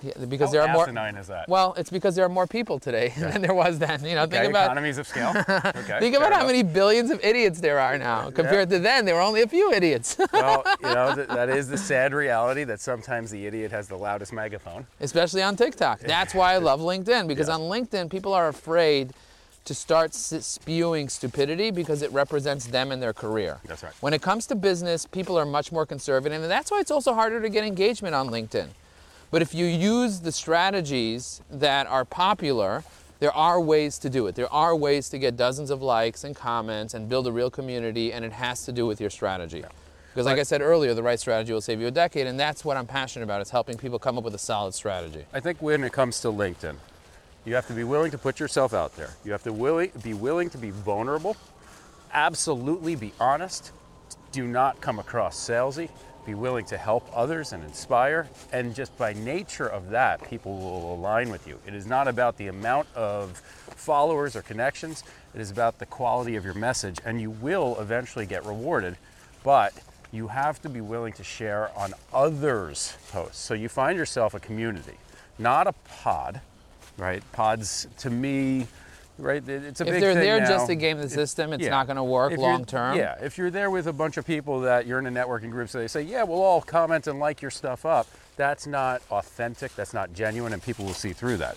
Yeah, 0.01 0.11
because 0.27 0.47
How 0.49 0.51
there 0.51 0.61
are 0.63 0.73
more. 0.73 0.83
asinine 0.83 1.15
is 1.15 1.27
that? 1.27 1.47
Well, 1.47 1.73
it's 1.77 1.89
because 1.89 2.13
there 2.15 2.25
are 2.25 2.29
more 2.29 2.45
people 2.45 2.77
today 2.77 3.13
than 3.17 3.41
there 3.41 3.53
was 3.53 3.79
then. 3.79 4.03
You 4.03 4.15
know, 4.15 4.23
okay, 4.23 4.39
think 4.39 4.49
about 4.49 4.65
economies 4.65 4.97
of 4.97 5.07
scale. 5.07 5.31
Okay, 5.47 5.97
think 5.99 6.15
about 6.17 6.33
how 6.33 6.45
many 6.45 6.61
billions 6.61 7.09
of 7.09 7.23
idiots 7.23 7.61
there 7.61 7.79
are 7.79 7.97
now 7.97 8.29
compared 8.29 8.69
to 8.71 8.79
then. 8.79 9.05
There 9.05 9.15
were 9.15 9.21
only 9.21 9.43
a 9.43 9.47
few 9.47 9.71
idiots. 9.71 10.17
well, 10.33 10.63
you 10.81 10.93
know, 10.93 11.15
th- 11.15 11.27
that 11.29 11.49
is 11.49 11.69
the 11.69 11.77
sad 11.77 12.13
reality 12.13 12.65
that 12.65 12.81
sometimes 12.81 13.31
the 13.31 13.45
idiot 13.45 13.71
has 13.71 13.87
the 13.87 13.95
loudest 13.95 14.33
megaphone. 14.33 14.85
especially 14.99 15.41
on 15.41 15.55
TikTok. 15.55 15.99
That's 16.01 16.33
why 16.33 16.53
I 16.53 16.57
love 16.69 16.81
LinkedIn 16.81 17.27
because 17.29 17.47
Yeah. 17.47 17.55
on 17.55 17.61
LinkedIn, 17.61 18.09
people 18.09 18.33
are 18.33 18.49
afraid 18.49 19.13
to 19.65 19.73
start 19.73 20.13
spewing 20.13 21.07
stupidity 21.07 21.71
because 21.71 22.01
it 22.01 22.11
represents 22.11 22.67
them 22.67 22.91
and 22.91 23.01
their 23.01 23.13
career. 23.13 23.59
That's 23.65 23.83
right. 23.83 23.93
When 24.01 24.13
it 24.13 24.21
comes 24.21 24.45
to 24.47 24.55
business, 24.55 25.05
people 25.05 25.37
are 25.37 25.45
much 25.45 25.71
more 25.71 25.85
conservative, 25.85 26.41
and 26.41 26.51
that's 26.51 26.69
why 26.69 26.79
it's 26.79 26.91
also 26.91 27.13
harder 27.13 27.41
to 27.41 27.49
get 27.49 27.63
engagement 27.63 28.13
on 28.13 28.29
LinkedIn. 28.29 28.69
But 29.31 29.41
if 29.41 29.55
you 29.55 29.65
use 29.65 30.19
the 30.19 30.31
strategies 30.31 31.41
that 31.49 31.87
are 31.87 32.05
popular, 32.05 32.83
there 33.19 33.31
are 33.31 33.59
ways 33.59 33.97
to 33.99 34.09
do 34.09 34.27
it. 34.27 34.35
There 34.35 34.51
are 34.51 34.75
ways 34.75 35.09
to 35.09 35.17
get 35.17 35.37
dozens 35.37 35.69
of 35.69 35.81
likes 35.81 36.23
and 36.23 36.35
comments 36.35 36.93
and 36.93 37.07
build 37.07 37.25
a 37.25 37.31
real 37.31 37.49
community, 37.49 38.11
and 38.11 38.25
it 38.25 38.33
has 38.33 38.65
to 38.65 38.71
do 38.71 38.85
with 38.85 38.99
your 38.99 39.09
strategy. 39.09 39.63
Because, 40.13 40.27
like 40.27 40.37
I 40.37 40.43
said 40.43 40.61
earlier, 40.61 40.93
the 40.93 41.01
right 41.01 41.19
strategy 41.19 41.53
will 41.53 41.61
save 41.61 41.81
you 41.81 41.87
a 41.87 41.91
decade, 41.91 42.27
and 42.27 42.39
that's 42.39 42.63
what 42.63 42.77
I'm 42.77 42.85
passionate 42.85 43.23
about. 43.23 43.41
Is 43.41 43.49
helping 43.49 43.77
people 43.77 43.97
come 43.97 44.17
up 44.17 44.23
with 44.23 44.35
a 44.35 44.39
solid 44.39 44.75
strategy. 44.75 45.25
I 45.33 45.39
think 45.39 45.59
when 45.61 45.83
it 45.83 45.91
comes 45.93 46.19
to 46.19 46.27
LinkedIn, 46.27 46.75
you 47.45 47.55
have 47.55 47.67
to 47.67 47.73
be 47.73 47.83
willing 47.83 48.11
to 48.11 48.17
put 48.17 48.39
yourself 48.39 48.73
out 48.73 48.95
there. 48.95 49.09
You 49.23 49.31
have 49.31 49.43
to 49.43 49.53
willi- 49.53 49.91
be 50.01 50.13
willing 50.13 50.49
to 50.51 50.57
be 50.57 50.71
vulnerable, 50.71 51.35
absolutely 52.13 52.95
be 52.95 53.13
honest, 53.19 53.71
do 54.31 54.47
not 54.47 54.81
come 54.81 54.99
across 54.99 55.37
salesy, 55.37 55.89
be 56.25 56.33
willing 56.33 56.65
to 56.65 56.77
help 56.77 57.09
others 57.13 57.51
and 57.51 57.63
inspire, 57.63 58.29
and 58.51 58.73
just 58.73 58.97
by 58.97 59.13
nature 59.13 59.67
of 59.67 59.89
that, 59.89 60.23
people 60.29 60.57
will 60.57 60.93
align 60.95 61.29
with 61.29 61.47
you. 61.47 61.59
It 61.67 61.73
is 61.73 61.85
not 61.85 62.07
about 62.07 62.37
the 62.37 62.47
amount 62.47 62.87
of 62.95 63.37
followers 63.75 64.35
or 64.35 64.41
connections, 64.41 65.03
it 65.35 65.41
is 65.41 65.51
about 65.51 65.79
the 65.79 65.85
quality 65.85 66.35
of 66.35 66.45
your 66.45 66.53
message, 66.53 66.99
and 67.05 67.19
you 67.19 67.29
will 67.29 67.77
eventually 67.79 68.25
get 68.25 68.45
rewarded, 68.45 68.97
but 69.43 69.73
you 70.11 70.27
have 70.27 70.61
to 70.61 70.69
be 70.69 70.79
willing 70.79 71.11
to 71.13 71.23
share 71.23 71.71
on 71.75 71.93
others' 72.13 72.95
posts. 73.11 73.39
So 73.39 73.53
you 73.53 73.67
find 73.67 73.97
yourself 73.97 74.33
a 74.33 74.39
community, 74.39 74.97
not 75.37 75.67
a 75.67 75.73
pod, 75.73 76.39
right? 76.97 77.23
Pods 77.31 77.87
to 77.99 78.09
me, 78.09 78.67
right? 79.17 79.47
It's 79.47 79.81
a 79.81 79.83
If 79.83 79.89
big 79.91 80.01
they're 80.01 80.13
thing 80.13 80.23
there 80.23 80.39
now. 80.39 80.47
just 80.47 80.67
to 80.67 80.75
game 80.75 80.97
the 80.99 81.09
system, 81.09 81.53
it's 81.53 81.63
Yeah. 81.63 81.69
not 81.71 81.87
going 81.87 81.97
to 81.97 82.03
work 82.03 82.31
If 82.33 82.39
long 82.39 82.65
term. 82.65 82.97
Yeah, 82.97 83.15
if 83.21 83.37
you're 83.37 83.51
there 83.51 83.69
with 83.69 83.87
a 83.87 83.93
bunch 83.93 84.17
of 84.17 84.25
people 84.25 84.61
that 84.61 84.85
you're 84.85 84.99
in 84.99 85.05
a 85.07 85.11
networking 85.11 85.51
group, 85.51 85.69
so 85.69 85.79
they 85.79 85.87
say, 85.87 86.01
yeah, 86.01 86.23
we'll 86.23 86.41
all 86.41 86.61
comment 86.61 87.07
and 87.07 87.19
like 87.19 87.41
your 87.41 87.51
stuff 87.51 87.85
up. 87.85 88.07
That's 88.35 88.65
not 88.65 89.01
authentic. 89.11 89.75
That's 89.75 89.93
not 89.93 90.13
genuine, 90.13 90.53
and 90.53 90.61
people 90.63 90.85
will 90.85 90.93
see 90.93 91.13
through 91.13 91.37
that. 91.37 91.55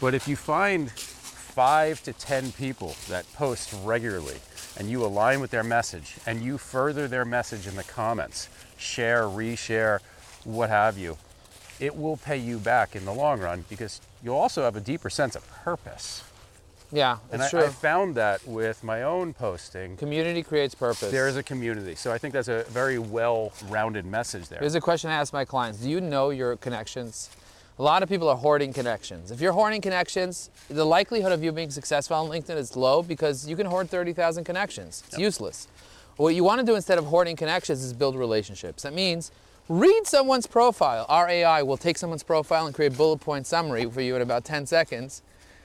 But 0.00 0.14
if 0.14 0.28
you 0.28 0.36
find 0.36 0.90
five 0.90 2.02
to 2.04 2.12
ten 2.12 2.52
people 2.52 2.94
that 3.08 3.30
post 3.34 3.74
regularly, 3.82 4.36
and 4.76 4.88
you 4.88 5.04
align 5.04 5.40
with 5.40 5.50
their 5.50 5.64
message, 5.64 6.16
and 6.26 6.40
you 6.42 6.56
further 6.58 7.08
their 7.08 7.24
message 7.24 7.66
in 7.66 7.74
the 7.74 7.82
comments, 7.82 8.48
share, 8.76 9.22
reshare, 9.24 9.98
what 10.44 10.68
have 10.68 10.96
you, 10.96 11.16
it 11.80 11.96
will 11.96 12.16
pay 12.16 12.36
you 12.36 12.58
back 12.58 12.96
in 12.96 13.04
the 13.04 13.12
long 13.12 13.40
run 13.40 13.64
because 13.68 14.00
you'll 14.22 14.36
also 14.36 14.62
have 14.62 14.76
a 14.76 14.80
deeper 14.80 15.10
sense 15.10 15.36
of 15.36 15.48
purpose. 15.50 16.24
Yeah, 16.90 17.18
And 17.30 17.42
that's 17.42 17.52
I. 17.52 17.64
I 17.64 17.68
found 17.68 18.14
that 18.14 18.46
with 18.46 18.82
my 18.82 19.02
own 19.02 19.34
posting. 19.34 19.96
Community 19.98 20.42
creates 20.42 20.74
purpose. 20.74 21.10
There 21.10 21.28
is 21.28 21.36
a 21.36 21.42
community. 21.42 21.94
So 21.94 22.12
I 22.12 22.18
think 22.18 22.32
that's 22.32 22.48
a 22.48 22.64
very 22.64 22.98
well 22.98 23.52
rounded 23.68 24.06
message 24.06 24.48
there. 24.48 24.60
There's 24.60 24.74
a 24.74 24.80
question 24.80 25.10
I 25.10 25.14
ask 25.14 25.32
my 25.32 25.44
clients 25.44 25.80
Do 25.80 25.90
you 25.90 26.00
know 26.00 26.30
your 26.30 26.56
connections? 26.56 27.28
A 27.78 27.82
lot 27.82 28.02
of 28.02 28.08
people 28.08 28.28
are 28.28 28.36
hoarding 28.36 28.72
connections. 28.72 29.30
If 29.30 29.40
you're 29.40 29.52
hoarding 29.52 29.80
connections, 29.80 30.50
the 30.68 30.84
likelihood 30.84 31.30
of 31.30 31.44
you 31.44 31.52
being 31.52 31.70
successful 31.70 32.16
on 32.16 32.28
LinkedIn 32.28 32.56
is 32.56 32.74
low 32.74 33.02
because 33.02 33.46
you 33.48 33.54
can 33.54 33.66
hoard 33.66 33.88
30,000 33.88 34.42
connections. 34.42 35.04
It's 35.06 35.18
useless. 35.18 35.68
What 36.16 36.34
you 36.34 36.42
want 36.42 36.58
to 36.58 36.66
do 36.66 36.74
instead 36.74 36.98
of 36.98 37.04
hoarding 37.04 37.36
connections 37.36 37.84
is 37.84 37.92
build 37.92 38.16
relationships. 38.16 38.82
That 38.82 38.94
means 38.94 39.30
read 39.68 40.06
someone's 40.06 40.46
profile. 40.46 41.06
Our 41.08 41.28
AI 41.28 41.62
will 41.62 41.76
take 41.76 41.98
someone's 41.98 42.22
profile 42.22 42.66
and 42.66 42.74
create 42.74 42.96
bullet 42.96 43.18
point 43.18 43.46
summary 43.46 43.84
for 43.86 44.00
you 44.00 44.16
in 44.16 44.22
about 44.22 44.44
10 44.44 44.66
seconds 44.66 45.22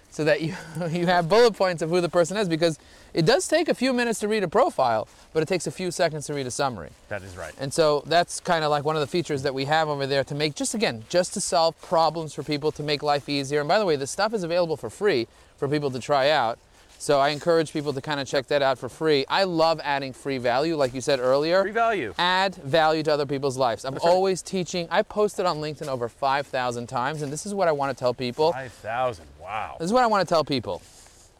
so 0.10 0.24
that 0.24 0.42
you, 0.42 0.56
you 0.90 1.08
have 1.08 1.28
bullet 1.28 1.56
points 1.56 1.82
of 1.82 1.90
who 1.90 2.00
the 2.02 2.10
person 2.10 2.38
is 2.38 2.48
because 2.48 2.78
it 3.14 3.26
does 3.26 3.48
take 3.48 3.68
a 3.68 3.74
few 3.74 3.94
minutes 3.94 4.20
to 4.20 4.28
read 4.28 4.44
a 4.44 4.48
profile, 4.48 5.08
but 5.34 5.42
it 5.42 5.48
takes 5.48 5.68
a 5.68 5.72
few 5.72 5.90
seconds 5.90 6.28
to 6.28 6.34
read 6.34 6.46
a 6.46 6.52
summary. 6.52 6.90
that 7.10 7.24
is 7.24 7.36
right. 7.38 7.54
And 7.60 7.74
so 7.74 8.04
that's 8.06 8.40
kind 8.40 8.64
of 8.64 8.70
like 8.70 8.84
one 8.84 8.96
of 8.96 9.02
the 9.02 9.08
features 9.08 9.42
that 9.44 9.54
we 9.54 9.66
have 9.66 9.90
over 9.90 10.06
there 10.06 10.24
to 10.26 10.36
make 10.36 10.56
just 10.56 10.74
again, 10.74 11.06
just 11.10 11.34
to 11.34 11.42
solve 11.42 11.80
problems 11.82 12.34
for 12.34 12.44
people 12.44 12.72
to 12.74 12.84
make 12.84 13.02
life 13.04 13.30
easier. 13.30 13.60
And 13.60 13.68
by 13.68 13.80
the 13.80 13.86
way, 13.86 13.96
this 13.96 14.12
stuff 14.12 14.34
is 14.34 14.44
available 14.44 14.78
for 14.78 14.90
free 14.90 15.28
for 15.58 15.68
people 15.68 15.92
to 15.92 16.00
try 16.00 16.30
out. 16.30 16.60
So 17.04 17.20
I 17.20 17.30
encourage 17.32 17.74
people 17.74 17.92
to 17.92 18.00
kind 18.00 18.22
of 18.22 18.28
check 18.30 18.48
that 18.48 18.62
out 18.62 18.80
for 18.80 18.88
free. 18.88 19.26
I 19.28 19.44
love 19.44 19.82
adding 19.84 20.14
free 20.14 20.38
value, 20.38 20.78
like 20.78 20.94
you 20.94 21.02
said 21.02 21.20
earlier. 21.20 21.62
Free 21.62 21.72
value. 21.72 22.14
Add 22.18 22.56
value 22.56 23.04
to 23.04 23.12
other 23.12 23.26
people's 23.26 23.58
lives. 23.58 23.84
I'm 23.84 23.96
right. 23.96 24.04
always 24.04 24.42
teaching. 24.42 24.88
I 24.90 25.02
posted 25.02 25.46
on 25.46 25.58
LinkedIn 25.58 25.90
over 25.90 26.08
5,000 26.08 26.88
times, 26.88 27.22
and 27.22 27.30
this 27.30 27.46
is 27.46 27.54
what 27.54 27.68
I 27.68 27.74
want 27.74 27.92
to 27.92 28.02
tell 28.02 28.14
people. 28.14 28.54
5,000. 28.54 29.26
Wow. 29.42 29.76
This 29.80 29.88
is 29.88 29.92
what 29.92 30.02
I 30.02 30.08
want 30.08 30.26
to 30.26 30.34
tell 30.34 30.46
people. 30.46 30.82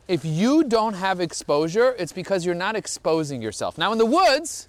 If 0.10 0.26
you 0.26 0.66
don't 0.66 0.96
have 0.96 1.22
exposure, 1.22 1.96
it's 1.98 2.12
because 2.12 2.46
you're 2.46 2.56
not 2.56 2.76
exposing 2.76 3.42
yourself. 3.42 3.78
Now, 3.78 3.94
in 3.94 3.98
the 3.98 4.06
woods, 4.06 4.68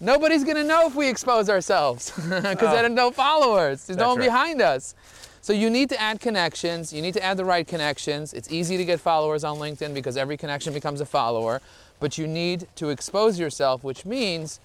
nobody's 0.00 0.42
going 0.42 0.56
to 0.56 0.64
know 0.64 0.88
if 0.88 0.96
we 0.96 1.08
expose 1.08 1.48
ourselves 1.48 2.10
because 2.16 2.56
oh. 2.62 2.72
there 2.72 2.84
are 2.84 2.88
no 2.88 3.12
followers. 3.12 3.86
There's 3.86 3.96
no 3.96 4.06
That's 4.06 4.08
one 4.08 4.18
right. 4.18 4.26
behind 4.26 4.60
us. 4.60 4.96
So 5.42 5.52
you 5.52 5.70
need 5.70 5.88
to 5.88 6.00
add 6.00 6.20
connections. 6.20 6.92
You 6.92 7.02
need 7.02 7.14
to 7.14 7.22
add 7.22 7.36
the 7.36 7.44
right 7.44 7.66
connections. 7.66 8.32
It's 8.32 8.50
easy 8.52 8.76
to 8.76 8.84
get 8.84 9.00
followers 9.00 9.42
on 9.42 9.58
LinkedIn 9.58 9.92
because 9.92 10.16
every 10.16 10.36
connection 10.36 10.72
becomes 10.72 11.00
a 11.00 11.04
follower. 11.04 11.60
But 11.98 12.16
you 12.16 12.28
need 12.28 12.68
to 12.76 12.90
expose 12.90 13.40
yourself, 13.40 13.82
which 13.82 14.06
means 14.06 14.60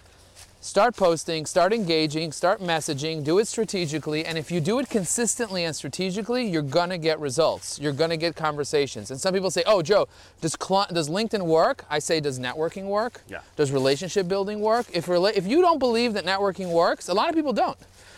start 0.62 0.96
posting, 0.96 1.48
start 1.48 1.74
engaging, 1.74 2.32
start 2.32 2.60
messaging, 2.60 3.24
do 3.24 3.40
it 3.40 3.48
strategically. 3.48 4.24
And 4.24 4.38
if 4.38 4.52
you 4.52 4.60
do 4.60 4.78
it 4.78 4.88
consistently 4.88 5.64
and 5.64 5.76
strategically, 5.76 6.48
you're 6.48 6.62
going 6.62 6.92
to 6.92 7.00
get 7.00 7.20
results. 7.20 7.80
You're 7.80 7.92
going 7.92 8.12
to 8.12 8.18
get 8.18 8.36
conversations. 8.36 9.10
And 9.10 9.20
some 9.20 9.34
people 9.34 9.50
say, 9.50 9.64
oh, 9.66 9.82
Joe, 9.82 10.08
does, 10.42 10.56
cli- 10.56 10.86
does 10.94 11.10
LinkedIn 11.10 11.42
work? 11.42 11.86
I 11.90 11.98
say, 11.98 12.20
does 12.20 12.40
networking 12.40 12.86
work? 12.86 13.22
Yeah. 13.28 13.40
Does 13.56 13.72
relationship 13.72 14.28
building 14.28 14.60
work? 14.60 14.86
If, 14.94 15.08
rela- 15.08 15.34
if 15.36 15.48
you 15.48 15.62
don't 15.62 15.80
believe 15.80 16.14
that 16.14 16.24
networking 16.24 16.72
works, 16.72 17.10
a 17.10 17.16
lot 17.16 17.30
of 17.30 17.36
people 17.36 17.54
don't. 17.54 17.78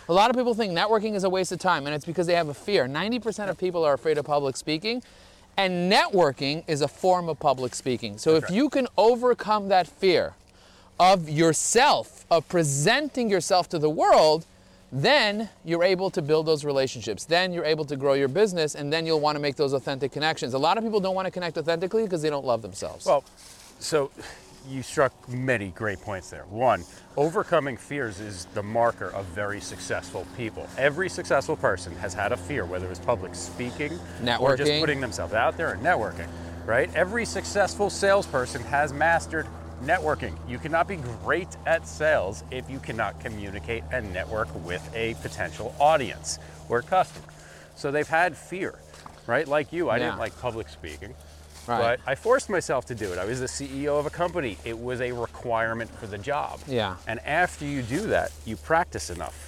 A 0.09 0.13
lot 0.13 0.31
of 0.31 0.35
people 0.35 0.55
think 0.55 0.73
networking 0.73 1.13
is 1.13 1.23
a 1.23 1.29
waste 1.29 1.51
of 1.51 1.59
time, 1.59 1.85
and 1.85 1.95
it's 1.95 2.03
because 2.03 2.25
they 2.25 2.33
have 2.33 2.49
a 2.49 2.53
fear. 2.53 2.87
90% 2.87 3.47
of 3.47 3.59
people 3.59 3.85
are 3.85 3.93
afraid 3.93 4.17
of 4.17 4.25
public 4.25 4.57
speaking. 4.57 5.03
And 5.55 5.91
networking 5.91 6.63
is 6.67 6.81
a 6.81 6.87
form 6.87 7.29
of 7.29 7.39
public 7.39 7.75
speaking. 7.75 8.17
So 8.17 8.35
if 8.35 8.43
right. 8.45 8.53
you 8.53 8.69
can 8.69 8.87
overcome 8.97 9.67
that 9.67 9.87
fear, 9.87 10.33
of 10.99 11.29
yourself, 11.29 12.25
of 12.31 12.47
presenting 12.49 13.29
yourself 13.29 13.69
to 13.69 13.77
the 13.77 13.89
world, 13.89 14.45
then 14.91 15.49
you're 15.63 15.83
able 15.83 16.09
to 16.09 16.23
build 16.23 16.47
those 16.47 16.65
relationships. 16.65 17.25
Then 17.25 17.53
you're 17.53 17.65
able 17.65 17.85
to 17.85 17.95
grow 17.95 18.13
your 18.13 18.29
business, 18.29 18.73
and 18.73 18.91
then 18.91 19.05
you'll 19.05 19.19
want 19.19 19.35
to 19.35 19.39
make 19.39 19.57
those 19.57 19.73
authentic 19.73 20.11
connections. 20.11 20.55
A 20.55 20.57
lot 20.57 20.77
of 20.79 20.83
people 20.83 20.99
don't 20.99 21.13
want 21.13 21.27
to 21.27 21.31
connect 21.31 21.57
authentically 21.57 22.03
because 22.03 22.23
they 22.23 22.31
don't 22.31 22.45
love 22.45 22.63
themselves. 22.63 23.05
Well, 23.05 23.23
so 23.79 24.09
you 24.69 24.83
struck 24.83 25.11
many 25.27 25.69
great 25.69 25.99
points 26.01 26.29
there. 26.29 26.45
One, 26.45 26.83
overcoming 27.17 27.75
fears 27.77 28.19
is 28.19 28.45
the 28.53 28.63
marker 28.63 29.07
of 29.09 29.25
very 29.27 29.59
successful 29.59 30.25
people. 30.37 30.67
Every 30.77 31.09
successful 31.09 31.55
person 31.55 31.95
has 31.97 32.13
had 32.13 32.31
a 32.31 32.37
fear, 32.37 32.65
whether 32.65 32.89
it's 32.89 32.99
public 32.99 33.35
speaking 33.35 33.93
or 34.39 34.55
just 34.55 34.71
Networking. 34.71 34.79
putting 34.79 35.01
themselves 35.01 35.33
out 35.33 35.57
there 35.57 35.71
and 35.71 35.81
networking, 35.83 36.27
right? 36.65 36.93
Every 36.95 37.25
successful 37.25 37.89
salesperson 37.89 38.61
has 38.63 38.93
mastered 38.93 39.47
networking. 39.83 40.37
You 40.47 40.59
cannot 40.59 40.87
be 40.87 40.97
great 41.23 41.47
at 41.65 41.87
sales 41.87 42.43
if 42.51 42.69
you 42.69 42.79
cannot 42.79 43.19
communicate 43.19 43.83
and 43.91 44.13
network 44.13 44.47
with 44.65 44.87
a 44.93 45.15
potential 45.21 45.73
audience 45.79 46.37
or 46.67 46.81
customer. 46.81 47.25
So 47.75 47.91
they've 47.91 48.07
had 48.07 48.35
fear, 48.37 48.75
right? 49.25 49.47
Like 49.47 49.71
you, 49.73 49.89
I 49.89 49.97
Yeah. 49.97 50.05
didn't 50.07 50.19
like 50.19 50.37
public 50.39 50.67
speaking. 50.69 51.15
Right. 51.69 51.99
But 52.03 52.11
I 52.11 52.15
forced 52.15 52.49
myself 52.49 52.85
to 52.87 52.95
do 52.95 53.11
it. 53.13 53.19
I 53.19 53.25
was 53.25 53.39
the 53.39 53.45
CEO 53.45 53.99
of 53.99 54.05
a 54.05 54.09
company. 54.09 54.57
It 54.65 54.77
was 54.77 55.01
a 55.01 55.11
requirement 55.11 55.89
for 55.99 56.07
the 56.07 56.17
job. 56.17 56.59
Yeah. 56.67 56.95
And 57.07 57.19
after 57.19 57.65
you 57.65 57.81
do 57.83 58.01
that, 58.07 58.31
you 58.45 58.55
practice 58.55 59.09
enough. 59.09 59.45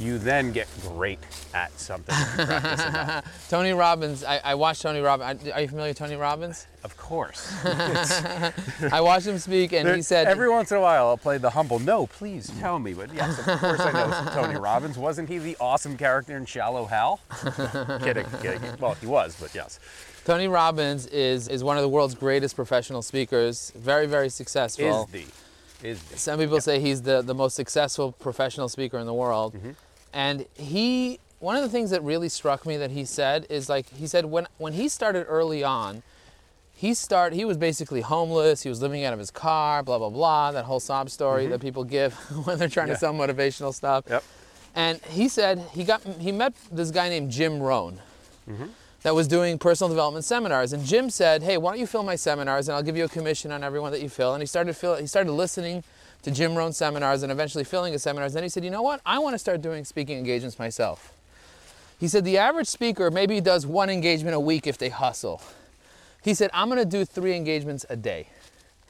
You 0.00 0.18
then 0.18 0.50
get 0.50 0.66
great 0.82 1.20
at 1.54 1.70
something. 1.78 2.14
You 2.16 2.44
practice 2.46 2.84
enough. 2.84 3.46
Tony 3.48 3.72
Robbins, 3.72 4.24
I, 4.24 4.38
I 4.38 4.54
watched 4.56 4.82
Tony 4.82 5.00
Robbins. 5.00 5.48
Are 5.48 5.60
you 5.60 5.68
familiar 5.68 5.90
with 5.90 5.98
Tony 5.98 6.16
Robbins? 6.16 6.66
Of 6.82 6.96
course. 6.96 7.52
I 7.64 9.00
watched 9.00 9.26
him 9.26 9.38
speak, 9.38 9.72
and 9.72 9.88
he 9.94 10.02
said, 10.02 10.26
every 10.26 10.48
once 10.50 10.72
in 10.72 10.78
a 10.78 10.80
while 10.80 11.06
I'll 11.06 11.16
play 11.16 11.38
the 11.38 11.50
humble. 11.50 11.78
No, 11.78 12.08
please 12.08 12.50
tell 12.58 12.80
me. 12.80 12.92
But 12.92 13.14
yes, 13.14 13.38
of 13.38 13.60
course 13.60 13.80
I 13.80 13.92
know 13.92 14.30
Tony 14.32 14.58
Robbins. 14.58 14.98
Wasn't 14.98 15.28
he 15.28 15.38
the 15.38 15.56
awesome 15.60 15.96
character 15.96 16.36
in 16.36 16.44
Shallow 16.44 16.86
Hal? 16.86 17.20
kidding, 18.02 18.26
kidding. 18.42 18.62
Well, 18.80 18.94
he 18.94 19.06
was, 19.06 19.36
but 19.40 19.54
yes. 19.54 19.78
Tony 20.24 20.48
Robbins 20.48 21.06
is, 21.06 21.48
is 21.48 21.62
one 21.62 21.76
of 21.76 21.82
the 21.82 21.88
world's 21.88 22.14
greatest 22.14 22.56
professional 22.56 23.02
speakers, 23.02 23.72
very, 23.76 24.06
very 24.06 24.28
successful. 24.30 25.08
Is 25.12 25.26
the, 25.82 25.88
is 25.88 26.02
the. 26.04 26.16
Some 26.18 26.38
people 26.38 26.60
say 26.60 26.80
he's 26.80 27.02
the, 27.02 27.20
the 27.22 27.34
most 27.34 27.54
successful 27.54 28.12
professional 28.12 28.68
speaker 28.68 28.98
in 28.98 29.06
the 29.06 29.14
world. 29.14 29.54
Mhm. 29.54 29.74
And 30.14 30.46
he, 30.54 31.18
one 31.40 31.56
of 31.56 31.62
the 31.62 31.68
things 31.68 31.90
that 31.90 32.02
really 32.02 32.28
struck 32.30 32.64
me 32.64 32.76
that 32.78 32.90
he 32.90 33.04
said 33.04 33.46
is 33.50 33.68
like, 33.68 33.88
he 33.90 34.06
said 34.06 34.24
when, 34.26 34.46
when 34.58 34.72
he 34.72 34.88
started 34.88 35.24
early 35.28 35.62
on, 35.62 36.02
he 36.76 36.94
start 36.94 37.32
he 37.34 37.44
was 37.44 37.56
basically 37.56 38.00
homeless, 38.00 38.62
he 38.62 38.68
was 38.68 38.80
living 38.82 39.04
out 39.04 39.12
of 39.12 39.18
his 39.18 39.30
car, 39.30 39.82
blah, 39.82 39.98
blah, 39.98 40.10
blah, 40.10 40.52
that 40.52 40.64
whole 40.64 40.80
sob 40.80 41.08
story 41.10 41.46
that 41.48 41.60
people 41.60 41.84
give 41.84 42.14
when 42.46 42.58
they're 42.58 42.68
trying 42.68 42.88
Yeah. 42.88 42.94
to 42.94 43.00
sell 43.00 43.12
motivational 43.14 43.72
stuff. 43.74 44.04
Yep. 44.08 44.24
And 44.74 45.00
he 45.10 45.28
said 45.28 45.58
he 45.72 45.84
got 45.84 46.02
he 46.18 46.32
met 46.32 46.52
this 46.72 46.90
guy 46.90 47.08
named 47.08 47.30
Jim 47.30 47.60
Rohn 47.60 48.00
that 49.04 49.14
was 49.14 49.28
doing 49.28 49.58
personal 49.58 49.88
development 49.88 50.24
seminars. 50.24 50.72
And 50.72 50.84
Jim 50.84 51.08
said, 51.10 51.42
"Hey, 51.44 51.56
why 51.56 51.70
don't 51.70 51.78
you 51.80 51.86
fill 51.86 52.02
my 52.02 52.16
seminars, 52.16 52.68
and 52.68 52.74
I'll 52.76 52.82
give 52.82 52.96
you 52.96 53.04
a 53.04 53.08
commission 53.08 53.52
on 53.52 53.62
everyone 53.62 53.92
that 53.92 54.02
you 54.02 54.08
fill." 54.08 54.34
And 54.34 54.42
he 54.42 54.46
started 54.46 54.74
fill, 54.76 54.96
he 54.96 55.06
started 55.06 55.30
listening 55.32 55.84
to 56.22 56.30
Jim 56.30 56.54
Rohn 56.56 56.72
seminars 56.72 57.22
and 57.22 57.30
eventually 57.30 57.64
filling 57.64 57.92
his 57.92 58.02
seminars. 58.02 58.32
And 58.32 58.38
Then 58.38 58.42
he 58.44 58.48
said, 58.48 58.64
"You 58.64 58.70
know 58.70 58.82
what? 58.82 59.00
I 59.06 59.18
want 59.20 59.34
to 59.34 59.38
start 59.38 59.62
doing 59.62 59.84
speaking 59.84 60.18
engagements 60.18 60.58
myself." 60.58 61.12
He 62.00 62.08
said 62.08 62.24
the 62.24 62.38
average 62.38 62.66
speaker 62.66 63.10
maybe 63.10 63.40
does 63.40 63.66
one 63.66 63.88
engagement 63.88 64.34
a 64.34 64.40
week 64.40 64.66
if 64.66 64.76
they 64.78 64.88
hustle. 64.88 65.40
He 66.22 66.34
said, 66.34 66.50
"I'm 66.54 66.68
going 66.68 66.78
to 66.80 66.84
do 66.86 67.04
three 67.04 67.36
engagements 67.36 67.86
a 67.88 67.96
day." 67.96 68.28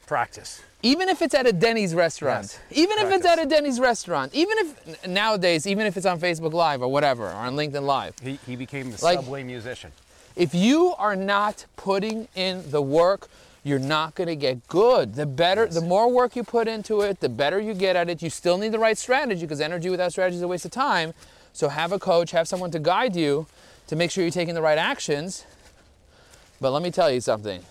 Practice. 0.07 0.61
even 0.83 1.09
if 1.09 1.23
it's 1.23 1.33
at 1.33 1.47
a 1.47 1.51
Denny's 1.51 1.95
restaurant, 1.95 2.59
Yes. 2.69 2.77
even 2.77 2.99
if 2.99 3.11
it's 3.11 3.25
at 3.25 3.39
a 3.39 3.45
Denny's 3.47 3.79
restaurant, 3.79 4.31
even 4.35 4.55
if 4.59 5.07
nowadays, 5.07 5.65
even 5.65 5.87
if 5.87 5.97
it's 5.97 6.05
on 6.05 6.19
Facebook 6.19 6.53
Live 6.53 6.83
or 6.83 6.87
whatever, 6.89 7.25
or 7.25 7.31
on 7.33 7.55
LinkedIn 7.55 7.81
Live, 7.81 8.13
He, 8.21 8.37
he 8.45 8.55
became 8.55 8.91
the 8.91 9.03
Like- 9.03 9.17
subway 9.17 9.41
musician. 9.41 9.91
If 10.35 10.53
you 10.53 10.93
are 10.97 11.15
not 11.15 11.65
putting 11.75 12.27
in 12.35 12.69
the 12.71 12.81
work, 12.81 13.29
you're 13.63 13.79
not 13.79 14.15
going 14.15 14.27
to 14.27 14.35
get 14.35 14.67
good. 14.67 15.15
The 15.15 15.25
better, 15.25 15.65
the 15.65 15.81
more 15.81 16.11
work 16.11 16.35
you 16.35 16.43
put 16.43 16.67
into 16.67 17.01
it, 17.01 17.19
the 17.19 17.29
better 17.29 17.59
you 17.59 17.73
get 17.73 17.95
at 17.95 18.09
it. 18.09 18.21
You 18.21 18.29
still 18.29 18.57
need 18.57 18.71
the 18.71 18.79
right 18.79 18.97
strategy 18.97 19.41
because 19.41 19.59
energy 19.59 19.89
without 19.89 20.11
strategy 20.11 20.37
is 20.37 20.43
a 20.43 20.47
waste 20.47 20.65
of 20.65 20.71
time. 20.71 21.13
So 21.53 21.69
have 21.69 21.91
a 21.91 21.99
coach, 21.99 22.31
have 22.31 22.47
someone 22.47 22.69
to 22.71 22.79
guide 22.79 23.15
you 23.15 23.47
to 23.87 23.95
make 23.95 24.11
sure 24.11 24.23
you're 24.23 24.31
taking 24.31 24.55
the 24.55 24.61
right 24.61 24.77
actions. 24.77 25.45
But 26.61 26.71
let 26.71 26.83
me 26.83 26.91
tell 26.91 27.09
you 27.09 27.21
something. 27.21 27.63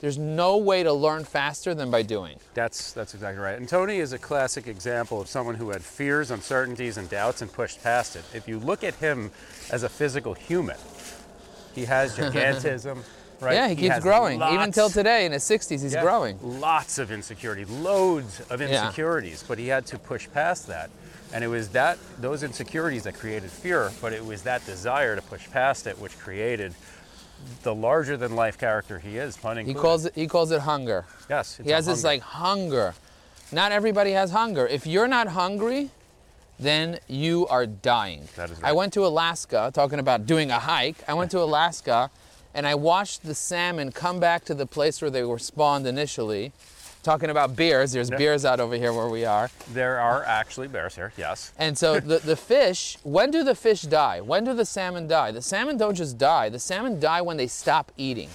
There's 0.00 0.18
no 0.18 0.56
way 0.56 0.82
to 0.82 0.92
learn 0.92 1.22
faster 1.24 1.74
than 1.74 1.90
by 1.90 2.02
doing. 2.02 2.38
That's 2.54 2.92
that's 2.92 3.14
exactly 3.14 3.40
right. 3.40 3.56
And 3.56 3.68
Tony 3.68 3.98
is 3.98 4.12
a 4.12 4.18
classic 4.18 4.66
example 4.66 5.20
of 5.20 5.28
someone 5.28 5.54
who 5.54 5.70
had 5.70 5.80
fears, 5.80 6.32
uncertainties, 6.32 6.96
and 6.96 7.08
doubts 7.08 7.40
and 7.40 7.52
pushed 7.52 7.82
past 7.84 8.16
it. 8.16 8.24
If 8.34 8.48
you 8.48 8.58
look 8.58 8.82
at 8.82 8.94
him 8.96 9.30
as 9.70 9.84
a 9.84 9.88
physical 9.88 10.34
human, 10.34 10.76
he 11.74 11.84
has 11.86 12.16
gigantism, 12.16 12.98
right? 13.40 13.54
Yeah, 13.54 13.68
he 13.68 13.76
keeps 13.76 13.94
has 13.94 14.02
growing. 14.02 14.40
Even 14.42 14.72
till 14.72 14.90
today, 14.90 15.24
in 15.26 15.32
his 15.32 15.42
60s, 15.44 15.82
he's 15.82 15.92
yeah, 15.94 16.02
growing. 16.02 16.38
Lots 16.42 16.98
of 16.98 17.10
insecurity, 17.10 17.64
loads 17.64 18.40
of 18.50 18.60
Yeah. 18.60 18.68
insecurities, 18.84 19.44
but 19.46 19.58
he 19.58 19.68
had 19.68 19.86
to 19.86 19.98
push 19.98 20.28
past 20.32 20.66
that. 20.68 20.90
And 21.32 21.42
it 21.42 21.48
was 21.48 21.70
that 21.70 21.98
those 22.20 22.42
insecurities 22.42 23.04
that 23.04 23.14
created 23.14 23.50
fear, 23.50 23.90
but 24.02 24.12
it 24.12 24.24
was 24.24 24.42
that 24.42 24.64
desire 24.66 25.16
to 25.16 25.22
push 25.22 25.50
past 25.50 25.86
it 25.86 25.98
which 25.98 26.18
created 26.18 26.74
the 27.62 27.74
larger 27.74 28.16
than 28.16 28.36
life 28.36 28.58
character 28.58 28.98
he 28.98 29.16
is, 29.16 29.36
pun 29.36 29.56
He 29.64 29.74
calls 29.74 30.04
it 30.04 30.12
he 30.14 30.28
calls 30.28 30.50
it 30.52 30.60
hunger. 30.60 31.06
yes, 31.28 31.58
He 31.62 31.70
has 31.70 31.86
this 31.86 32.04
like 32.04 32.20
hunger. 32.22 32.94
Not 33.50 33.72
everybody 33.72 34.12
has 34.12 34.30
hunger. 34.30 34.66
If 34.66 34.86
you're 34.86 35.08
not 35.08 35.28
hungry, 35.28 35.90
then 36.58 36.98
you 37.08 37.46
are 37.48 37.66
dying. 37.66 38.28
That 38.36 38.50
is 38.50 38.58
I 38.62 38.72
went 38.72 38.92
to 38.94 39.04
Alaska, 39.06 39.70
talking 39.74 39.98
about 39.98 40.26
doing 40.26 40.50
a 40.50 40.58
hike. 40.58 40.96
I 41.08 41.14
went 41.14 41.30
to 41.32 41.40
Alaska 41.48 42.10
and 42.54 42.66
I 42.66 42.74
watched 42.74 43.22
the 43.24 43.34
salmon 43.34 43.92
come 43.92 44.20
back 44.20 44.44
to 44.44 44.54
the 44.54 44.66
place 44.66 45.00
where 45.00 45.10
they 45.10 45.24
were 45.24 45.38
spawned 45.38 45.86
initially. 45.86 46.52
Talking 47.02 47.30
about 47.30 47.56
bears, 47.56 47.90
there's 47.92 48.10
Yeah. 48.10 48.18
bears 48.18 48.44
out 48.44 48.60
over 48.60 48.76
here 48.76 48.92
where 48.92 49.08
we 49.08 49.24
are. 49.24 49.50
There 49.72 49.98
are 49.98 50.22
actually 50.24 50.68
bears 50.68 50.94
here, 50.94 51.12
yes. 51.16 51.52
And 51.58 51.76
so 51.76 51.98
the, 51.98 52.18
the 52.18 52.36
fish, 52.36 52.96
when 53.02 53.32
do 53.32 53.42
the 53.42 53.56
fish 53.56 53.82
die? 53.82 54.20
When 54.20 54.44
do 54.44 54.54
the 54.54 54.64
salmon 54.64 55.08
die? 55.08 55.32
The 55.32 55.42
salmon 55.42 55.78
don't 55.78 55.96
just 55.96 56.16
die. 56.16 56.48
The 56.48 56.60
salmon 56.60 57.00
die 57.00 57.20
when 57.22 57.38
they 57.38 57.48
stop 57.48 57.90
eating. 57.96 58.28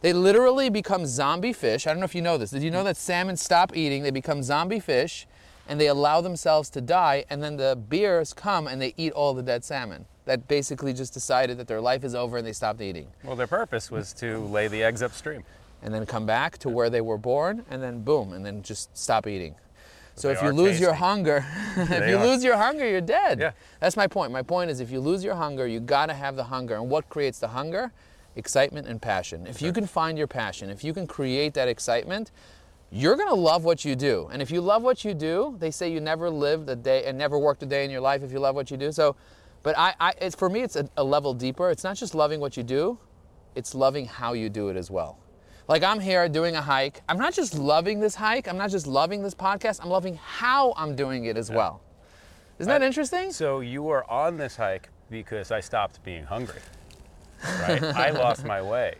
They 0.00 0.12
literally 0.12 0.70
become 0.70 1.06
zombie 1.06 1.52
fish. 1.52 1.86
I 1.86 1.90
don't 1.90 2.00
know 2.00 2.04
if 2.06 2.14
you 2.14 2.22
know 2.22 2.36
this. 2.38 2.50
Did 2.50 2.62
you 2.64 2.70
know 2.72 2.82
that 2.82 2.96
salmon 2.96 3.36
stop 3.36 3.76
eating? 3.76 4.02
They 4.02 4.10
become 4.10 4.42
zombie 4.42 4.80
fish 4.80 5.26
and 5.70 5.80
they 5.80 5.86
allow 5.86 6.20
themselves 6.20 6.68
to 6.68 6.80
die. 6.80 7.24
And 7.30 7.40
then 7.40 7.56
the 7.56 7.78
bears 7.88 8.34
come 8.34 8.66
and 8.66 8.82
they 8.82 8.92
eat 8.96 9.12
all 9.12 9.34
the 9.34 9.42
dead 9.42 9.64
salmon 9.64 10.04
that 10.24 10.48
basically 10.48 10.92
just 10.92 11.14
decided 11.14 11.58
that 11.58 11.68
their 11.68 11.80
life 11.80 12.02
is 12.02 12.12
over 12.12 12.36
and 12.36 12.46
they 12.46 12.52
stopped 12.52 12.80
eating. 12.80 13.06
Well, 13.22 13.36
their 13.36 13.46
purpose 13.46 13.88
was 13.88 14.12
to 14.14 14.38
lay 14.38 14.66
the 14.66 14.82
eggs 14.82 15.00
upstream. 15.00 15.44
And 15.80 15.94
then 15.94 16.04
come 16.06 16.26
back 16.26 16.58
to 16.58 16.68
where 16.68 16.90
they 16.90 17.00
were 17.00 17.16
born 17.16 17.64
and 17.70 17.80
then 17.80 18.02
boom, 18.02 18.34
and 18.34 18.44
then 18.44 18.62
just 18.62 18.94
stop 18.98 19.26
eating. 19.26 19.54
So 20.16 20.28
if 20.28 20.42
you 20.42 20.50
lose 20.50 20.78
your 20.78 20.92
hunger, 20.92 21.46
if 21.76 22.08
you 22.08 22.18
are. 22.18 22.26
lose 22.26 22.44
your 22.44 22.56
hunger, 22.56 22.86
you're 22.86 23.00
dead. 23.00 23.38
Yeah. 23.38 23.52
That's 23.78 23.96
my 23.96 24.06
point. 24.06 24.32
My 24.32 24.42
point 24.42 24.70
is 24.70 24.80
if 24.80 24.90
you 24.90 25.00
lose 25.00 25.24
your 25.24 25.36
hunger, 25.36 25.66
you 25.66 25.80
gotta 25.80 26.12
have 26.12 26.36
the 26.36 26.44
hunger. 26.44 26.74
And 26.74 26.90
what 26.90 27.08
creates 27.08 27.38
the 27.38 27.48
hunger? 27.48 27.92
Excitement 28.36 28.88
and 28.88 29.00
passion. 29.00 29.46
If 29.46 29.62
you 29.62 29.72
can 29.72 29.86
find 29.86 30.18
your 30.18 30.26
passion, 30.26 30.68
if 30.68 30.84
you 30.84 30.92
can 30.92 31.06
create 31.06 31.54
that 31.54 31.68
excitement, 31.68 32.30
you're 32.90 33.16
gonna 33.16 33.34
love 33.34 33.64
what 33.64 33.84
you 33.84 33.94
do. 33.94 34.28
And 34.32 34.42
if 34.42 34.50
you 34.50 34.60
love 34.60 34.82
what 34.82 35.04
you 35.04 35.14
do, 35.14 35.56
they 35.58 35.70
say 35.70 35.90
you 35.90 36.00
never 36.00 36.28
lived 36.28 36.68
a 36.68 36.76
day 36.76 37.04
and 37.04 37.16
never 37.16 37.38
worked 37.38 37.62
a 37.62 37.66
day 37.66 37.84
in 37.84 37.90
your 37.90 38.00
life 38.00 38.22
if 38.22 38.32
you 38.32 38.40
love 38.40 38.54
what 38.54 38.70
you 38.70 38.76
do. 38.76 38.90
So, 38.90 39.16
but 39.62 39.78
I, 39.78 39.94
I 40.00 40.14
it's 40.20 40.34
for 40.34 40.48
me, 40.48 40.62
it's 40.62 40.76
a, 40.76 40.88
a 40.96 41.04
level 41.04 41.32
deeper. 41.34 41.70
It's 41.70 41.84
not 41.84 41.96
just 41.96 42.14
loving 42.14 42.40
what 42.40 42.56
you 42.56 42.62
do, 42.62 42.98
it's 43.54 43.74
loving 43.74 44.06
how 44.06 44.32
you 44.32 44.48
do 44.48 44.68
it 44.68 44.76
as 44.76 44.90
well. 44.90 45.18
Like 45.68 45.84
I'm 45.84 46.00
here 46.00 46.28
doing 46.28 46.56
a 46.56 46.60
hike. 46.62 47.00
I'm 47.08 47.18
not 47.18 47.32
just 47.32 47.54
loving 47.56 48.00
this 48.00 48.16
hike. 48.16 48.48
I'm 48.48 48.56
not 48.56 48.70
just 48.70 48.88
loving 48.88 49.22
this 49.22 49.34
podcast. 49.34 49.80
I'm 49.80 49.88
loving 49.88 50.16
how 50.16 50.74
I'm 50.76 50.96
doing 50.96 51.26
it 51.26 51.36
as 51.36 51.48
well. 51.48 51.80
Isn't 52.58 52.68
that 52.68 52.82
I- 52.82 52.86
interesting? 52.86 53.30
So 53.30 53.60
you 53.60 53.82
were 53.84 54.08
on 54.10 54.36
this 54.36 54.56
hike 54.56 54.88
because 55.10 55.52
I 55.52 55.60
stopped 55.60 56.02
being 56.02 56.24
hungry. 56.24 56.60
Right? 57.44 57.82
I 57.94 58.10
lost 58.10 58.44
my 58.44 58.60
way. 58.60 58.96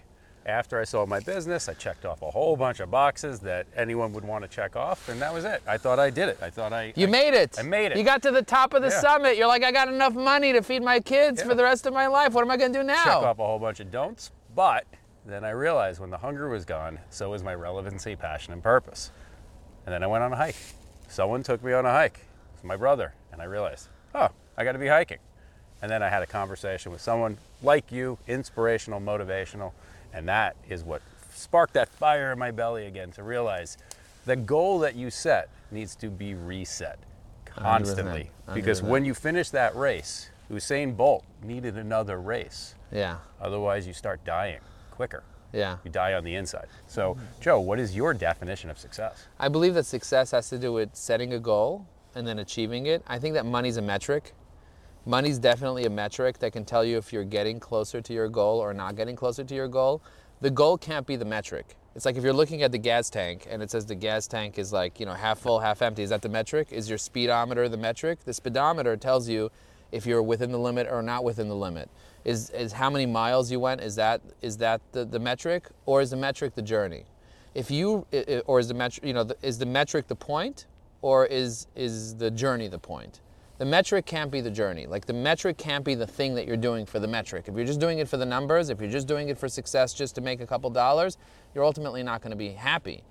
After 0.47 0.81
I 0.81 0.85
sold 0.85 1.09
my 1.11 1.21
business, 1.21 1.69
I 1.69 1.75
checked 1.75 2.07
off 2.07 2.23
a 2.23 2.31
whole 2.31 2.57
bunch 2.57 2.81
of 2.81 2.91
boxes 2.91 3.41
that 3.41 3.67
anyone 3.77 4.13
would 4.15 4.25
want 4.25 4.43
to 4.43 4.49
check 4.49 4.75
off, 4.75 5.09
and 5.11 5.21
that 5.21 5.35
was 5.35 5.45
it. 5.45 5.63
I 5.67 5.77
thought 5.77 5.99
I 5.99 6.09
did 6.09 6.31
it. 6.31 6.39
I 6.43 6.49
thought 6.49 6.73
I 6.73 6.95
You 6.97 7.07
I- 7.07 7.11
made 7.11 7.35
it. 7.35 7.59
I 7.59 7.63
made 7.63 7.93
it. 7.93 7.99
You 7.99 8.05
got 8.05 8.23
to 8.23 8.31
the 8.31 8.43
top 8.43 8.73
of 8.73 8.81
the 8.81 8.89
Yeah. 8.89 9.01
summit. 9.01 9.37
You're 9.37 9.47
like, 9.49 9.63
I 9.63 9.71
got 9.71 9.89
enough 9.89 10.15
money 10.15 10.53
to 10.55 10.63
feed 10.63 10.83
my 10.83 10.99
kids 10.99 11.41
Yeah. 11.41 11.49
for 11.49 11.55
the 11.55 11.63
rest 11.63 11.85
of 11.87 11.93
my 11.93 12.07
life. 12.07 12.33
What 12.33 12.43
am 12.43 12.51
I 12.51 12.57
going 12.57 12.73
to 12.73 12.79
do 12.79 12.83
now? 12.83 13.05
check 13.05 13.13
off 13.17 13.39
a 13.39 13.45
whole 13.47 13.59
bunch 13.59 13.81
of 13.81 13.91
don'ts. 13.91 14.31
But 14.55 14.87
then 15.27 15.45
I 15.45 15.51
realized 15.51 16.01
when 16.01 16.11
the 16.11 16.19
hunger 16.19 16.49
was 16.49 16.65
gone, 16.65 17.01
so 17.11 17.31
was 17.31 17.43
my 17.45 17.55
relevancy, 17.55 18.17
passion, 18.17 18.55
and 18.55 18.63
purpose. 18.63 19.11
And 19.85 19.93
then 19.95 20.03
I 20.03 20.07
went 20.07 20.25
on 20.25 20.33
a 20.33 20.37
hike. 20.37 20.57
Someone 21.09 21.43
took 21.43 21.63
me 21.63 21.73
on 21.75 21.85
a 21.85 21.91
hike. 21.93 22.21
It's 22.55 22.65
my 22.65 22.77
brother. 22.77 23.13
And 23.31 23.43
I 23.43 23.45
realized, 23.45 23.89
oh, 24.15 24.31
I 24.57 24.65
got 24.65 24.73
to 24.73 24.79
be 24.79 24.89
hiking. 24.89 25.19
And 25.83 25.91
then 25.91 26.03
I 26.03 26.09
had 26.09 26.23
a 26.23 26.27
conversation 26.27 26.93
with 26.93 27.01
someone 27.03 27.37
like 27.63 27.93
you, 27.93 28.19
inspirational, 28.27 29.01
motivational. 29.01 29.73
And 30.13 30.29
that 30.29 30.57
is 30.69 30.85
what 30.85 31.03
sparked 31.33 31.75
that 31.75 31.89
fire 31.89 32.33
in 32.33 32.39
my 32.39 32.51
belly 32.51 32.87
again 32.87 33.11
to 33.13 33.23
realize 33.23 33.79
the 34.27 34.37
goal 34.37 34.79
that 34.81 34.95
you 34.97 35.11
set 35.11 35.49
needs 35.71 35.95
to 35.97 36.09
be 36.09 36.35
reset 36.35 36.99
constantly. 37.47 38.13
I 38.13 38.15
agree 38.15 38.31
with 38.47 38.55
Because 38.55 38.83
when 38.83 39.05
you 39.05 39.15
finish 39.15 39.51
that 39.51 39.75
race, 39.77 40.31
Usain 40.51 40.97
Bolt 40.97 41.25
needed 41.43 41.77
another 41.77 42.21
race. 42.21 42.75
Yeah. 42.93 43.19
Otherwise, 43.41 43.87
you 43.87 43.93
start 43.93 44.25
dying 44.25 44.61
quicker. 44.91 45.23
Yeah. 45.53 45.79
You 45.85 45.91
die 45.91 46.15
on 46.15 46.25
the 46.25 46.35
inside. 46.35 46.67
So, 46.87 47.17
Joe, 47.41 47.61
what 47.61 47.79
is 47.81 47.95
your 47.95 48.15
definition 48.15 48.71
of 48.71 48.79
success? 48.79 49.27
I 49.39 49.49
believe 49.49 49.75
that 49.75 49.87
success 49.87 50.31
has 50.33 50.49
to 50.51 50.59
do 50.59 50.73
with 50.73 50.95
setting 50.95 51.33
a 51.33 51.39
goal 51.39 51.87
and 52.15 52.27
then 52.27 52.39
achieving 52.39 52.87
it. 52.87 53.03
I 53.07 53.19
think 53.19 53.35
that 53.35 53.47
money's 53.47 53.77
a 53.77 53.83
metric. 53.83 54.33
Money's 55.07 55.39
definitely 55.39 55.85
a 55.85 55.91
metric 55.91 56.39
that 56.39 56.53
can 56.53 56.65
tell 56.65 56.85
you 56.85 56.99
if 56.99 57.13
you're 57.13 57.25
getting 57.25 57.59
closer 57.59 58.01
to 58.01 58.13
your 58.13 58.29
goal 58.29 58.59
or 58.59 58.75
not 58.75 58.97
getting 58.97 59.17
closer 59.17 59.45
to 59.45 59.55
your 59.55 59.69
goal. 59.69 60.03
The 60.41 60.51
goal 60.51 60.79
can't 60.79 61.07
be 61.07 61.17
the 61.17 61.25
metric. 61.25 61.77
It's 61.95 62.05
like 62.05 62.17
if 62.17 62.25
you're 62.25 62.33
looking 62.33 62.63
at 62.63 62.73
the 62.73 62.79
gas 62.79 63.11
tank 63.11 63.47
and 63.51 63.63
it 63.63 63.71
says 63.71 63.87
the 63.87 63.95
gas 63.95 64.27
tank 64.27 64.59
is 64.59 64.73
like, 64.73 65.01
you 65.01 65.07
know, 65.07 65.15
half 65.15 65.39
full, 65.39 65.59
half 65.59 65.83
empty. 65.83 66.03
Is 66.03 66.11
that 66.11 66.23
the 66.23 66.29
metric? 66.29 66.69
Is 66.71 66.89
your 66.89 66.99
speedometer 66.99 67.69
the 67.69 67.77
metric? 67.77 68.21
The 68.25 68.33
speedometer 68.33 68.97
tells 68.97 69.29
you 69.29 69.51
if 69.91 70.07
you're 70.07 70.23
within 70.23 70.53
the 70.53 70.59
limit 70.59 70.87
or 70.91 71.03
not 71.03 71.25
within 71.25 71.49
the 71.49 71.57
limit. 71.57 71.91
Is, 72.25 72.51
is 72.51 72.73
how 72.73 72.91
many 72.91 73.07
miles 73.07 73.51
you 73.51 73.59
went, 73.59 73.81
is 73.81 73.97
that, 73.97 74.21
is 74.43 74.59
that 74.59 74.81
the, 74.93 75.05
the 75.05 75.19
metric? 75.19 75.69
Or 75.87 76.01
is 76.01 76.11
the 76.11 76.17
metric 76.17 76.55
the 76.55 76.63
journey? 76.63 77.07
if 77.55 77.71
you 77.71 78.07
or 78.47 78.61
is 78.61 78.69
the 78.69 78.75
metric 78.75 79.05
you 79.05 79.13
know 79.13 79.25
the, 79.25 79.37
is 79.43 79.59
the 79.59 79.67
metric 79.67 80.07
the 80.07 80.17
point 80.17 80.67
or 81.03 81.27
is 81.27 81.67
is 81.75 82.15
the 82.17 82.31
journey 82.31 82.69
the 82.69 82.79
point 82.79 83.21
the 83.61 83.67
metric 83.67 84.07
can't 84.07 84.31
be 84.31 84.41
the 84.41 84.51
journey. 84.51 84.87
Like 84.87 85.05
the 85.05 85.13
metric 85.13 85.59
can't 85.59 85.85
be 85.85 85.95
the 85.95 86.07
thing 86.07 86.35
that 86.37 86.47
you're 86.47 86.57
doing 86.57 86.87
for 86.87 86.99
the 86.99 87.07
metric. 87.07 87.45
If 87.47 87.55
you're 87.55 87.67
just 87.67 87.79
doing 87.79 87.99
it 87.99 88.09
for 88.09 88.17
the 88.17 88.25
numbers 88.25 88.71
if 88.71 88.81
you're 88.81 88.89
just 88.89 89.07
doing 89.07 89.29
it 89.29 89.37
for 89.37 89.51
success 89.51 89.93
just 89.93 90.15
to 90.15 90.23
make 90.23 90.41
a 90.41 90.47
couple 90.47 90.71
dollars 90.71 91.19
you're 91.55 91.63
ultimately 91.63 92.03
not 92.03 92.23
going 92.23 92.31
to 92.31 92.39
be 92.39 92.53
happy. 92.53 93.03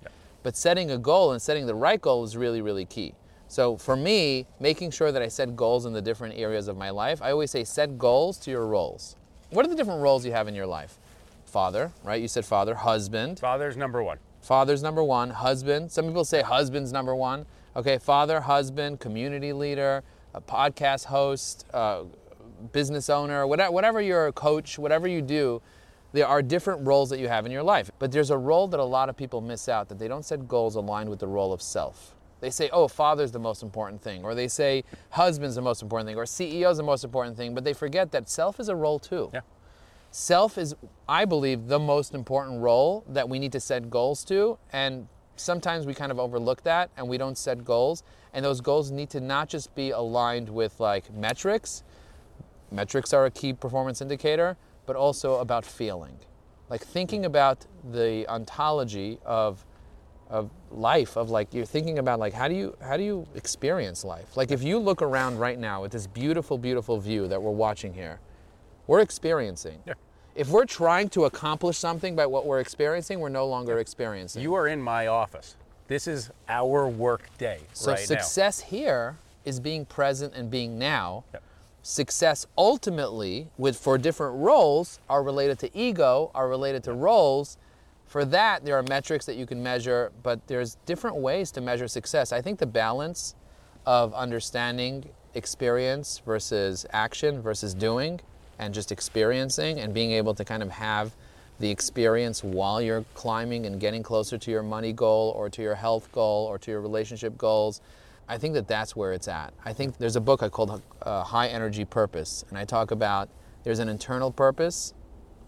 But 0.42 0.56
setting 0.56 0.90
a 0.90 0.98
goal 0.98 1.30
and 1.30 1.40
setting 1.40 1.66
the 1.66 1.74
right 1.76 2.00
goal 2.00 2.24
is 2.24 2.36
really 2.36 2.62
really 2.62 2.84
key. 2.84 3.14
So 3.46 3.76
for 3.76 3.94
me 3.94 4.44
making 4.58 4.90
sure 4.90 5.12
that 5.12 5.22
i 5.22 5.28
set 5.28 5.54
goals 5.54 5.86
in 5.86 5.92
the 5.92 6.02
different 6.02 6.36
areas 6.36 6.66
of 6.66 6.76
my 6.76 6.90
life 6.90 7.22
i 7.22 7.30
always 7.30 7.52
say 7.52 7.62
set 7.62 7.96
goals 7.96 8.36
to 8.38 8.50
your 8.50 8.66
roles. 8.66 9.14
What 9.50 9.64
are 9.64 9.68
the 9.68 9.76
different 9.76 10.02
roles 10.02 10.26
you 10.26 10.32
have 10.32 10.48
in 10.48 10.56
your 10.56 10.66
life? 10.66 10.98
Father 11.44 11.92
right? 12.02 12.20
You 12.20 12.26
said 12.26 12.44
father. 12.44 12.74
Husband. 12.74 13.38
Father's 13.38 13.76
number 13.76 14.02
one. 14.02 14.18
Father's 14.40 14.82
number 14.82 15.04
one, 15.04 15.30
husband. 15.30 15.92
Some 15.92 16.06
people 16.06 16.24
say 16.24 16.42
husband's 16.42 16.92
number 16.92 17.14
one. 17.14 17.46
Okay, 17.76 17.98
father, 17.98 18.40
husband, 18.40 18.98
community 18.98 19.52
leader, 19.52 20.02
a 20.34 20.40
podcast 20.40 21.06
host, 21.06 21.66
uh, 21.72 22.04
business 22.72 23.08
owner, 23.08 23.46
whatever, 23.46 23.72
whatever 23.72 24.00
you're 24.00 24.26
a 24.26 24.32
coach, 24.32 24.78
whatever 24.78 25.08
you 25.08 25.22
do, 25.22 25.62
there 26.12 26.26
are 26.26 26.42
different 26.42 26.86
roles 26.86 27.10
that 27.10 27.18
you 27.18 27.28
have 27.28 27.46
in 27.46 27.52
your 27.52 27.62
life. 27.62 27.90
But 27.98 28.12
there's 28.12 28.30
a 28.30 28.38
role 28.38 28.68
that 28.68 28.80
a 28.80 28.84
lot 28.84 29.08
of 29.08 29.16
people 29.16 29.40
miss 29.40 29.68
out 29.68 29.88
that 29.88 29.98
they 29.98 30.08
don't 30.08 30.24
set 30.24 30.48
goals 30.48 30.74
aligned 30.74 31.08
with 31.08 31.20
the 31.20 31.28
role 31.28 31.52
of 31.52 31.62
self. 31.62 32.14
They 32.40 32.50
say, 32.50 32.70
oh, 32.72 32.88
father's 32.88 33.32
the 33.32 33.38
most 33.38 33.62
important 33.62 34.02
thing, 34.02 34.24
or 34.24 34.34
they 34.34 34.48
say 34.48 34.84
husband's 35.10 35.56
the 35.56 35.62
most 35.62 35.82
important 35.82 36.08
thing, 36.08 36.16
or 36.16 36.24
CEO's 36.24 36.78
the 36.78 36.82
most 36.82 37.04
important 37.04 37.36
thing, 37.36 37.54
but 37.54 37.64
they 37.64 37.74
forget 37.74 38.12
that 38.12 38.30
self 38.30 38.58
is 38.58 38.68
a 38.68 38.76
role 38.76 38.98
too. 38.98 39.30
Yeah. 39.32 39.40
Self 40.10 40.58
is, 40.58 40.74
I 41.08 41.24
believe, 41.24 41.68
the 41.68 41.78
most 41.78 42.14
important 42.14 42.60
role 42.60 43.04
that 43.08 43.28
we 43.28 43.38
need 43.38 43.52
to 43.52 43.60
set 43.60 43.90
goals 43.90 44.24
to. 44.24 44.58
And 44.72 45.06
sometimes 45.40 45.86
we 45.86 45.94
kind 45.94 46.12
of 46.12 46.18
overlook 46.18 46.62
that 46.64 46.90
and 46.96 47.08
we 47.08 47.18
don't 47.18 47.36
set 47.38 47.64
goals. 47.64 48.02
And 48.32 48.44
those 48.44 48.60
goals 48.60 48.90
need 48.90 49.10
to 49.10 49.20
not 49.20 49.48
just 49.48 49.74
be 49.74 49.90
aligned 49.90 50.48
with 50.48 50.78
like 50.78 51.12
metrics, 51.12 51.82
metrics 52.70 53.12
are 53.12 53.26
a 53.26 53.30
key 53.30 53.52
performance 53.52 54.00
indicator, 54.00 54.56
but 54.86 54.96
also 54.96 55.38
about 55.38 55.64
feeling. 55.64 56.18
Like 56.68 56.82
thinking 56.82 57.24
about 57.24 57.66
the 57.92 58.26
ontology 58.28 59.18
of 59.24 59.64
of 60.28 60.48
life 60.70 61.16
of 61.16 61.28
like 61.28 61.52
you're 61.52 61.66
thinking 61.66 61.98
about 61.98 62.20
like 62.20 62.32
how 62.32 62.46
do 62.46 62.54
you 62.54 62.76
how 62.80 62.96
do 62.96 63.02
you 63.02 63.26
experience 63.34 64.04
life 64.04 64.36
like 64.36 64.52
if 64.52 64.62
you 64.62 64.78
look 64.78 65.02
around 65.02 65.36
right 65.38 65.58
now 65.58 65.84
at 65.84 65.90
this 65.90 66.06
beautiful 66.06 66.56
beautiful 66.56 67.00
view 67.00 67.26
that 67.26 67.42
we're 67.42 67.50
watching 67.50 67.92
here 67.92 68.20
we're 68.86 69.00
experiencing 69.00 69.82
Yeah. 69.84 69.94
If 70.34 70.48
we're 70.48 70.64
trying 70.64 71.08
to 71.10 71.24
accomplish 71.24 71.78
something 71.78 72.14
by 72.14 72.26
what 72.26 72.46
we're 72.46 72.60
experiencing 72.60 73.20
we're 73.20 73.28
no 73.28 73.46
longer 73.46 73.78
experiencing 73.78 74.42
You 74.42 74.54
are 74.54 74.68
in 74.68 74.80
my 74.80 75.06
office. 75.06 75.56
This 75.88 76.06
is 76.06 76.30
our 76.48 76.88
work 76.88 77.28
day 77.38 77.60
so 77.72 77.92
right 77.92 78.00
success 78.00 78.60
here 78.60 79.16
is 79.44 79.60
being 79.60 79.84
present 79.84 80.34
and 80.34 80.50
being 80.50 80.78
now. 80.78 81.24
Yep. 81.32 81.42
success 81.82 82.46
ultimately 82.56 83.48
with 83.58 83.76
for 83.78 83.98
different 83.98 84.36
roles 84.36 84.98
are 85.08 85.22
related 85.22 85.58
to 85.60 85.76
ego 85.76 86.30
are 86.34 86.48
related 86.48 86.84
to 86.84 86.92
roles. 86.92 87.56
For 88.06 88.24
that 88.24 88.64
there 88.64 88.76
are 88.76 88.82
metrics 88.82 89.24
that 89.26 89.36
you 89.36 89.46
can 89.46 89.62
measure 89.62 90.12
but 90.22 90.46
there's 90.46 90.76
different 90.86 91.16
ways 91.16 91.50
to 91.52 91.60
measure 91.60 91.88
success. 91.88 92.32
I 92.32 92.42
think 92.42 92.58
the 92.58 92.66
balance 92.66 93.34
of 93.86 94.12
understanding 94.14 95.08
experience 95.34 96.20
versus 96.24 96.86
action 96.92 97.40
versus 97.40 97.72
doing 97.74 98.20
and 98.60 98.72
just 98.72 98.92
experiencing 98.92 99.80
and 99.80 99.92
being 99.92 100.12
able 100.12 100.34
to 100.34 100.44
kind 100.44 100.62
of 100.62 100.70
have 100.70 101.12
the 101.58 101.68
experience 101.68 102.44
while 102.44 102.80
you're 102.80 103.04
climbing 103.14 103.66
and 103.66 103.80
getting 103.80 104.02
closer 104.02 104.38
to 104.38 104.50
your 104.52 104.62
money 104.62 104.92
goal 104.92 105.34
or 105.36 105.50
to 105.50 105.60
your 105.60 105.74
health 105.74 106.10
goal 106.12 106.46
or 106.46 106.58
to 106.58 106.70
your 106.70 106.80
relationship 106.80 107.36
goals 107.36 107.80
I 108.30 108.38
think 108.38 108.54
that 108.54 108.68
that's 108.68 108.94
where 108.94 109.12
it's 109.12 109.26
at. 109.26 109.52
I 109.64 109.72
think 109.72 109.98
there's 109.98 110.14
a 110.14 110.20
book 110.20 110.44
I 110.44 110.48
called 110.48 110.80
uh, 111.02 111.24
High 111.24 111.48
Energy 111.48 111.84
Purpose, 111.84 112.44
and 112.48 112.56
I 112.56 112.64
talk 112.64 112.92
about 112.92 113.28
there's 113.64 113.80
an 113.80 113.88
internal 113.88 114.30
purpose 114.30 114.94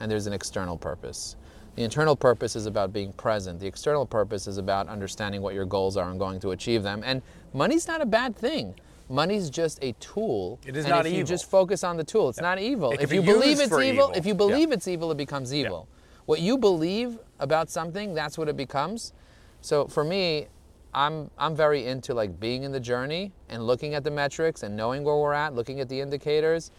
and 0.00 0.10
there's 0.10 0.26
an 0.26 0.32
external 0.32 0.76
purpose. 0.76 1.36
The 1.76 1.84
internal 1.84 2.16
purpose 2.16 2.56
is 2.56 2.66
about 2.66 2.92
being 2.92 3.12
present. 3.12 3.60
The 3.60 3.68
external 3.68 4.04
purpose 4.04 4.48
is 4.48 4.58
about 4.58 4.88
understanding 4.88 5.42
what 5.42 5.54
your 5.54 5.64
goals 5.64 5.96
are 5.96 6.10
and 6.10 6.18
going 6.18 6.40
to 6.40 6.50
achieve 6.50 6.82
them. 6.82 7.02
And 7.06 7.22
money's 7.54 7.86
not 7.86 8.00
a 8.00 8.04
bad 8.04 8.34
thing. 8.34 8.74
Money's 9.12 9.50
just 9.50 9.78
a 9.82 9.92
tool. 10.00 10.58
It 10.66 10.74
is 10.74 10.86
and 10.86 10.90
not 10.92 11.06
if 11.06 11.12
you 11.12 11.22
just 11.22 11.48
focus 11.50 11.84
on 11.84 11.98
the 11.98 12.04
tool, 12.04 12.30
it's 12.30 12.40
not 12.40 12.58
evil. 12.58 12.92
It 12.92 13.02
if 13.02 13.12
you 13.12 13.20
believe 13.20 13.60
it's 13.60 13.70
evil, 13.70 13.82
evil. 13.82 14.12
if 14.14 14.24
you 14.24 14.32
Yeah. 14.32 14.38
believe 14.38 14.72
it's 14.72 14.88
evil, 14.88 15.10
it 15.10 15.18
becomes 15.18 15.52
evil. 15.52 15.86
What 16.24 16.40
you 16.40 16.56
believe 16.56 17.18
about 17.38 17.68
something, 17.68 18.14
that's 18.14 18.38
what 18.38 18.48
it 18.48 18.56
becomes. 18.56 19.12
So 19.60 19.86
for 19.86 20.02
me, 20.02 20.46
I'm 20.94 21.30
I'm 21.38 21.54
very 21.54 21.86
into 21.86 22.14
like 22.14 22.40
being 22.40 22.62
in 22.62 22.72
the 22.72 22.80
journey 22.80 23.32
and 23.50 23.66
looking 23.66 23.94
at 23.94 24.02
the 24.02 24.10
metrics 24.10 24.62
and 24.62 24.76
knowing 24.76 25.04
where 25.04 25.16
we're 25.16 25.34
at, 25.34 25.54
looking 25.54 25.80
at 25.80 25.90
the 25.90 26.00
indicators, 26.00 26.70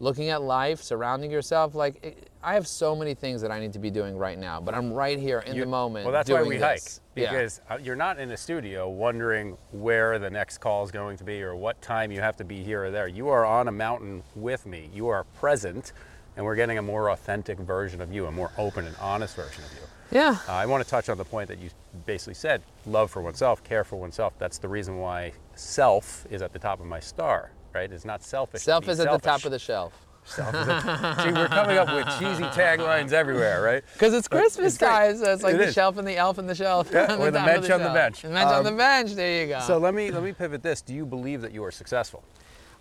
looking 0.00 0.28
at 0.30 0.42
life, 0.42 0.82
surrounding 0.82 1.30
yourself. 1.30 1.74
Like 1.74 2.04
it, 2.04 2.30
I 2.42 2.54
have 2.54 2.66
so 2.68 2.94
many 2.94 3.14
things 3.14 3.42
that 3.42 3.50
I 3.50 3.58
need 3.58 3.72
to 3.72 3.78
be 3.78 3.90
doing 3.90 4.16
right 4.16 4.38
now, 4.38 4.60
but 4.60 4.74
I'm 4.74 4.92
right 4.92 5.18
here 5.18 5.40
in 5.40 5.54
You- 5.56 5.62
the 5.64 5.70
moment. 5.70 6.04
Well, 6.04 6.12
that's 6.12 6.30
why 6.30 6.42
we 6.42 6.58
this. 6.58 7.00
hike 7.00 7.04
because 7.14 7.60
uh, 7.68 7.78
you're 7.82 7.96
not 7.96 8.18
in 8.20 8.30
a 8.30 8.36
studio 8.36 8.88
wondering 8.88 9.56
where 9.72 10.18
the 10.20 10.30
next 10.30 10.58
call 10.58 10.84
is 10.84 10.92
going 10.92 11.16
to 11.16 11.24
be 11.24 11.42
or 11.42 11.56
what 11.56 11.82
time 11.82 12.12
you 12.12 12.20
have 12.20 12.36
to 12.36 12.44
be 12.44 12.62
here 12.62 12.84
or 12.84 12.90
there. 12.92 13.08
You 13.08 13.28
are 13.28 13.44
on 13.44 13.66
a 13.66 13.72
mountain 13.72 14.22
with 14.36 14.66
me. 14.66 14.88
You 14.94 15.08
are 15.08 15.24
present, 15.24 15.92
and 16.36 16.46
we're 16.46 16.54
getting 16.54 16.78
a 16.78 16.82
more 16.82 17.10
authentic 17.10 17.58
version 17.58 18.00
of 18.00 18.12
you, 18.12 18.26
a 18.26 18.30
more 18.30 18.52
open 18.56 18.86
and 18.86 18.94
honest 19.00 19.34
version 19.34 19.64
of 19.64 19.72
you. 19.72 19.80
Yeah. 20.12 20.38
Uh, 20.48 20.52
I 20.52 20.66
want 20.66 20.82
to 20.84 20.88
touch 20.88 21.08
on 21.08 21.18
the 21.18 21.24
point 21.24 21.48
that 21.48 21.58
you 21.58 21.70
basically 22.06 22.34
said 22.34 22.62
love 22.86 23.10
for 23.10 23.20
oneself, 23.20 23.64
care 23.64 23.82
for 23.82 23.96
oneself. 23.96 24.32
That's 24.38 24.58
the 24.58 24.68
reason 24.68 24.98
why 24.98 25.32
self 25.56 26.24
is 26.30 26.40
at 26.40 26.52
the 26.52 26.58
top 26.60 26.78
of 26.80 26.86
my 26.86 27.00
star, 27.00 27.50
right? 27.74 27.90
It's 27.90 28.04
not 28.04 28.22
selfish. 28.22 28.62
Self 28.62 28.88
is 28.88 29.00
at 29.00 29.10
the 29.10 29.18
top 29.18 29.44
of 29.44 29.50
the 29.50 29.58
shelf. 29.58 29.92
Self 30.24 30.54
is 30.54 30.68
at- 30.68 31.22
See, 31.22 31.32
we're 31.32 31.48
coming 31.48 31.78
up 31.78 31.88
with 31.92 32.06
cheesy 32.18 32.44
taglines 32.44 33.12
everywhere, 33.12 33.62
right? 33.62 33.82
Because 33.94 34.12
it's 34.14 34.28
Christmas 34.28 34.74
it's 34.74 34.78
time, 34.78 35.16
so 35.16 35.32
it's 35.32 35.42
like 35.42 35.54
It 35.54 35.58
the 35.58 35.64
is. 35.68 35.74
shelf 35.74 35.96
and 35.96 36.06
the 36.06 36.16
elf 36.16 36.38
and 36.38 36.48
the 36.48 36.54
shelf. 36.54 36.90
Yeah, 36.92 37.16
or 37.18 37.30
the 37.30 37.38
bench 37.38 37.70
on 37.70 37.80
the 37.80 37.84
shelf. 37.86 37.94
bench. 37.94 38.22
The 38.22 38.28
bench 38.28 38.50
on 38.50 38.64
the 38.64 38.70
Um, 38.70 38.76
bench. 38.76 39.12
There 39.14 39.42
you 39.42 39.48
go. 39.48 39.60
So 39.60 39.78
let 39.78 39.94
me 39.94 40.10
let 40.10 40.22
me 40.22 40.32
pivot 40.32 40.62
this. 40.62 40.82
Do 40.82 40.92
you 40.94 41.06
believe 41.06 41.40
that 41.42 41.52
you 41.52 41.64
are 41.64 41.70
successful? 41.70 42.22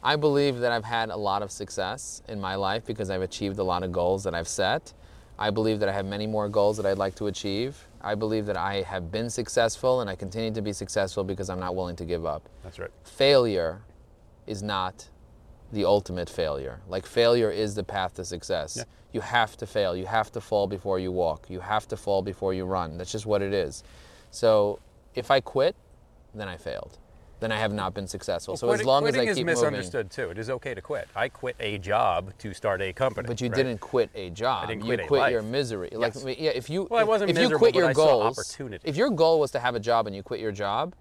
I 0.04 0.16
believe 0.16 0.60
that 0.60 0.72
I've 0.72 0.84
had 0.86 1.10
a 1.10 1.16
lot 1.18 1.42
of 1.42 1.52
success 1.52 2.22
in 2.28 2.40
my 2.40 2.56
life 2.56 2.86
because 2.86 3.10
I've 3.10 3.22
achieved 3.24 3.58
a 3.60 3.64
lot 3.64 3.82
of 3.84 3.92
goals 3.92 4.24
that 4.26 4.36
I've 4.36 4.48
set. 4.48 4.94
I 5.40 5.50
believe 5.50 5.80
that 5.80 5.90
I 5.90 5.92
have 5.92 6.06
many 6.06 6.28
more 6.28 6.50
goals 6.50 6.78
that 6.78 6.86
I'd 6.86 6.98
like 6.98 7.16
to 7.16 7.28
achieve. 7.28 7.88
I 8.02 8.14
believe 8.16 8.46
that 8.48 8.58
I 8.58 8.82
have 8.84 9.12
been 9.12 9.30
successful 9.30 10.02
and 10.02 10.10
I 10.10 10.16
continue 10.16 10.52
to 10.52 10.62
be 10.62 10.72
successful 10.74 11.24
because 11.24 11.50
I'm 11.50 11.60
not 11.60 11.76
willing 11.76 11.96
to 11.98 12.06
give 12.06 12.26
up. 12.26 12.48
That's 12.64 12.78
right. 12.80 12.92
Failure 13.04 13.82
is 14.48 14.64
not 14.64 15.10
the 15.72 15.86
ultimate 15.86 16.30
failure. 16.30 16.80
Like 16.88 17.06
failure 17.06 17.52
is 17.52 17.76
the 17.76 17.84
path 17.84 18.16
to 18.16 18.26
success. 18.26 18.78
Yeah. 18.78 18.84
You 19.14 19.22
have 19.22 19.58
to 19.58 19.66
fail. 19.68 19.95
You 19.95 20.06
have 20.06 20.32
to 20.32 20.41
fall 20.41 20.68
before 20.68 21.00
you 21.00 21.12
walk. 21.12 21.50
You 21.50 21.60
have 21.60 21.88
to 21.89 21.98
fall 21.98 22.22
before 22.22 22.54
you 22.54 22.66
run. 22.66 22.98
That's 22.98 23.12
just 23.12 23.26
what 23.26 23.41
it 23.41 23.54
is. 23.54 23.84
So 24.32 24.80
if 25.16 25.30
I 25.32 25.39
quit, 25.41 25.76
then 26.34 26.48
I 26.48 26.58
failed. 26.58 26.98
Then 27.39 27.52
I 27.52 27.58
have 27.58 27.72
not 27.72 27.93
been 27.93 28.08
successful. 28.08 28.58
so 28.58 28.72
as 28.72 28.84
long 28.84 29.06
as 29.06 29.14
I 29.14 29.20
quitting 29.20 29.28
keep 29.28 29.32
is 29.32 29.38
moving. 29.38 29.45
misunderstood 29.45 30.10
too. 30.10 30.30
It 30.32 30.39
is 30.39 30.50
okay 30.50 30.74
to 30.74 30.82
quit. 30.82 31.08
I 31.16 31.30
quit 31.30 31.56
a 31.60 31.78
job 31.78 32.34
to 32.39 32.52
start 32.54 32.82
a 32.82 32.91
company. 32.91 33.28
But 33.28 33.39
you 33.41 33.50
right? 33.50 33.56
didn't 33.56 33.78
quit 33.80 34.10
a 34.16 34.32
job. 34.32 34.64
I 34.64 34.68
didn't 34.68 34.86
you 34.86 34.88
quit 34.88 35.00
a 35.02 35.08
quit 35.08 35.32
your 35.32 35.41
life. 35.43 35.52
misery. 35.52 35.89
Like 35.93 36.16
yeah, 36.26 36.52
if 36.52 36.68
you 36.68 36.88
Well, 36.89 37.00
I 37.00 37.04
if- 37.04 37.08
wasn't 37.08 37.30
if 37.32 37.38
you 37.38 37.56
quit 37.58 37.76
your 37.76 37.93
goals, 37.93 38.39
opportunity. 38.39 38.89
if 38.89 38.95
your 38.95 39.12
goal 39.12 39.39
was 39.39 39.52
to 39.52 39.60
have 39.60 39.76
a 39.76 39.80
job 39.80 40.08
and 40.08 40.16
you 40.16 40.24
quit 40.24 40.39
your 40.39 40.52
job, 40.52 40.95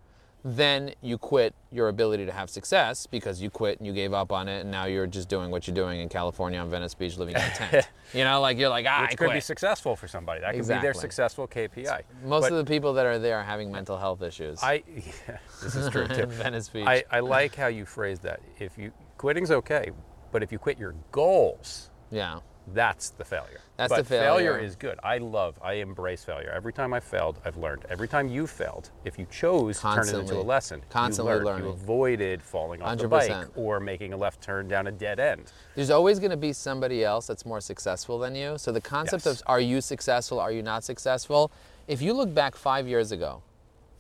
then 0.48 0.92
you 1.02 1.18
quit 1.18 1.56
your 1.72 1.88
ability 1.88 2.24
to 2.24 2.30
have 2.30 2.48
success 2.48 3.04
because 3.04 3.42
you 3.42 3.50
quit 3.50 3.78
and 3.78 3.86
you 3.86 3.92
gave 3.92 4.12
up 4.12 4.30
on 4.30 4.46
it 4.46 4.60
and 4.60 4.70
now 4.70 4.84
you're 4.84 5.08
just 5.08 5.28
doing 5.28 5.50
what 5.50 5.66
you're 5.66 5.74
doing 5.74 6.00
in 6.00 6.08
California 6.08 6.60
on 6.60 6.70
Venice 6.70 6.94
Beach 6.94 7.16
living 7.16 7.34
in 7.34 7.40
a 7.40 7.50
tent. 7.50 7.88
you 8.14 8.22
know, 8.22 8.40
like 8.40 8.56
you're 8.56 8.68
like, 8.68 8.86
ah, 8.88 9.02
Which 9.02 9.10
I 9.10 9.14
could 9.16 9.32
be 9.32 9.40
successful 9.40 9.96
for 9.96 10.06
somebody. 10.06 10.42
That 10.42 10.54
could 10.54 10.62
be 10.62 10.78
their 10.78 10.94
successful 10.94 11.48
KPI. 11.48 12.02
Most 12.24 12.42
But 12.42 12.52
of 12.52 12.58
the 12.58 12.64
people 12.64 12.92
that 12.92 13.06
are 13.06 13.18
there 13.18 13.38
are 13.38 13.42
having 13.42 13.72
mental 13.72 13.98
health 13.98 14.22
issues. 14.22 14.62
I 14.62 14.84
yeah, 14.96 15.38
this 15.60 15.74
is 15.74 15.90
true 15.90 16.06
too. 16.06 16.26
Venice 16.26 16.68
Beach. 16.68 16.86
I, 16.86 17.02
I 17.10 17.18
like 17.18 17.56
how 17.56 17.66
you 17.66 17.84
phrase 17.84 18.20
that. 18.20 18.40
If 18.60 18.78
you 18.78 18.92
quitting's 19.18 19.50
okay, 19.50 19.90
but 20.30 20.44
if 20.44 20.52
you 20.52 20.60
quit 20.60 20.78
your 20.78 20.94
goals, 21.10 21.90
yeah. 22.12 22.38
That's 22.74 23.10
the 23.10 23.24
failure. 23.24 23.60
That's 23.76 23.90
but 23.90 23.98
the 23.98 24.04
failure. 24.04 24.52
Failure 24.52 24.58
is 24.58 24.76
good. 24.76 24.98
I 25.04 25.18
love, 25.18 25.58
I 25.62 25.74
embrace 25.74 26.24
failure. 26.24 26.50
Every 26.54 26.72
time 26.72 26.92
I 26.92 27.00
failed, 27.00 27.38
I've 27.44 27.56
learned. 27.56 27.84
Every 27.88 28.08
time 28.08 28.28
you 28.28 28.46
failed, 28.46 28.90
if 29.04 29.18
you 29.18 29.26
chose 29.30 29.76
to 29.80 29.82
turn 29.82 30.08
it 30.08 30.14
into 30.14 30.36
a 30.36 30.42
lesson, 30.42 30.82
Constantly 30.90 31.34
you 31.34 31.40
learned. 31.40 31.64
You 31.64 31.70
avoided 31.70 32.42
falling 32.42 32.82
off 32.82 32.98
the 32.98 33.08
bike 33.08 33.46
or 33.54 33.78
making 33.80 34.12
a 34.12 34.16
left 34.16 34.42
turn 34.42 34.66
down 34.68 34.86
a 34.86 34.92
dead 34.92 35.20
end. 35.20 35.52
There's 35.74 35.90
always 35.90 36.18
going 36.18 36.30
to 36.30 36.36
be 36.36 36.52
somebody 36.52 37.04
else 37.04 37.26
that's 37.26 37.46
more 37.46 37.60
successful 37.60 38.18
than 38.18 38.34
you. 38.34 38.58
So 38.58 38.72
the 38.72 38.80
concept 38.80 39.26
Yes. 39.26 39.40
of 39.40 39.42
are 39.46 39.60
you 39.60 39.80
successful, 39.80 40.40
are 40.40 40.52
you 40.52 40.62
not 40.62 40.84
successful? 40.84 41.50
If 41.86 42.02
you 42.02 42.14
look 42.14 42.34
back 42.34 42.56
five 42.56 42.88
years 42.88 43.12
ago, 43.12 43.42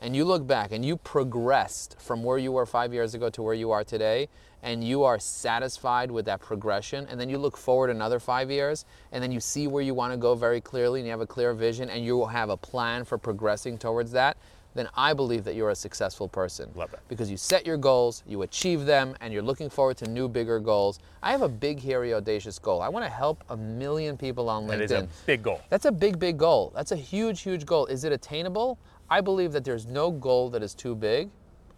and 0.00 0.14
you 0.14 0.24
look 0.24 0.46
back 0.46 0.72
and 0.72 0.84
you 0.84 0.96
progressed 0.96 1.96
from 1.98 2.22
where 2.22 2.38
you 2.38 2.52
were 2.52 2.66
five 2.66 2.92
years 2.92 3.14
ago 3.14 3.30
to 3.30 3.42
where 3.42 3.54
you 3.54 3.70
are 3.70 3.84
today, 3.84 4.28
and 4.62 4.82
you 4.82 5.04
are 5.04 5.18
satisfied 5.18 6.10
with 6.10 6.24
that 6.24 6.40
progression, 6.40 7.06
and 7.08 7.20
then 7.20 7.28
you 7.30 7.38
look 7.38 7.56
forward 7.56 7.90
another 7.90 8.18
five 8.18 8.50
years, 8.50 8.84
and 9.12 9.22
then 9.22 9.30
you 9.30 9.40
see 9.40 9.66
where 9.68 9.82
you 9.82 9.94
want 9.94 10.12
to 10.12 10.16
go 10.16 10.34
very 10.34 10.60
clearly, 10.60 11.00
and 11.00 11.06
you 11.06 11.10
have 11.10 11.20
a 11.20 11.26
clear 11.26 11.54
vision, 11.54 11.88
and 11.88 12.04
you 12.04 12.16
will 12.16 12.26
have 12.26 12.50
a 12.50 12.56
plan 12.56 13.04
for 13.04 13.16
progressing 13.16 13.78
towards 13.78 14.10
that, 14.12 14.36
then 14.74 14.88
I 14.94 15.14
believe 15.14 15.44
that 15.44 15.54
you're 15.54 15.70
a 15.70 15.74
successful 15.74 16.28
person. 16.28 16.70
Love 16.74 16.90
that. 16.90 17.00
Because 17.08 17.30
you 17.30 17.38
set 17.38 17.64
your 17.64 17.78
goals, 17.78 18.22
you 18.26 18.42
achieve 18.42 18.84
them, 18.84 19.16
and 19.22 19.32
you're 19.32 19.42
looking 19.42 19.70
forward 19.70 19.96
to 19.98 20.06
new, 20.10 20.28
bigger 20.28 20.60
goals. 20.60 20.98
I 21.22 21.30
have 21.30 21.40
a 21.40 21.48
big, 21.48 21.80
hairy, 21.80 22.12
audacious 22.12 22.58
goal. 22.58 22.82
I 22.82 22.88
want 22.90 23.04
to 23.04 23.10
help 23.10 23.42
a 23.48 23.56
million 23.56 24.18
people 24.18 24.50
on 24.50 24.66
That 24.66 24.80
LinkedIn. 24.80 24.82
is 24.84 24.90
a 24.92 25.08
big 25.24 25.42
goal. 25.42 25.62
That's 25.70 25.86
a 25.86 25.92
big, 25.92 26.18
big 26.18 26.36
goal. 26.36 26.72
That's 26.74 26.92
a 26.92 26.96
huge, 26.96 27.40
huge 27.40 27.64
goal. 27.64 27.86
Is 27.86 28.04
it 28.04 28.12
attainable? 28.12 28.78
I 29.08 29.20
believe 29.20 29.52
that 29.52 29.64
there's 29.64 29.86
no 29.86 30.10
goal 30.10 30.50
that 30.50 30.62
is 30.62 30.74
too 30.74 30.94
big, 30.94 31.30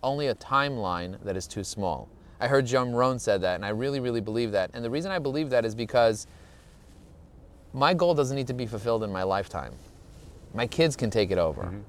only 0.03 0.29
a 0.29 0.35
timeline 0.35 1.23
that 1.25 1.37
is 1.37 1.47
too 1.47 1.65
small. 1.65 2.09
I 2.41 2.49
heard 2.49 2.67
Jim 2.67 2.93
Rohn 2.93 3.19
said 3.19 3.41
that, 3.43 3.57
and 3.57 3.65
I 3.65 3.71
really, 3.71 4.01
really 4.01 4.21
believe 4.21 4.53
that. 4.53 4.71
And 4.73 4.85
the 4.85 4.91
reason 4.91 5.11
I 5.11 5.19
believe 5.19 5.51
that 5.51 5.65
is 5.65 5.75
because 5.75 6.27
my 7.73 7.93
goal 7.95 8.15
doesn't 8.15 8.37
need 8.37 8.47
to 8.47 8.55
be 8.55 8.67
fulfilled 8.67 9.03
in 9.03 9.13
my 9.13 9.25
lifetime. 9.25 9.75
My 10.55 10.67
kids 10.67 10.97
can 10.97 11.11
take 11.11 11.31
it 11.31 11.39
over. 11.39 11.63
Mm-hmm. 11.63 11.81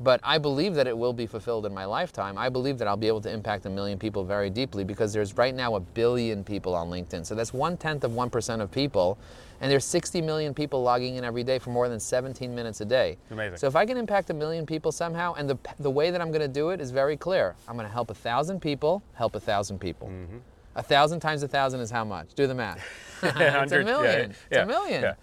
But 0.00 0.20
I 0.22 0.38
believe 0.38 0.74
that 0.74 0.86
it 0.86 0.96
will 0.96 1.12
be 1.12 1.26
fulfilled 1.26 1.66
in 1.66 1.72
my 1.72 1.84
lifetime. 1.84 2.36
I 2.36 2.48
believe 2.48 2.78
that 2.78 2.88
I'll 2.88 2.96
be 2.96 3.06
able 3.06 3.20
to 3.22 3.30
impact 3.30 3.64
a 3.66 3.70
million 3.70 3.98
people 3.98 4.24
very 4.24 4.50
deeply 4.50 4.84
because 4.84 5.12
there's 5.12 5.36
right 5.36 5.54
now 5.54 5.76
a 5.76 5.80
billion 5.80 6.42
people 6.42 6.74
on 6.74 6.90
LinkedIn. 6.90 7.24
So 7.24 7.34
that's 7.34 7.52
one 7.52 7.76
tenth 7.76 8.02
of 8.02 8.10
1% 8.10 8.60
of 8.60 8.70
people. 8.72 9.18
And 9.60 9.70
there's 9.70 9.84
60 9.84 10.20
million 10.20 10.52
people 10.52 10.82
logging 10.82 11.14
in 11.14 11.24
every 11.24 11.44
day 11.44 11.58
for 11.58 11.70
more 11.70 11.88
than 11.88 12.00
17 12.00 12.54
minutes 12.54 12.80
a 12.80 12.84
day. 12.84 13.16
Amazing. 13.30 13.58
So 13.58 13.68
if 13.68 13.76
I 13.76 13.86
can 13.86 13.96
impact 13.96 14.30
a 14.30 14.34
million 14.34 14.66
people 14.66 14.90
somehow, 14.90 15.34
and 15.34 15.48
the, 15.48 15.56
the 15.78 15.90
way 15.90 16.10
that 16.10 16.20
I'm 16.20 16.30
going 16.30 16.42
to 16.42 16.48
do 16.48 16.70
it 16.70 16.80
is 16.80 16.90
very 16.90 17.16
clear 17.16 17.54
I'm 17.68 17.76
going 17.76 17.86
to 17.86 17.92
help 17.92 18.10
a 18.10 18.14
thousand 18.14 18.60
people, 18.60 19.02
help 19.14 19.36
a 19.36 19.40
thousand 19.40 19.78
people. 19.78 20.08
Mm-hmm. 20.08 20.38
A 20.76 20.82
thousand 20.82 21.20
times 21.20 21.44
a 21.44 21.48
thousand 21.48 21.80
is 21.80 21.90
how 21.90 22.04
much? 22.04 22.34
Do 22.34 22.48
the 22.48 22.54
math. 22.54 22.84
it's 23.22 23.36
a 23.36 23.44
100 23.44 23.78
yeah, 23.78 23.84
million. 23.84 24.30
It's 24.30 24.38
yeah, 24.50 24.62
a 24.62 24.66
million 24.66 25.02
yeah. 25.02 25.14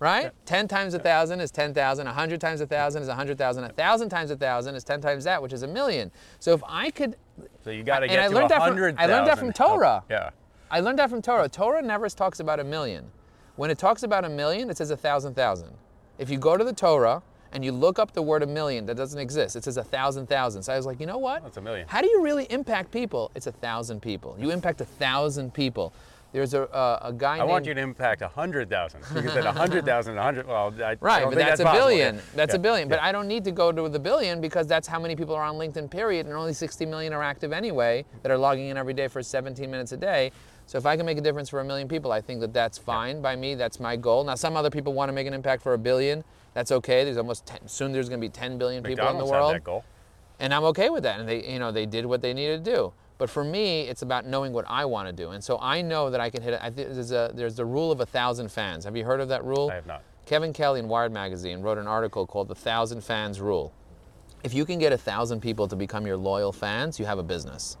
Right? 0.00 0.32
10 0.46 0.68
times 0.68 0.94
a 0.94 0.98
thousand 0.98 1.40
is 1.40 1.50
10,000, 1.50 2.06
100 2.06 2.40
times 2.40 2.60
a 2.60 2.66
thousand 2.66 3.02
is 3.02 3.08
100,000, 3.08 3.62
1,000 3.64 4.08
times 4.08 4.30
a 4.30 4.36
thousand 4.36 4.74
is 4.74 4.84
10 4.84 5.00
times 5.00 5.24
that, 5.24 5.42
which 5.42 5.52
is 5.52 5.62
a 5.62 5.66
million. 5.66 6.10
So 6.38 6.52
if 6.52 6.62
I 6.66 6.90
could, 6.90 7.16
So 7.64 7.70
you 7.70 7.82
got 7.82 8.00
to 8.00 8.04
And 8.04 8.10
get 8.12 8.20
I 8.24 8.28
to 8.28 8.34
learned 8.34 8.50
that 8.50 8.56
from- 8.58 8.74
100,000. 8.76 8.98
I 8.98 9.12
learned 9.14 9.26
that 9.28 9.38
from 9.38 9.52
Torah. 9.52 10.02
Yeah. 10.08 10.30
I 10.70 10.80
learned 10.80 10.98
that 10.98 11.10
from 11.10 11.22
Torah. 11.22 11.48
Torah 11.48 11.82
never 11.82 12.08
talks 12.08 12.40
about 12.40 12.60
a 12.60 12.64
million. 12.64 13.10
When 13.56 13.70
it 13.70 13.78
talks 13.78 14.02
about 14.02 14.24
a 14.24 14.28
million, 14.28 14.70
it 14.70 14.76
says 14.76 14.90
a 14.90 14.96
thousand 14.96 15.34
thousand. 15.34 15.70
If 16.18 16.30
you 16.30 16.38
go 16.38 16.56
to 16.56 16.62
the 16.64 16.72
Torah 16.72 17.22
and 17.52 17.64
you 17.64 17.72
look 17.72 17.98
up 17.98 18.12
the 18.12 18.20
word 18.22 18.42
a 18.42 18.46
million, 18.46 18.84
that 18.86 18.96
doesn't 18.96 19.18
exist. 19.18 19.56
It 19.56 19.64
says 19.64 19.78
a 19.78 19.82
thousand 19.82 20.26
thousand. 20.28 20.62
So 20.62 20.72
I 20.72 20.76
was 20.76 20.84
like, 20.84 21.00
you 21.00 21.06
know 21.06 21.16
what? 21.18 21.42
That's 21.42 21.56
a 21.56 21.60
million. 21.62 21.88
How 21.88 22.02
do 22.02 22.08
you 22.08 22.22
really 22.22 22.44
impact 22.50 22.90
people? 22.92 23.30
It's 23.34 23.46
a 23.46 23.52
thousand 23.52 24.00
people. 24.02 24.36
You 24.38 24.50
impact 24.50 24.80
a 24.80 24.84
thousand 24.84 25.54
people. 25.54 25.92
There's 26.32 26.52
a, 26.52 26.62
uh, 26.70 26.98
a 27.02 27.12
guy 27.12 27.36
I 27.36 27.38
named 27.38 27.48
want 27.50 27.64
you 27.66 27.74
to 27.74 27.80
impact 27.80 28.20
100,000. 28.20 29.00
Because 29.14 29.36
at 29.36 29.44
100,000, 29.44 30.14
100, 30.14 30.46
well, 30.46 30.74
I, 30.78 30.82
I 30.92 30.96
Right, 31.00 31.20
don't 31.20 31.30
but 31.30 31.36
think 31.36 31.48
that's, 31.48 31.60
a 31.60 31.64
possible. 31.64 31.86
billion. 31.86 32.14
Yeah. 32.16 32.20
That's 32.34 32.54
a 32.54 32.58
billion. 32.58 32.88
But 32.88 32.96
Yeah. 33.00 33.06
I 33.06 33.12
don't 33.12 33.28
need 33.28 33.44
to 33.44 33.50
go 33.50 33.72
to 33.72 33.88
the 33.88 33.98
billion 33.98 34.40
because 34.40 34.66
that's 34.66 34.86
how 34.86 35.00
many 35.00 35.16
people 35.16 35.34
are 35.34 35.42
on 35.42 35.54
LinkedIn, 35.56 35.90
period, 35.90 36.26
and 36.26 36.34
only 36.34 36.52
60 36.52 36.84
million 36.86 37.12
are 37.14 37.22
active 37.22 37.52
anyway 37.52 38.04
that 38.22 38.30
are 38.30 38.36
logging 38.38 38.68
in 38.68 38.76
every 38.76 38.92
day 38.94 39.08
for 39.08 39.22
17 39.22 39.70
minutes 39.70 39.92
a 39.92 39.96
day. 39.96 40.30
So 40.66 40.76
if 40.76 40.84
I 40.84 40.98
can 40.98 41.06
make 41.06 41.16
a 41.16 41.22
difference 41.22 41.48
for 41.48 41.60
a 41.60 41.64
million 41.64 41.88
people, 41.88 42.12
I 42.12 42.20
think 42.20 42.40
that 42.40 42.52
that's 42.52 42.76
fine 42.76 43.22
by 43.22 43.34
me. 43.34 43.54
That's 43.54 43.80
my 43.80 43.96
goal. 43.96 44.22
Now, 44.24 44.34
some 44.34 44.54
other 44.54 44.68
people 44.68 44.92
want 44.92 45.08
to 45.08 45.14
make 45.14 45.26
an 45.26 45.32
impact 45.32 45.62
for 45.62 45.72
a 45.72 45.78
billion. 45.78 46.22
That's 46.52 46.70
okay. 46.72 47.04
There's 47.04 47.16
almost 47.16 47.46
10, 47.46 47.66
soon. 47.68 47.90
There's 47.92 48.10
going 48.10 48.20
to 48.20 48.24
be 48.26 48.30
10 48.30 48.58
billion 48.58 48.82
people 48.82 49.08
in 49.08 49.16
the 49.16 49.24
world 49.24 49.52
had 49.54 49.62
that 49.62 49.64
goal. 49.64 49.82
and 50.40 50.52
I'm 50.52 50.64
okay 50.64 50.90
with 50.90 51.04
that. 51.04 51.20
And 51.20 51.26
they, 51.28 51.50
you 51.50 51.58
know, 51.58 51.72
they 51.72 51.86
did 51.86 52.04
what 52.04 52.20
they 52.20 52.34
needed 52.34 52.64
to 52.66 52.70
do. 52.70 52.92
But 53.18 53.28
for 53.28 53.42
me, 53.42 53.82
it's 53.82 54.02
about 54.02 54.26
knowing 54.26 54.52
what 54.52 54.64
I 54.68 54.84
want 54.84 55.08
to 55.08 55.12
do. 55.12 55.30
And 55.30 55.42
so 55.42 55.58
I 55.60 55.82
know 55.82 56.08
that 56.08 56.20
I 56.20 56.30
can 56.30 56.40
hit 56.40 56.54
it. 56.54 56.76
There's 56.76 57.10
a 57.10 57.32
there's 57.34 57.56
the 57.56 57.64
rule 57.64 57.90
of 57.90 58.00
a 58.00 58.06
thousand 58.06 58.50
fans. 58.50 58.84
Have 58.84 58.96
you 58.96 59.04
heard 59.04 59.20
of 59.20 59.28
that 59.28 59.44
rule? 59.44 59.70
I 59.70 59.74
have 59.74 59.86
not. 59.86 60.02
Kevin 60.24 60.52
Kelly 60.52 60.78
in 60.78 60.88
Wired 60.88 61.12
magazine 61.12 61.60
wrote 61.62 61.78
an 61.78 61.86
article 61.86 62.26
called 62.26 62.48
the 62.48 62.54
Thousand 62.54 63.02
Fans 63.02 63.40
Rule. 63.40 63.72
If 64.44 64.52
you 64.54 64.64
can 64.64 64.78
get 64.78 64.92
a 64.92 64.98
thousand 64.98 65.40
people 65.40 65.66
to 65.66 65.74
become 65.74 66.06
your 66.06 66.18
loyal 66.18 66.52
fans, 66.52 67.00
you 67.00 67.06
have 67.06 67.18
a 67.18 67.22
business. 67.22 67.76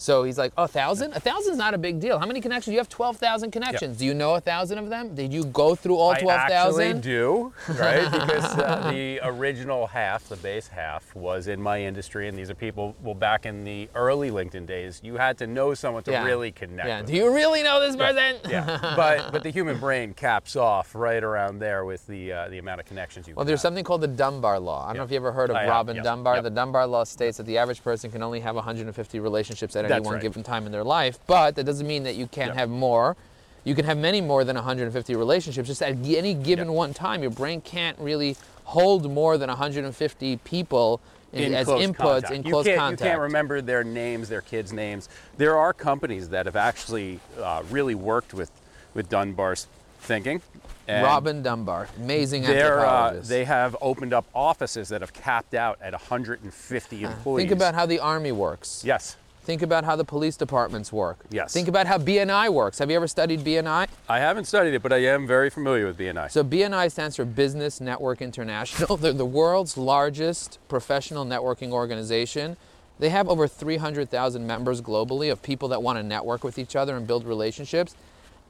So 0.00 0.22
he's 0.22 0.38
like, 0.38 0.52
oh, 0.56 0.62
a 0.64 0.68
thousand? 0.68 1.12
A 1.14 1.20
thousand's 1.20 1.58
not 1.58 1.74
a 1.74 1.78
big 1.78 1.98
deal. 1.98 2.20
How 2.20 2.26
many 2.26 2.40
connections? 2.40 2.72
You 2.72 2.78
have 2.78 2.88
12,000 2.88 3.50
connections. 3.50 3.96
Do 3.98 4.06
you 4.06 4.14
know 4.14 4.36
a 4.36 4.40
thousand 4.40 4.78
of 4.78 4.88
them? 4.88 5.12
Did 5.12 5.32
you 5.32 5.44
go 5.46 5.74
through 5.74 5.96
all 5.96 6.14
12,000? 6.14 6.30
I 6.30 6.54
actually 6.54 6.84
12,000? 6.92 7.00
do, 7.02 7.52
right? 7.82 8.10
because 8.12 8.44
uh, 8.58 8.90
the 8.92 9.18
original 9.24 9.88
half, 9.88 10.28
the 10.28 10.36
base 10.36 10.68
half, 10.68 11.12
was 11.16 11.48
in 11.48 11.60
my 11.60 11.82
industry, 11.82 12.28
and 12.28 12.38
these 12.38 12.48
are 12.48 12.54
people. 12.54 12.94
Well, 13.02 13.16
back 13.16 13.44
in 13.44 13.64
the 13.64 13.88
early 13.96 14.30
LinkedIn 14.30 14.66
days, 14.66 15.00
you 15.02 15.16
had 15.16 15.36
to 15.38 15.48
know 15.48 15.74
someone 15.74 16.04
to 16.04 16.12
Yeah. 16.12 16.24
really 16.24 16.52
connect. 16.52 16.86
Yeah. 16.88 17.02
Do 17.02 17.12
you 17.14 17.34
really 17.34 17.64
know 17.64 17.80
this 17.80 17.96
Yeah, 17.96 18.12
person? 18.12 18.50
yeah, 18.50 18.92
but 18.94 19.32
but 19.32 19.42
the 19.42 19.50
human 19.50 19.78
brain 19.78 20.14
caps 20.14 20.54
off 20.54 20.94
right 20.94 21.24
around 21.24 21.58
there 21.58 21.84
with 21.84 22.06
the 22.06 22.32
uh, 22.32 22.48
the 22.48 22.58
amount 22.58 22.78
of 22.78 22.86
connections 22.86 23.26
you. 23.26 23.34
Well, 23.34 23.44
there's 23.44 23.58
have. 23.58 23.62
something 23.62 23.82
called 23.82 24.02
the 24.02 24.06
Dunbar 24.08 24.60
Law. 24.60 24.84
I 24.84 24.90
don't 24.90 24.98
know 24.98 25.02
if 25.02 25.10
you 25.10 25.16
ever 25.16 25.32
heard 25.32 25.50
of 25.50 25.56
I 25.56 25.62
have, 25.62 25.70
Robin 25.70 25.96
yep, 25.96 26.04
Dunbar. 26.04 26.36
yep. 26.36 26.44
The 26.44 26.50
Dunbar 26.50 26.86
Law 26.86 27.02
states 27.02 27.38
that 27.38 27.46
the 27.46 27.58
average 27.58 27.82
person 27.82 28.12
can 28.12 28.22
only 28.22 28.38
have 28.38 28.54
150 28.54 29.18
relationships 29.18 29.74
at 29.74 29.87
any 29.90 29.98
That's 29.98 30.06
one 30.06 30.14
right. 30.14 30.22
given 30.22 30.42
time 30.42 30.66
in 30.66 30.72
their 30.72 30.84
life, 30.84 31.18
but 31.26 31.56
that 31.56 31.64
doesn't 31.64 31.86
mean 31.86 32.04
that 32.04 32.16
you 32.16 32.26
can't 32.26 32.54
have 32.54 32.70
more. 32.70 33.16
You 33.64 33.74
can 33.74 33.84
have 33.84 33.98
many 33.98 34.20
more 34.20 34.44
than 34.44 34.56
150 34.56 35.14
relationships. 35.16 35.68
Just 35.68 35.82
at 35.82 35.96
any 36.04 36.34
given 36.34 36.72
one 36.72 36.94
time, 36.94 37.22
your 37.22 37.30
brain 37.30 37.60
can't 37.60 37.98
really 37.98 38.36
hold 38.64 39.10
more 39.10 39.36
than 39.36 39.48
150 39.48 40.36
people 40.38 41.00
in, 41.32 41.44
in 41.44 41.54
as 41.54 41.66
inputs 41.66 41.96
contact. 41.96 42.34
in 42.34 42.42
you 42.42 42.52
close 42.52 42.66
contact. 42.66 43.00
You 43.00 43.06
can't 43.06 43.20
remember 43.20 43.60
their 43.60 43.84
names, 43.84 44.28
their 44.28 44.40
kids' 44.40 44.72
names. 44.72 45.08
There 45.36 45.56
are 45.56 45.72
companies 45.72 46.30
that 46.30 46.46
have 46.46 46.56
actually 46.56 47.20
uh, 47.40 47.62
really 47.70 47.94
worked 47.94 48.34
with 48.34 48.50
with 48.94 49.08
Dunbar's 49.08 49.66
thinking. 50.00 50.40
and 50.86 51.04
Robin 51.04 51.42
Dunbar, 51.42 51.88
amazing 51.98 52.46
uh, 52.46 52.50
anthropologist. 52.50 53.28
they 53.28 53.44
have 53.44 53.76
opened 53.80 54.14
up 54.14 54.24
offices 54.34 54.88
that 54.88 55.02
have 55.02 55.12
capped 55.12 55.54
out 55.54 55.78
at 55.82 55.92
150 55.92 57.02
employees. 57.02 57.42
Think 57.42 57.52
about 57.52 57.74
how 57.74 57.84
the 57.84 58.00
army 58.00 58.32
works. 58.32 58.82
Yes, 58.84 59.16
Think 59.48 59.62
about 59.62 59.84
how 59.84 59.96
the 59.96 60.04
police 60.04 60.36
departments 60.36 60.92
work. 60.92 61.24
Yes. 61.30 61.54
Think 61.54 61.68
about 61.68 61.86
how 61.86 61.96
BNI 61.96 62.52
works. 62.52 62.78
Have 62.80 62.90
you 62.90 62.96
ever 62.96 63.08
studied 63.08 63.40
BNI? 63.40 63.88
I 64.06 64.18
haven't 64.18 64.44
studied 64.44 64.74
it, 64.74 64.82
but 64.82 64.92
I 64.92 64.98
am 64.98 65.26
very 65.26 65.48
familiar 65.48 65.86
with 65.86 65.96
BNI. 65.96 66.30
So 66.30 66.44
BNI 66.44 66.92
stands 66.92 67.16
for 67.16 67.24
Business 67.24 67.80
Network 67.80 68.20
International. 68.20 68.98
They're 68.98 69.14
the 69.14 69.24
world's 69.24 69.78
largest 69.78 70.58
professional 70.68 71.24
networking 71.24 71.70
organization. 71.70 72.58
They 72.98 73.08
have 73.08 73.26
over 73.26 73.48
300,000 73.48 74.46
members 74.46 74.82
globally 74.82 75.32
of 75.32 75.42
people 75.42 75.68
that 75.68 75.82
want 75.82 75.98
to 75.98 76.02
network 76.02 76.44
with 76.44 76.58
each 76.58 76.76
other 76.76 76.94
and 76.94 77.06
build 77.06 77.24
relationships. 77.24 77.96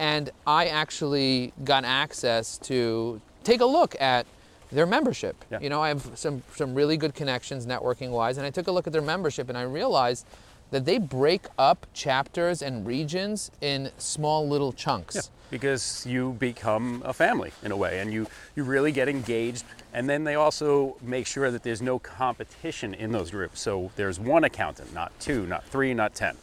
And 0.00 0.32
I 0.48 0.66
actually 0.66 1.52
got 1.62 1.84
access 1.84 2.58
to 2.62 3.20
take 3.44 3.60
a 3.60 3.66
look 3.66 3.94
at 4.00 4.26
their 4.72 4.84
membership. 4.84 5.44
Yeah. 5.48 5.60
You 5.60 5.70
know, 5.70 5.80
I 5.80 5.88
have 5.88 6.10
some 6.16 6.42
some 6.56 6.74
really 6.74 6.96
good 6.96 7.14
connections 7.14 7.66
networking 7.66 8.10
wise, 8.10 8.36
and 8.36 8.44
I 8.44 8.50
took 8.50 8.66
a 8.66 8.72
look 8.72 8.88
at 8.88 8.92
their 8.92 9.00
membership 9.00 9.48
and 9.48 9.56
I 9.56 9.62
realized 9.62 10.26
that 10.70 10.84
they 10.84 10.98
break 10.98 11.46
up 11.58 11.86
chapters 11.94 12.62
and 12.62 12.86
regions 12.86 13.50
in 13.60 13.90
small 13.98 14.46
little 14.48 14.72
chunks. 14.72 15.14
Yeah, 15.16 15.22
because 15.50 16.04
you 16.06 16.32
become 16.38 17.02
a 17.04 17.12
family 17.12 17.52
in 17.62 17.72
a 17.72 17.76
way 17.76 18.00
and 18.00 18.12
you, 18.12 18.26
you 18.54 18.64
really 18.64 18.92
get 18.92 19.08
engaged 19.08 19.64
and 19.94 20.08
then 20.08 20.24
they 20.24 20.34
also 20.34 20.96
make 21.00 21.26
sure 21.26 21.50
that 21.50 21.62
there's 21.62 21.80
no 21.80 21.98
competition 21.98 22.92
in 22.92 23.10
those 23.12 23.30
groups 23.30 23.58
so 23.60 23.90
there's 23.96 24.20
one 24.20 24.44
accountant 24.44 24.92
not 24.92 25.10
two 25.18 25.46
not 25.46 25.64
three 25.64 25.94
not 25.94 26.14
ten 26.14 26.36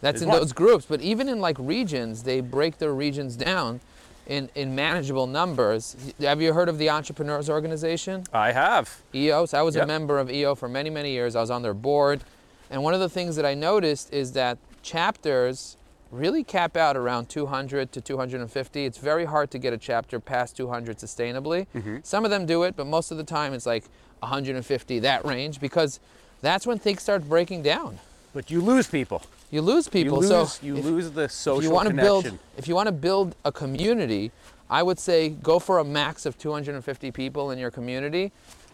That's 0.00 0.14
There's 0.14 0.22
in 0.22 0.28
one. 0.28 0.38
those 0.40 0.52
groups, 0.52 0.86
but 0.86 1.00
even 1.00 1.28
in 1.28 1.40
like 1.40 1.56
regions, 1.58 2.22
they 2.24 2.40
break 2.40 2.78
their 2.78 2.92
regions 2.94 3.36
down 3.36 3.80
in, 4.26 4.48
in 4.54 4.74
manageable 4.74 5.26
numbers. 5.26 5.96
Have 6.20 6.40
you 6.42 6.52
heard 6.52 6.68
of 6.68 6.78
the 6.78 6.90
Entrepreneurs 6.90 7.48
Organization? 7.48 8.24
i 8.32 8.52
have 8.52 9.02
EOS. 9.14 9.54
I 9.54 9.62
was 9.62 9.76
a 9.76 9.86
member 9.86 10.18
of 10.18 10.30
EO 10.30 10.54
for 10.54 10.68
many, 10.68 10.90
many 10.90 11.12
years. 11.12 11.34
I 11.34 11.40
was 11.40 11.50
on 11.50 11.62
their 11.62 11.74
board. 11.74 12.22
And 12.70 12.82
one 12.82 12.94
of 12.94 13.00
the 13.00 13.08
things 13.08 13.36
that 13.36 13.46
I 13.46 13.54
noticed 13.54 14.12
is 14.12 14.32
that 14.32 14.58
chapters 14.82 15.76
really 16.10 16.42
cap 16.42 16.76
out 16.76 16.96
around 16.96 17.28
200 17.28 17.92
to 17.92 18.00
250. 18.00 18.84
It's 18.84 18.98
very 18.98 19.24
hard 19.26 19.50
to 19.52 19.58
get 19.58 19.72
a 19.72 19.78
chapter 19.78 20.18
past 20.20 20.56
200 20.56 20.98
sustainably. 20.98 21.66
Mm-hmm. 21.74 21.98
Some 22.02 22.24
of 22.24 22.30
them 22.30 22.46
do 22.46 22.62
it, 22.62 22.76
but 22.76 22.86
most 22.86 23.10
of 23.10 23.16
the 23.18 23.24
time 23.24 23.52
it's 23.52 23.66
like 23.66 23.84
150, 24.20 24.98
that 25.00 25.24
range, 25.24 25.60
because 25.60 26.00
that's 26.40 26.66
when 26.66 26.78
things 26.78 27.02
start 27.02 27.28
breaking 27.28 27.62
down. 27.62 27.98
but 28.34 28.50
you 28.50 28.60
lose 28.60 28.86
people 28.86 29.22
You 29.50 29.62
lose 29.62 29.88
people. 29.88 30.22
you 30.22 30.28
lose, 30.28 30.52
so 30.52 30.66
you 30.66 30.76
if- 30.76 30.84
lose 30.84 31.10
the 31.12 31.28
social 31.28 31.58
if 31.60 31.64
you 31.64 31.70
want 31.74 31.86
to 31.88 31.90
connection 31.94 32.30
build 32.36 32.38
if 32.56 32.68
you 32.68 32.74
want 32.74 32.86
to 32.86 32.92
build 32.92 33.34
a 33.44 33.50
community 33.50 34.30
i 34.70 34.82
would 34.82 34.98
say 34.98 35.30
go 35.30 35.58
for 35.58 35.78
a 35.78 35.84
max 35.84 36.26
of 36.26 36.36
250 36.38 37.10
people 37.10 37.50
in 37.50 37.58
your 37.58 37.70
community 37.70 38.30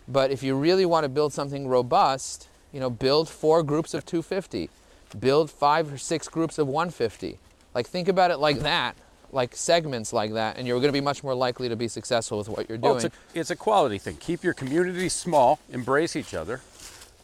but 0.08 0.30
if 0.32 0.42
you 0.42 0.54
really 0.56 0.84
want 0.84 1.04
to 1.04 1.08
build 1.08 1.32
something 1.32 1.68
robust 1.68 2.48
you 2.74 2.80
know 2.80 2.90
build 2.90 3.28
four 3.28 3.62
groups 3.62 3.94
of 3.94 4.04
250 4.04 4.68
build 5.20 5.50
five 5.50 5.92
or 5.92 5.96
six 5.96 6.28
groups 6.28 6.58
of 6.58 6.66
150 6.66 7.38
like 7.74 7.86
think 7.86 8.08
about 8.08 8.30
it 8.32 8.38
like 8.38 8.58
that 8.60 8.96
like 9.30 9.54
segments 9.56 10.12
like 10.12 10.32
that 10.34 10.58
and 10.58 10.66
you're 10.66 10.78
going 10.78 10.88
to 10.88 10.92
be 10.92 11.00
much 11.00 11.22
more 11.22 11.34
likely 11.34 11.68
to 11.68 11.76
be 11.76 11.88
successful 11.88 12.38
with 12.38 12.48
what 12.48 12.68
you're 12.68 12.78
Well, 12.78 12.94
doing. 12.94 13.06
it's, 13.06 13.14
a, 13.34 13.40
it's 13.40 13.50
a 13.50 13.56
quality 13.56 13.98
thing. 13.98 14.16
Keep 14.18 14.44
your 14.44 14.54
community 14.54 15.08
small 15.08 15.58
embrace 15.72 16.14
each 16.14 16.34
other 16.34 16.60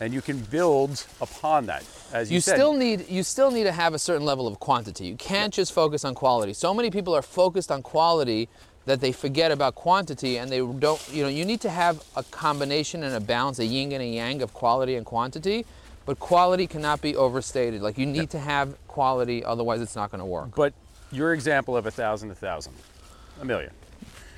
and 0.01 0.15
you 0.15 0.23
can 0.23 0.39
build 0.39 1.05
upon 1.21 1.67
that. 1.67 1.85
As 2.13 2.31
you, 2.31 2.37
you 2.37 2.41
said 2.41 2.55
still 2.57 2.73
need 2.73 3.09
you 3.09 3.23
still 3.23 3.51
need 3.51 3.65
to 3.65 3.73
have 3.73 3.93
a 3.95 3.99
certain 3.99 4.25
level 4.25 4.47
of 4.49 4.59
quantity. 4.59 5.07
You 5.07 5.17
can't 5.17 5.53
just 5.53 5.73
focus 5.73 6.05
on 6.05 6.15
quality. 6.15 6.53
So 6.53 6.73
many 6.75 6.91
people 6.91 7.15
are 7.15 7.23
focused 7.23 7.71
on 7.71 7.83
quality 7.83 8.49
that 8.87 9.01
they 9.01 9.13
forget 9.13 9.53
about 9.53 9.75
quantity 9.75 10.39
and 10.39 10.51
they 10.51 10.59
don't 10.59 11.01
you 11.13 11.23
know 11.23 11.29
you 11.29 11.45
need 11.45 11.61
to 11.61 11.71
have 11.71 12.03
a 12.17 12.23
combination 12.25 13.03
and 13.03 13.15
a 13.15 13.21
balance 13.21 13.59
a 13.59 13.65
yin 13.65 13.93
and 13.93 14.03
a 14.03 14.07
yang 14.07 14.43
of 14.43 14.53
quality 14.55 14.97
and 14.97 15.07
quantity 15.07 15.65
but 16.07 16.19
quality 16.19 16.67
cannot 16.67 17.01
be 17.01 17.15
overstated 17.17 17.83
like 17.83 17.99
you 17.99 18.07
need 18.07 18.31
to 18.31 18.39
have 18.39 18.75
quality 18.89 19.45
otherwise 19.45 19.81
it's 19.81 19.97
not 19.97 20.11
going 20.11 20.19
to 20.19 20.25
work 20.25 20.55
but 20.55 20.73
your 21.13 21.35
example 21.35 21.77
of 21.77 21.87
a 21.87 21.91
thousand 21.91 22.31
a 22.31 22.35
thousand 22.35 22.73
a 23.41 23.45
million 23.45 23.71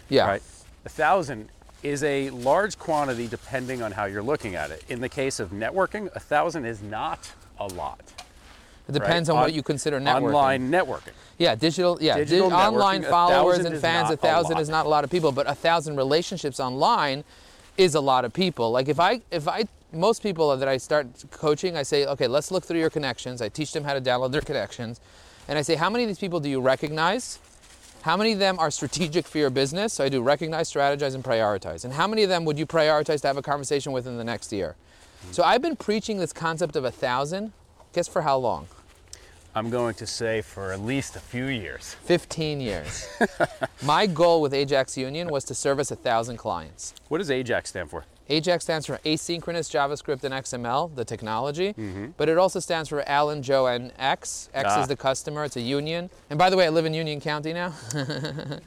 yeah 0.09 0.27
right? 0.27 0.43
A 0.85 0.89
thousand 0.89 1.49
is 1.83 2.03
a 2.03 2.31
large 2.31 2.79
quantity 2.79 3.29
depending 3.29 3.83
on 3.83 3.93
how 3.93 4.05
you're 4.05 4.23
looking 4.23 4.55
at 4.55 4.71
it. 4.71 4.83
In 4.89 5.01
the 5.01 5.09
case 5.09 5.41
of 5.41 5.51
networking, 5.51 6.15
a 6.15 6.21
thousand 6.21 6.65
is 6.65 6.83
not 6.83 7.33
a 7.59 7.67
lot. 7.69 8.01
It 8.89 8.93
depends 8.93 9.29
right? 9.29 9.37
on 9.37 9.41
what 9.43 9.53
you 9.53 9.63
consider 9.63 10.01
networking 10.01 10.35
Online 10.35 10.71
networking. 10.71 11.13
Yeah, 11.39 11.55
digital. 11.55 11.99
Yeah, 12.01 12.17
Digital 12.17 12.51
di- 12.51 12.67
online 12.67 13.03
followers 13.03 13.65
and 13.65 13.79
fans. 13.79 14.11
A 14.11 14.17
thousand 14.17 14.55
lot. 14.55 14.63
is 14.63 14.69
not 14.69 14.87
a 14.87 14.89
lot 14.89 15.05
of 15.05 15.11
people, 15.11 15.33
but 15.33 15.49
a 15.49 15.55
thousand 15.55 15.97
relationships 15.97 16.61
online 16.61 17.25
is 17.77 17.95
a 17.95 18.01
lot 18.01 18.25
of 18.25 18.33
people. 18.33 18.71
Like 18.71 18.89
if 18.89 19.01
I, 19.01 19.23
if 19.31 19.49
I, 19.49 19.65
most 19.93 20.23
people 20.23 20.57
that 20.57 20.69
I 20.69 20.77
start 20.77 21.07
coaching, 21.31 21.77
I 21.77 21.83
say, 21.83 22.07
okay, 22.07 22.27
let's 22.27 22.51
look 22.51 22.65
through 22.65 22.81
your 22.81 22.91
connections. 22.91 23.41
I 23.41 23.49
teach 23.49 23.73
them 23.73 23.85
how 23.85 23.95
to 23.95 24.01
download 24.01 24.33
their 24.33 24.41
connections, 24.41 25.01
and 25.49 25.59
I 25.59 25.63
say, 25.63 25.75
how 25.75 25.91
many 25.91 26.05
of 26.05 26.09
these 26.09 26.19
people 26.19 26.41
do 26.41 26.49
you 26.49 26.61
recognize? 26.61 27.39
How 28.03 28.17
many 28.17 28.33
of 28.33 28.41
them 28.41 28.59
are 28.59 28.71
strategic 28.71 29.29
for 29.29 29.39
your 29.39 29.51
business? 29.51 29.93
So 29.93 30.05
I 30.05 30.09
do 30.09 30.23
recognize, 30.23 30.73
strategize, 30.73 31.15
and 31.15 31.23
prioritize. 31.23 31.85
And 31.85 31.95
how 31.95 32.09
many 32.09 32.25
of 32.25 32.29
them 32.29 32.45
would 32.45 32.59
you 32.59 32.67
prioritize 32.67 33.21
to 33.21 33.29
have 33.29 33.37
a 33.37 33.43
conversation 33.43 33.93
with 33.93 34.09
in 34.09 34.17
the 34.17 34.25
next 34.25 34.53
year? 34.53 34.75
So 35.31 35.45
I've 35.45 35.63
been 35.63 35.77
preaching 35.77 36.19
this 36.19 36.33
concept 36.33 36.75
of 36.75 36.85
a 36.85 36.91
thousand. 36.91 37.53
Guess 37.93 38.09
for 38.09 38.23
how 38.23 38.39
long? 38.39 38.69
I'm 39.55 39.69
going 39.69 39.95
to 39.97 40.07
say 40.07 40.41
for 40.41 40.73
at 40.73 40.81
least 40.81 41.15
a 41.15 41.21
few 41.21 41.45
years. 41.45 41.95
15 42.05 42.59
years. 42.59 43.07
My 43.83 44.07
goal 44.07 44.41
with 44.41 44.55
Ajax 44.55 44.97
Union 44.97 45.29
was 45.29 45.45
to 45.45 45.55
service 45.55 45.91
a 45.91 45.97
thousand 45.97 46.39
clients. 46.39 46.95
What 47.09 47.19
does 47.19 47.29
AJAX 47.29 47.67
stand 47.67 47.91
for? 47.91 48.07
Ajax 48.29 48.65
stands 48.65 48.87
for 48.87 48.99
asynchronous 49.05 49.69
JavaScript 49.71 50.25
and 50.25 50.33
XML, 50.33 50.95
the 50.95 51.05
technology, 51.05 51.75
but 52.17 52.29
it 52.29 52.39
also 52.39 52.61
stands 52.61 52.89
for 52.89 53.07
Alan, 53.09 53.43
Joe, 53.43 53.67
and 53.67 53.93
X. 53.99 54.49
X 54.55 54.69
Ah. 54.73 54.83
is 54.83 54.89
the 54.89 54.97
customer, 54.97 55.45
it's 55.45 55.57
a 55.57 55.61
union. 55.61 56.09
And 56.31 56.39
by 56.39 56.49
the 56.49 56.57
way, 56.57 56.67
I 56.67 56.69
live 56.71 56.87
in 56.87 56.95
Union 56.95 57.21
County 57.21 57.53
now. 57.53 57.73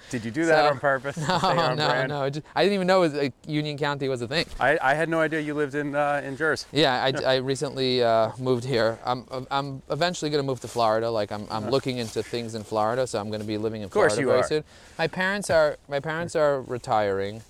Did 0.10 0.26
you 0.26 0.32
do 0.32 0.46
that 0.46 0.66
So- 0.66 0.70
on 0.72 0.80
purpose? 0.80 1.18
no, 1.28 1.34
on 1.44 1.78
no, 1.78 1.88
brand? 1.88 2.10
no. 2.10 2.30
just- 2.30 2.46
I 2.56 2.64
didn't 2.64 2.76
even 2.76 2.88
know 2.88 2.98
it 3.04 3.12
was, 3.12 3.14
like, 3.14 3.34
Union 3.48 3.78
County 3.78 4.08
was 4.10 4.22
a 4.22 4.28
thing. 4.28 4.46
I, 4.60 4.78
I 4.82 4.94
had 4.94 5.10
no 5.10 5.20
idea 5.20 5.40
you 5.40 5.54
lived 5.54 5.76
in 5.76 5.96
uh, 5.96 6.22
in 6.24 6.36
Jersey. 6.38 6.66
Yeah, 6.72 6.94
I, 7.04 7.14
I 7.26 7.36
recently 7.38 8.04
uh, 8.04 8.32
moved 8.38 8.66
here. 8.66 9.00
I'm, 9.06 9.26
I'm 9.52 9.82
eventually 9.90 10.30
going 10.32 10.44
to 10.44 10.48
move 10.48 10.60
to 10.62 10.68
Florida. 10.68 11.10
Like 11.10 11.32
I'm, 11.32 11.48
I'm 11.50 11.70
looking 11.70 11.98
into 11.98 12.22
things 12.22 12.56
in 12.56 12.64
Florida, 12.64 13.08
so 13.08 13.20
I'm 13.20 13.30
going 13.30 13.42
to 13.42 13.48
be 13.48 13.58
living 13.58 13.82
in 13.82 13.90
course 13.90 14.14
Florida 14.16 14.22
you 14.22 14.28
very 14.28 14.40
are. 14.42 14.48
soon. 14.48 14.64
My 14.98 15.08
parents 15.08 15.50
are 15.50 15.78
my 15.90 16.00
parents 16.00 16.36
are 16.36 16.62
retiring. 16.62 17.42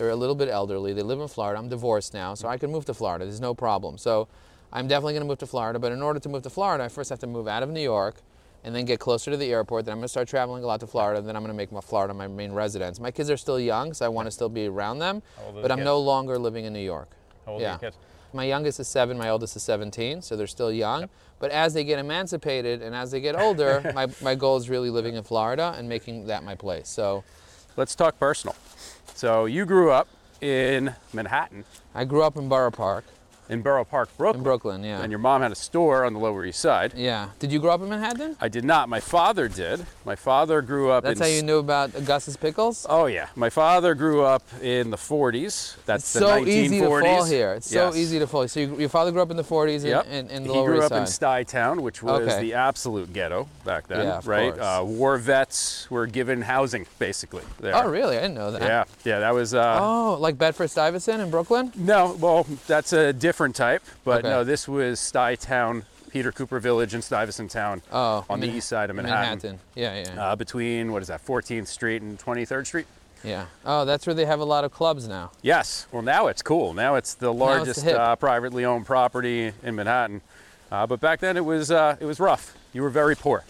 They're 0.00 0.08
a 0.08 0.16
little 0.16 0.34
bit 0.34 0.48
elderly. 0.48 0.94
They 0.94 1.02
live 1.02 1.20
in 1.20 1.28
Florida. 1.28 1.58
I'm 1.58 1.68
divorced 1.68 2.14
now, 2.14 2.32
so 2.32 2.48
I 2.48 2.56
can 2.56 2.72
move 2.72 2.86
to 2.86 2.94
Florida. 2.94 3.26
There's 3.26 3.38
no 3.38 3.52
problem. 3.52 3.98
So 3.98 4.28
I'm 4.72 4.88
definitely 4.88 5.12
going 5.12 5.24
to 5.24 5.28
move 5.28 5.40
to 5.40 5.46
Florida. 5.46 5.78
But 5.78 5.92
in 5.92 6.00
order 6.00 6.18
to 6.18 6.28
move 6.30 6.42
to 6.44 6.48
Florida, 6.48 6.84
I 6.84 6.88
first 6.88 7.10
have 7.10 7.18
to 7.18 7.26
move 7.26 7.46
out 7.46 7.62
of 7.62 7.68
New 7.68 7.82
York 7.82 8.22
and 8.64 8.74
then 8.74 8.86
get 8.86 8.98
closer 8.98 9.30
to 9.30 9.36
the 9.36 9.52
airport. 9.52 9.84
Then 9.84 9.92
I'm 9.92 9.98
going 9.98 10.06
to 10.06 10.08
start 10.08 10.26
traveling 10.26 10.64
a 10.64 10.66
lot 10.66 10.80
to 10.80 10.86
Florida. 10.86 11.18
And 11.18 11.28
Then 11.28 11.36
I'm 11.36 11.42
going 11.42 11.52
to 11.52 11.56
make 11.56 11.70
my 11.70 11.82
Florida 11.82 12.14
my 12.14 12.28
main 12.28 12.52
residence. 12.52 12.98
My 12.98 13.10
kids 13.10 13.28
are 13.28 13.36
still 13.36 13.60
young, 13.60 13.92
so 13.92 14.06
I 14.06 14.08
want 14.08 14.24
to 14.24 14.30
still 14.30 14.48
be 14.48 14.68
around 14.68 15.00
them. 15.00 15.22
How 15.36 15.44
old 15.44 15.58
are 15.58 15.60
But 15.60 15.70
I'm 15.70 15.80
kids? 15.80 15.84
no 15.84 16.00
longer 16.00 16.38
living 16.38 16.64
in 16.64 16.72
New 16.72 16.78
York. 16.78 17.10
How 17.44 17.52
old 17.52 17.60
yeah. 17.60 17.68
are 17.68 17.70
your 17.72 17.78
kids? 17.80 17.96
My 18.32 18.44
youngest 18.44 18.80
is 18.80 18.88
seven, 18.88 19.18
my 19.18 19.28
oldest 19.28 19.54
is 19.54 19.62
17, 19.64 20.22
so 20.22 20.34
they're 20.34 20.46
still 20.46 20.72
young. 20.72 21.10
But 21.40 21.50
as 21.50 21.74
they 21.74 21.84
get 21.84 21.98
emancipated 21.98 22.80
and 22.80 22.94
as 22.94 23.10
they 23.10 23.20
get 23.20 23.38
older, 23.38 23.82
my, 23.94 24.06
my 24.22 24.34
goal 24.34 24.56
is 24.56 24.70
really 24.70 24.88
living 24.88 25.16
in 25.16 25.24
Florida 25.24 25.74
and 25.76 25.90
making 25.90 26.28
that 26.28 26.42
my 26.42 26.54
place. 26.54 26.88
So 26.88 27.22
Let's 27.76 27.94
talk 27.94 28.18
personal. 28.18 28.56
So 29.20 29.44
you 29.44 29.66
grew 29.66 29.90
up 29.90 30.08
in 30.40 30.94
Manhattan. 31.12 31.66
I 31.94 32.06
grew 32.06 32.22
up 32.22 32.38
in 32.38 32.48
Borough 32.48 32.70
Park. 32.70 33.04
In 33.50 33.62
Borough 33.62 33.84
Park, 33.84 34.08
Brooklyn. 34.16 34.40
In 34.40 34.42
Brooklyn, 34.44 34.84
yeah. 34.84 35.00
And 35.02 35.10
your 35.12 35.18
mom 35.18 35.42
had 35.42 35.52
a 35.52 35.56
store 35.56 36.04
on 36.04 36.12
the 36.14 36.18
Lower 36.20 36.44
East 36.44 36.60
Side. 36.60 36.92
yeah. 36.96 37.28
Did 37.38 37.52
you 37.52 37.58
grow 37.58 37.72
up 37.72 37.82
in 37.82 37.88
Manhattan? 37.88 38.36
I 38.40 38.48
did 38.48 38.64
not. 38.64 38.88
My 38.88 39.00
father 39.00 39.48
did. 39.48 39.84
My 40.04 40.16
father 40.16 40.62
grew 40.62 40.90
up 40.90 41.04
in 41.04 41.10
That's 41.10 41.20
in 41.20 41.26
how 41.26 41.32
you 41.32 41.42
knew 41.42 41.58
about 41.58 41.94
Augustus 41.94 42.36
Pickles? 42.36 42.86
Oh 42.88 43.06
yeah, 43.06 43.28
my 43.36 43.50
father 43.50 43.94
grew 43.94 44.22
up 44.22 44.42
in 44.62 44.90
the 44.90 44.96
40s. 44.96 45.76
That's 45.86 46.04
It's 46.04 46.12
the 46.14 46.20
so 46.20 46.26
1940s. 46.40 46.48
easy 46.48 46.80
to 46.80 46.86
fall 47.00 47.24
here. 47.24 47.52
It's 47.54 47.72
Yes. 47.72 47.92
so 47.94 47.98
easy 47.98 48.18
to 48.18 48.26
fall. 48.26 48.48
So 48.48 48.60
you, 48.60 48.76
your 48.78 48.88
father 48.88 49.10
grew 49.12 49.22
up 49.22 49.30
in 49.30 49.36
the 49.36 49.44
40s 49.44 49.82
in, 49.84 49.90
Yep. 49.90 50.06
in, 50.06 50.30
in 50.30 50.42
the 50.44 50.52
he 50.52 50.58
Lower 50.58 50.66
grew 50.70 50.82
up 50.82 50.92
in 50.92 51.06
Side. 51.06 51.46
Stuytown, 51.46 51.80
which 51.80 52.02
was 52.02 52.22
Okay. 52.22 52.40
the 52.40 52.54
absolute 52.54 53.12
ghetto 53.12 53.48
back 53.64 53.86
then, 53.88 54.06
Yeah, 54.06 54.18
of 54.18 54.26
right? 54.26 54.52
course. 54.54 54.64
Uh, 54.64 54.82
war 54.84 55.16
vets 55.18 55.90
were 55.90 56.06
given 56.06 56.42
housing, 56.42 56.86
basically. 56.98 57.42
There. 57.60 57.74
oh, 57.76 57.88
really? 57.88 58.16
I 58.16 58.20
didn't 58.22 58.34
know 58.34 58.50
that. 58.52 58.62
Yeah, 58.62 58.84
yeah, 59.04 59.18
that 59.20 59.34
was. 59.34 59.54
Uh, 59.54 59.78
Oh, 59.80 60.16
like 60.20 60.38
Bedford 60.38 60.68
Stuyvesant 60.70 61.20
in 61.20 61.30
Brooklyn? 61.30 61.72
No, 61.76 62.16
well, 62.20 62.46
that's 62.66 62.92
a 62.92 63.12
different 63.12 63.39
type, 63.48 63.82
but 64.04 64.18
Okay. 64.20 64.28
no, 64.28 64.44
this 64.44 64.68
was 64.68 65.00
Stuytown, 65.00 65.84
Peter 66.10 66.30
Cooper 66.32 66.58
Village, 66.60 66.92
and 66.94 67.02
Stuyvesant 67.02 67.50
Town 67.50 67.80
Oh, 67.92 68.24
on 68.28 68.40
the 68.40 68.48
east 68.48 68.68
side 68.68 68.90
of 68.90 68.96
Manhattan, 68.96 69.20
Manhattan. 69.42 69.60
Yeah, 69.74 70.02
yeah, 70.14 70.22
Uh, 70.32 70.36
between 70.36 70.92
what 70.92 71.02
is 71.02 71.08
that, 71.08 71.24
14th 71.24 71.68
Street 71.68 72.02
and 72.02 72.18
23rd 72.18 72.66
Street. 72.66 72.86
yeah. 73.24 73.46
Oh, 73.64 73.84
that's 73.84 74.06
where 74.06 74.14
they 74.14 74.24
have 74.26 74.40
a 74.40 74.44
lot 74.44 74.64
of 74.64 74.72
clubs 74.72 75.08
now. 75.08 75.30
Yes. 75.42 75.86
Well, 75.92 76.02
now 76.02 76.26
it's 76.26 76.42
cool. 76.42 76.74
Now 76.74 76.96
it's 76.96 77.14
the 77.14 77.32
largest 77.32 77.82
hip. 77.82 77.98
uh, 77.98 78.16
privately 78.16 78.64
owned 78.64 78.86
property 78.86 79.52
in 79.62 79.74
Manhattan. 79.76 80.20
Uh, 80.72 80.86
but 80.86 81.00
back 81.00 81.20
then 81.20 81.36
it 81.36 81.44
was 81.44 81.70
uh, 81.70 81.96
it 82.00 82.04
was 82.06 82.20
rough. 82.20 82.54
You 82.72 82.82
were 82.82 82.90
very 82.90 83.16
poor. 83.16 83.44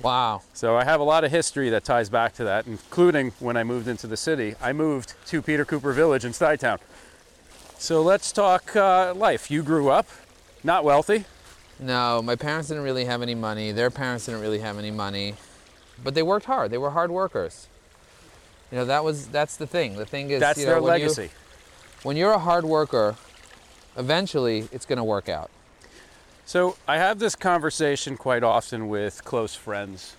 Wow. 0.00 0.42
So 0.54 0.76
I 0.76 0.84
have 0.84 1.00
a 1.00 1.04
lot 1.04 1.24
of 1.24 1.30
history 1.32 1.70
that 1.70 1.82
ties 1.82 2.08
back 2.08 2.32
to 2.34 2.44
that, 2.44 2.66
including 2.68 3.32
when 3.40 3.56
I 3.56 3.64
moved 3.64 3.88
into 3.88 4.06
the 4.06 4.16
city. 4.16 4.54
I 4.62 4.72
moved 4.72 5.14
to 5.26 5.42
Peter 5.42 5.64
Cooper 5.64 5.92
Village 5.92 6.24
in 6.24 6.30
Stuytown. 6.32 6.78
So 7.78 8.02
let's 8.02 8.32
talk 8.32 8.74
uh, 8.76 9.14
life. 9.14 9.50
You 9.50 9.62
grew 9.62 9.88
up 9.88 10.06
not 10.64 10.84
wealthy. 10.84 11.24
No, 11.78 12.20
my 12.20 12.34
parents 12.34 12.68
didn't 12.68 12.82
really 12.82 13.04
have 13.04 13.22
any 13.22 13.36
money. 13.36 13.70
Their 13.70 13.90
parents 13.90 14.26
didn't 14.26 14.40
really 14.40 14.58
have 14.58 14.78
any 14.78 14.90
money, 14.90 15.36
but 16.02 16.14
they 16.14 16.22
worked 16.24 16.46
hard. 16.46 16.70
They 16.72 16.78
were 16.78 16.90
hard 16.90 17.10
workers. 17.12 17.68
You 18.72 18.78
know, 18.78 18.84
that 18.86 19.04
was 19.04 19.28
that's 19.28 19.56
the 19.56 19.66
thing. 19.66 19.96
The 19.96 20.04
thing 20.04 20.30
is, 20.30 20.40
That's 20.40 20.58
you 20.58 20.66
know, 20.66 20.72
their 20.72 20.82
when 20.82 21.00
you- 21.00 21.06
legacy. 21.06 21.30
when 22.02 22.16
you're 22.16 22.32
a 22.32 22.38
hard 22.38 22.64
worker, 22.64 23.14
eventually 23.96 24.68
it's 24.72 24.84
going 24.84 24.98
to 24.98 25.04
work 25.04 25.28
out. 25.28 25.50
So 26.44 26.76
I 26.88 26.96
have 26.98 27.18
this 27.20 27.36
conversation 27.36 28.16
quite 28.16 28.42
often 28.42 28.88
with 28.88 29.24
close 29.24 29.54
friends 29.54 30.16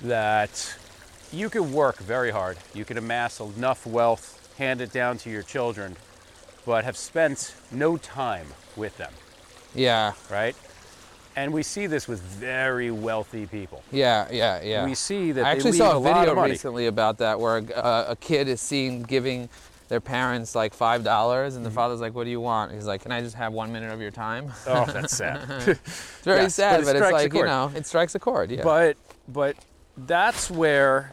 that 0.00 0.74
you 1.32 1.48
can 1.48 1.72
work 1.72 1.98
very 1.98 2.30
hard. 2.32 2.56
You 2.74 2.84
can 2.84 2.98
amass 2.98 3.40
enough 3.40 3.86
wealth, 3.86 4.54
hand 4.58 4.80
it 4.80 4.90
down 4.92 5.18
to 5.18 5.30
your 5.30 5.42
children, 5.42 5.96
but 6.66 6.84
have 6.84 6.96
spent 6.96 7.54
no 7.70 7.96
time 7.96 8.46
with 8.76 8.96
them, 8.96 9.12
Yeah, 9.74 10.12
right? 10.30 10.56
And 11.36 11.52
we 11.52 11.62
see 11.64 11.86
this 11.88 12.06
with 12.06 12.20
very 12.20 12.90
wealthy 12.92 13.46
people. 13.46 13.82
yeah, 13.90 14.28
yeah, 14.30 14.62
yeah. 14.62 14.84
We 14.84 14.94
see 14.94 15.32
that 15.32 15.44
I 15.44 15.50
they 15.54 15.56
actually 15.56 15.72
saw 15.78 15.94
a 15.94 16.00
a 16.00 16.02
video 16.02 16.40
recently 16.42 16.86
about 16.86 17.18
that 17.18 17.40
where 17.40 17.58
a, 17.58 18.06
a 18.10 18.16
kid 18.20 18.46
is 18.48 18.60
seen 18.60 19.02
giving 19.02 19.48
their 19.88 20.00
parents 20.00 20.54
like 20.54 20.72
five 20.72 21.02
dollars, 21.04 21.56
and 21.56 21.64
the 21.64 21.68
Mm-hmm. 21.70 21.74
father's 21.76 22.00
like, 22.00 22.14
"What 22.14 22.24
do 22.24 22.30
you 22.30 22.40
want?" 22.40 22.72
He's 22.72 22.86
like, 22.86 23.02
"Can 23.02 23.10
I 23.12 23.20
just 23.20 23.34
have 23.34 23.52
one 23.52 23.70
minute 23.72 23.92
of 23.92 24.00
your 24.00 24.10
time?" 24.12 24.52
Oh, 24.66 24.84
that's 24.86 25.16
sad. 25.22 25.40
It's 25.68 26.20
very 26.22 26.42
Yes, 26.42 26.44
but 26.46 26.52
sad, 26.52 26.80
it 26.80 26.86
but, 26.86 26.96
it's 26.96 27.12
like 27.12 27.34
you 27.34 27.44
know, 27.44 27.70
it 27.74 27.84
strikes 27.86 28.14
a 28.14 28.18
chord. 28.20 28.50
Yeah. 28.52 28.62
But 28.62 28.96
but 29.28 29.56
that's 29.96 30.50
where 30.50 31.12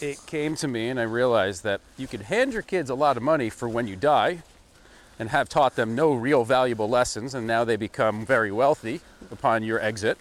it 0.00 0.18
came 0.26 0.54
to 0.56 0.66
me 0.68 0.88
and 0.88 0.98
I 0.98 1.04
realized 1.04 1.62
that 1.64 1.80
you 1.96 2.06
could 2.08 2.22
hand 2.22 2.52
your 2.52 2.62
kids 2.62 2.90
a 2.90 2.94
lot 2.94 3.16
of 3.16 3.22
money 3.22 3.50
for 3.50 3.68
when 3.68 3.86
you 3.86 3.94
die 3.96 4.42
and 5.18 5.30
have 5.30 5.48
taught 5.48 5.76
them 5.76 5.94
no 5.94 6.12
real 6.12 6.44
valuable 6.44 6.88
lessons 6.88 7.34
and 7.34 7.46
now 7.46 7.64
they 7.64 7.76
become 7.76 8.24
very 8.26 8.50
wealthy 8.50 9.00
upon 9.30 9.62
your 9.62 9.80
exit. 9.80 10.18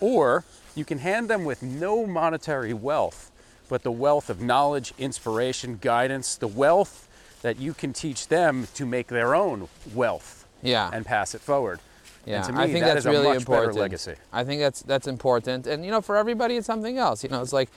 Or 0.00 0.44
you 0.74 0.84
can 0.84 0.98
hand 0.98 1.28
them 1.28 1.44
with 1.44 1.62
no 1.62 2.06
monetary 2.06 2.72
wealth, 2.72 3.30
but 3.68 3.82
the 3.82 3.92
wealth 3.92 4.30
of 4.30 4.40
knowledge, 4.40 4.94
inspiration, 4.98 5.78
guidance, 5.80 6.36
the 6.36 6.48
wealth 6.48 7.08
that 7.42 7.58
you 7.58 7.74
can 7.74 7.92
teach 7.92 8.28
them 8.28 8.66
to 8.74 8.84
make 8.86 9.08
their 9.08 9.34
own 9.34 9.68
wealth 9.94 10.46
yeah. 10.62 10.90
and 10.92 11.04
pass 11.06 11.34
it 11.34 11.40
forward. 11.40 11.80
Yeah, 12.26 12.36
and 12.36 12.44
to 12.46 12.52
me, 12.52 12.58
I 12.58 12.66
think 12.66 12.84
that 12.84 12.94
that's 12.94 12.98
is 13.00 13.06
a 13.06 13.10
really 13.10 13.28
much 13.28 13.36
important. 13.38 14.18
I 14.32 14.44
think 14.44 14.60
that's 14.60 14.82
that's 14.82 15.06
important, 15.06 15.66
and 15.66 15.82
you 15.82 15.90
know, 15.90 16.02
for 16.02 16.16
everybody, 16.16 16.56
it's 16.56 16.66
something 16.66 16.98
else. 16.98 17.24
You 17.24 17.30
know, 17.30 17.40
it's 17.40 17.54
like, 17.54 17.70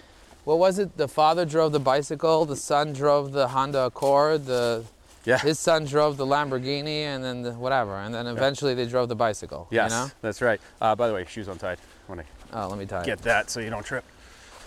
what 0.43 0.57
was 0.57 0.77
it? 0.77 0.97
The 0.97 1.07
father 1.07 1.45
drove 1.45 1.71
the 1.71 1.79
bicycle, 1.79 2.45
the 2.45 2.57
son 2.57 2.91
drove 2.91 3.31
the 3.31 3.47
Honda 3.49 3.85
Accord, 3.85 4.47
the 4.47 4.83
Yeah. 5.25 5.37
his 5.37 5.59
son 5.59 5.85
drove 5.85 6.17
the 6.17 6.25
Lamborghini, 6.25 7.03
and 7.03 7.23
then 7.23 7.41
the 7.43 7.51
whatever, 7.53 7.95
and 7.95 8.13
then 8.13 8.25
eventually 8.27 8.73
they 8.73 8.87
drove 8.87 9.07
the 9.09 9.15
bicycle. 9.15 9.67
Yes, 9.69 9.91
You 9.91 9.97
know? 9.97 10.11
that's 10.21 10.41
right. 10.41 10.59
Uh, 10.81 10.95
by 10.95 11.07
the 11.07 11.13
way, 11.13 11.25
shoes 11.25 11.47
untied. 11.47 11.77
To 12.07 12.23
Oh, 12.53 12.67
let 12.67 12.77
me 12.77 12.85
tie. 12.85 13.05
get 13.05 13.19
that 13.19 13.49
so 13.49 13.59
you 13.61 13.69
don't 13.69 13.85
trip. 13.85 14.03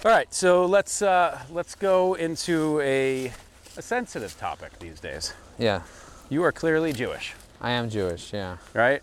All 0.05 0.11
right, 0.11 0.32
so 0.32 0.64
let's 0.66 1.02
uh, 1.02 1.38
let's 1.50 1.74
go 1.74 2.14
into 2.14 2.80
a, 2.80 3.32
a 3.76 3.82
sensitive 3.82 4.38
topic 4.38 4.78
these 4.78 5.00
days. 5.00 5.34
Yeah, 5.59 5.82
You 6.30 6.42
are 6.44 6.52
clearly 6.52 6.92
Jewish, 6.92 7.34
I 7.61 7.70
am 7.72 7.90
Jewish. 7.90 8.32
Yeah, 8.32 8.57
right? 8.74 9.02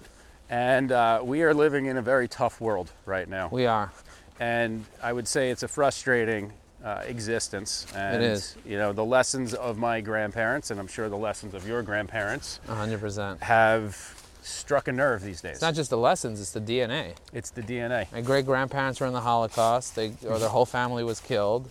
And 0.49 0.91
uh, 0.91 1.22
we 1.24 1.43
are 1.43 1.54
living 1.54 1.86
in 1.86 1.97
a 1.97 2.02
very 2.02 2.28
tough 2.28 2.60
world 2.60 2.91
right 3.06 3.28
now. 3.30 3.49
we 3.52 3.66
are. 3.68 3.91
and 4.39 4.86
I 5.04 5.14
would 5.14 5.28
say 5.28 5.49
it's 5.52 5.64
a 5.64 5.68
frustrating 5.68 6.54
uh, 6.84 7.04
existence. 7.06 7.86
And, 7.96 8.24
is. 8.24 8.56
You 8.66 8.78
know, 8.78 8.94
the 8.94 9.06
lessons 9.06 9.54
of 9.54 9.78
my 9.78 10.02
grandparents, 10.02 10.72
and 10.72 10.80
I'm 10.80 10.88
sure 10.88 11.10
the 11.10 11.18
lessons 11.18 11.54
of 11.54 11.68
your 11.68 11.82
grandparents, 11.82 12.60
hundred 12.68 13.00
percent. 13.00 13.42
have 13.44 14.18
struck 14.42 14.88
a 14.88 14.92
nerve 14.92 15.22
these 15.22 15.42
days. 15.42 15.54
It's 15.54 15.62
not 15.62 15.76
just 15.76 15.90
the 15.90 15.98
lessons; 15.98 16.40
it's 16.42 16.52
the 16.52 16.62
DNA. 16.62 17.14
it's 17.34 17.52
the 17.52 17.62
DNA. 17.62 18.12
My 18.12 18.22
great 18.22 18.46
grandparents 18.46 19.00
were 19.00 19.08
in 19.08 19.14
the 19.14 19.22
Holocaust. 19.22 19.96
They 19.96 20.14
or 20.28 20.40
their 20.40 20.50
whole 20.50 20.66
family 20.66 21.04
was 21.04 21.20
killed. 21.20 21.70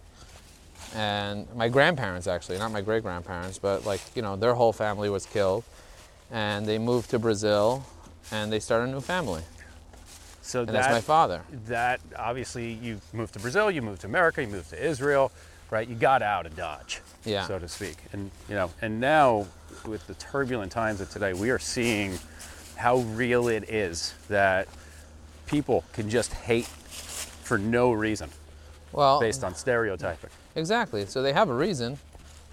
And 0.95 1.47
my 1.55 1.69
grandparents 1.69 2.27
actually, 2.27 2.59
not 2.59 2.73
my 2.73 2.81
great 2.81 3.03
grandparents, 3.03 3.59
but 3.59 3.87
like, 3.87 4.01
you 4.15 4.23
know, 4.23 4.37
their 4.37 4.55
whole 4.55 4.73
family 4.73 5.09
was 5.09 5.25
killed. 5.27 5.63
And 6.33 6.67
they 6.67 6.79
moved 6.79 7.11
to 7.11 7.19
Brazil 7.19 7.85
and 8.33 8.53
they 8.53 8.61
started 8.61 8.89
a 8.89 8.93
new 8.93 9.01
family. 9.01 9.43
So 10.43 10.64
that, 10.64 10.72
that's 10.72 10.91
my 10.93 11.01
father. 11.01 11.43
that 11.66 12.01
obviously 12.18 12.72
you 12.72 13.01
moved 13.12 13.34
to 13.34 13.38
Brazil, 13.41 13.70
you 13.70 13.82
moved 13.82 14.01
to 14.03 14.07
America, 14.07 14.41
you 14.43 14.49
moved 14.49 14.70
to 14.70 14.82
Israel, 14.84 15.30
right? 15.70 15.86
You 15.86 15.95
got 15.95 16.22
out 16.22 16.47
of 16.47 16.57
Dodge, 16.57 17.01
Yeah. 17.24 17.47
so 17.47 17.59
to 17.59 17.68
speak. 17.68 17.97
And 18.12 18.30
you 18.49 18.55
know, 18.55 18.70
and 18.80 19.01
now 19.01 19.47
with 19.86 20.07
the 20.07 20.14
turbulent 20.14 20.72
times 20.72 21.01
of 21.01 21.11
today, 21.11 21.32
we 21.34 21.51
are 21.51 21.59
seeing 21.59 22.18
how 22.76 22.99
real 22.99 23.49
it 23.49 23.68
is 23.70 24.14
that 24.28 24.66
people 25.47 25.84
can 25.93 26.09
just 26.09 26.32
hate 26.32 26.66
for 26.66 27.59
no 27.59 27.93
reason 27.93 28.30
Well, 28.93 29.20
based 29.20 29.45
on 29.45 29.55
stereotyping. 29.55 30.30
exactly. 30.57 31.05
So 31.07 31.22
they 31.22 31.32
have 31.32 31.49
a 31.51 31.55
reason, 31.55 31.99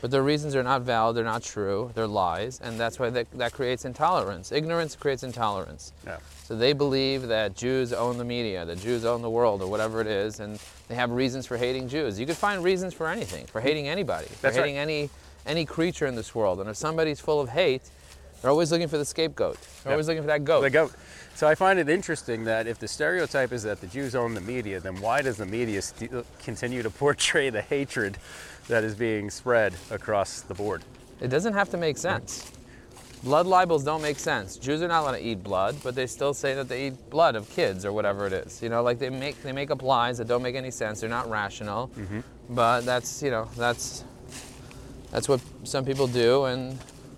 but 0.02 0.12
their 0.12 0.24
reasons 0.24 0.56
are 0.56 0.64
not 0.64 0.84
valid, 0.84 1.16
they're 1.16 1.24
not 1.24 1.44
true, 1.44 1.92
they're 1.96 2.08
lies, 2.08 2.60
and 2.62 2.80
that's 2.80 3.00
why 3.00 3.10
that, 3.10 3.32
that 3.32 3.54
creates 3.54 3.86
intolerance. 3.86 4.52
Ignorance 4.52 4.96
creates 4.96 5.24
intolerance. 5.24 5.92
Yeah. 6.06 6.18
So 6.44 6.56
they 6.56 6.74
believe 6.74 7.28
that 7.28 7.56
Jews 7.56 7.94
own 7.94 8.18
the 8.18 8.26
media, 8.26 8.66
that 8.66 8.80
Jews 8.80 9.06
own 9.06 9.22
the 9.22 9.30
world, 9.30 9.62
or 9.62 9.68
whatever 9.68 10.00
it 10.02 10.08
is, 10.08 10.40
and 10.40 10.60
they 10.88 10.96
have 10.96 11.12
reasons 11.12 11.46
for 11.46 11.58
hating 11.58 11.90
Jews. 11.90 12.20
You 12.20 12.26
could 12.26 12.38
find 12.38 12.64
reasons 12.64 12.94
for 12.94 13.08
anything, 13.08 13.46
for 13.48 13.60
hating 13.60 13.88
anybody, 13.88 14.28
for 14.28 14.42
That's 14.42 14.58
right. 14.58 14.66
hating 14.66 14.78
any 14.78 15.10
any 15.46 15.66
creature 15.66 16.06
in 16.06 16.16
this 16.16 16.36
world. 16.36 16.60
And 16.60 16.70
if 16.70 16.76
somebody's 16.76 17.22
full 17.22 17.40
of 17.40 17.50
hate, 17.50 17.82
they're 18.42 18.52
always 18.52 18.72
looking 18.72 18.88
for 18.88 18.98
the 18.98 19.06
scapegoat. 19.06 19.58
They're 19.84 19.92
Yeah. 19.92 19.96
always 19.96 20.08
looking 20.08 20.24
for 20.24 20.28
that 20.28 20.44
goat. 20.46 20.62
The 20.62 20.70
goat. 20.70 20.92
So 21.36 21.48
I 21.48 21.56
find 21.56 21.78
it 21.80 21.88
interesting 21.90 22.46
that 22.46 22.66
if 22.68 22.80
the 22.80 22.88
stereotype 22.88 23.52
is 23.52 23.64
that 23.64 23.80
the 23.82 23.88
Jews 23.88 24.16
own 24.16 24.34
the 24.34 24.42
media, 24.42 24.80
then 24.80 25.00
why 25.02 25.22
does 25.22 25.38
the 25.38 25.46
media 25.46 25.82
st- 25.82 26.14
uh, 26.14 26.24
continue 26.44 26.82
to 26.84 26.90
portray 27.04 27.50
the 27.50 27.62
hatred 27.62 28.18
that 28.68 28.84
is 28.84 28.96
being 28.96 29.30
spread 29.30 29.74
across 29.92 30.42
the 30.42 30.54
board? 30.54 30.84
It 31.22 31.28
doesn't 31.30 31.54
have 31.54 31.70
to 31.72 31.78
make 31.78 31.98
sense. 31.98 32.52
Blood 33.24 33.48
libels 33.48 33.84
don't 33.84 34.04
make 34.04 34.20
sense. 34.20 34.58
Jews 34.58 34.82
are 34.84 34.88
not 34.88 35.02
allowed 35.02 35.14
to 35.14 35.24
eat 35.26 35.44
blood, 35.44 35.76
but 35.84 35.96
they 35.96 36.06
still 36.06 36.36
say 36.36 36.54
that 36.54 36.70
they 36.70 36.88
eat 36.88 37.10
blood 37.10 37.36
of 37.36 37.50
kids 37.50 37.84
or 37.84 37.92
whatever 37.92 38.28
it 38.28 38.34
is. 38.34 38.62
You 38.62 38.70
know, 38.70 38.84
like 38.84 39.00
they 39.00 39.10
make 39.10 39.42
they 39.42 39.52
make 39.52 39.72
up 39.72 39.82
lies 39.82 40.20
that 40.20 40.28
don't 40.28 40.44
make 40.44 40.56
any 40.56 40.70
sense. 40.70 41.02
They're 41.02 41.10
not 41.10 41.28
rational. 41.28 41.88
Mm-hmm. 41.98 42.20
But 42.52 42.82
that's 42.82 43.24
you 43.24 43.32
know 43.32 43.50
that's 43.58 44.04
that's 45.12 45.28
what 45.28 45.42
some 45.64 45.84
people 45.84 46.06
do, 46.08 46.46
and 46.46 46.78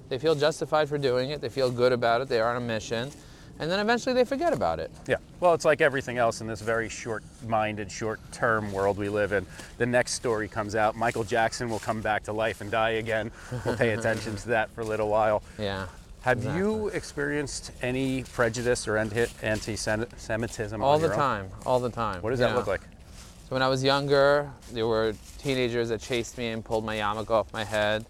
they 0.09 0.17
feel 0.17 0.35
justified 0.35 0.89
for 0.89 0.97
doing 0.97 1.29
it. 1.29 1.41
They 1.41 1.49
feel 1.49 1.71
good 1.71 1.91
about 1.93 2.21
it. 2.21 2.27
They 2.27 2.39
are 2.39 2.49
on 2.49 2.57
a 2.57 2.65
mission, 2.65 3.11
and 3.59 3.69
then 3.71 3.79
eventually 3.79 4.13
they 4.13 4.25
forget 4.25 4.53
about 4.53 4.79
it. 4.79 4.91
Yeah. 5.07 5.17
Well, 5.39 5.53
it's 5.53 5.65
like 5.65 5.81
everything 5.81 6.17
else 6.17 6.41
in 6.41 6.47
this 6.47 6.61
very 6.61 6.89
short-minded, 6.89 7.91
short-term 7.91 8.71
world 8.73 8.97
we 8.97 9.07
live 9.09 9.31
in. 9.33 9.45
The 9.77 9.85
next 9.85 10.13
story 10.13 10.47
comes 10.47 10.75
out. 10.75 10.95
Michael 10.95 11.23
Jackson 11.23 11.69
will 11.69 11.79
come 11.79 12.01
back 12.01 12.23
to 12.23 12.33
life 12.33 12.61
and 12.61 12.69
die 12.71 12.91
again. 12.91 13.31
We'll 13.65 13.77
pay 13.77 13.91
attention 13.91 14.35
to 14.37 14.47
that 14.49 14.69
for 14.71 14.81
a 14.81 14.85
little 14.85 15.09
while. 15.09 15.43
Yeah. 15.59 15.87
Have 16.21 16.43
you 16.43 16.89
experienced 16.89 17.71
any 17.81 18.23
prejudice 18.23 18.89
or 18.89 18.97
anti- 18.97 19.27
anti-Semitism? 19.41 20.83
All 20.83 20.99
the 20.99 21.05
your 21.07 21.13
own? 21.13 21.17
time. 21.19 21.49
All 21.65 21.79
the 21.79 21.89
time. 21.89 22.21
What 22.21 22.31
does 22.31 22.41
you 22.41 22.45
that 22.45 22.55
look 22.57 22.67
like? 22.67 22.81
So 22.81 23.55
when 23.55 23.61
I 23.61 23.69
was 23.69 23.83
younger, 23.85 24.51
there 24.73 24.85
were 24.85 25.13
teenagers 25.37 25.87
that 25.89 26.01
chased 26.01 26.37
me 26.37 26.47
and 26.49 26.63
pulled 26.63 26.83
my 26.83 26.97
yarmulke 26.97 27.31
off 27.31 27.51
my 27.53 27.63
head. 27.63 28.05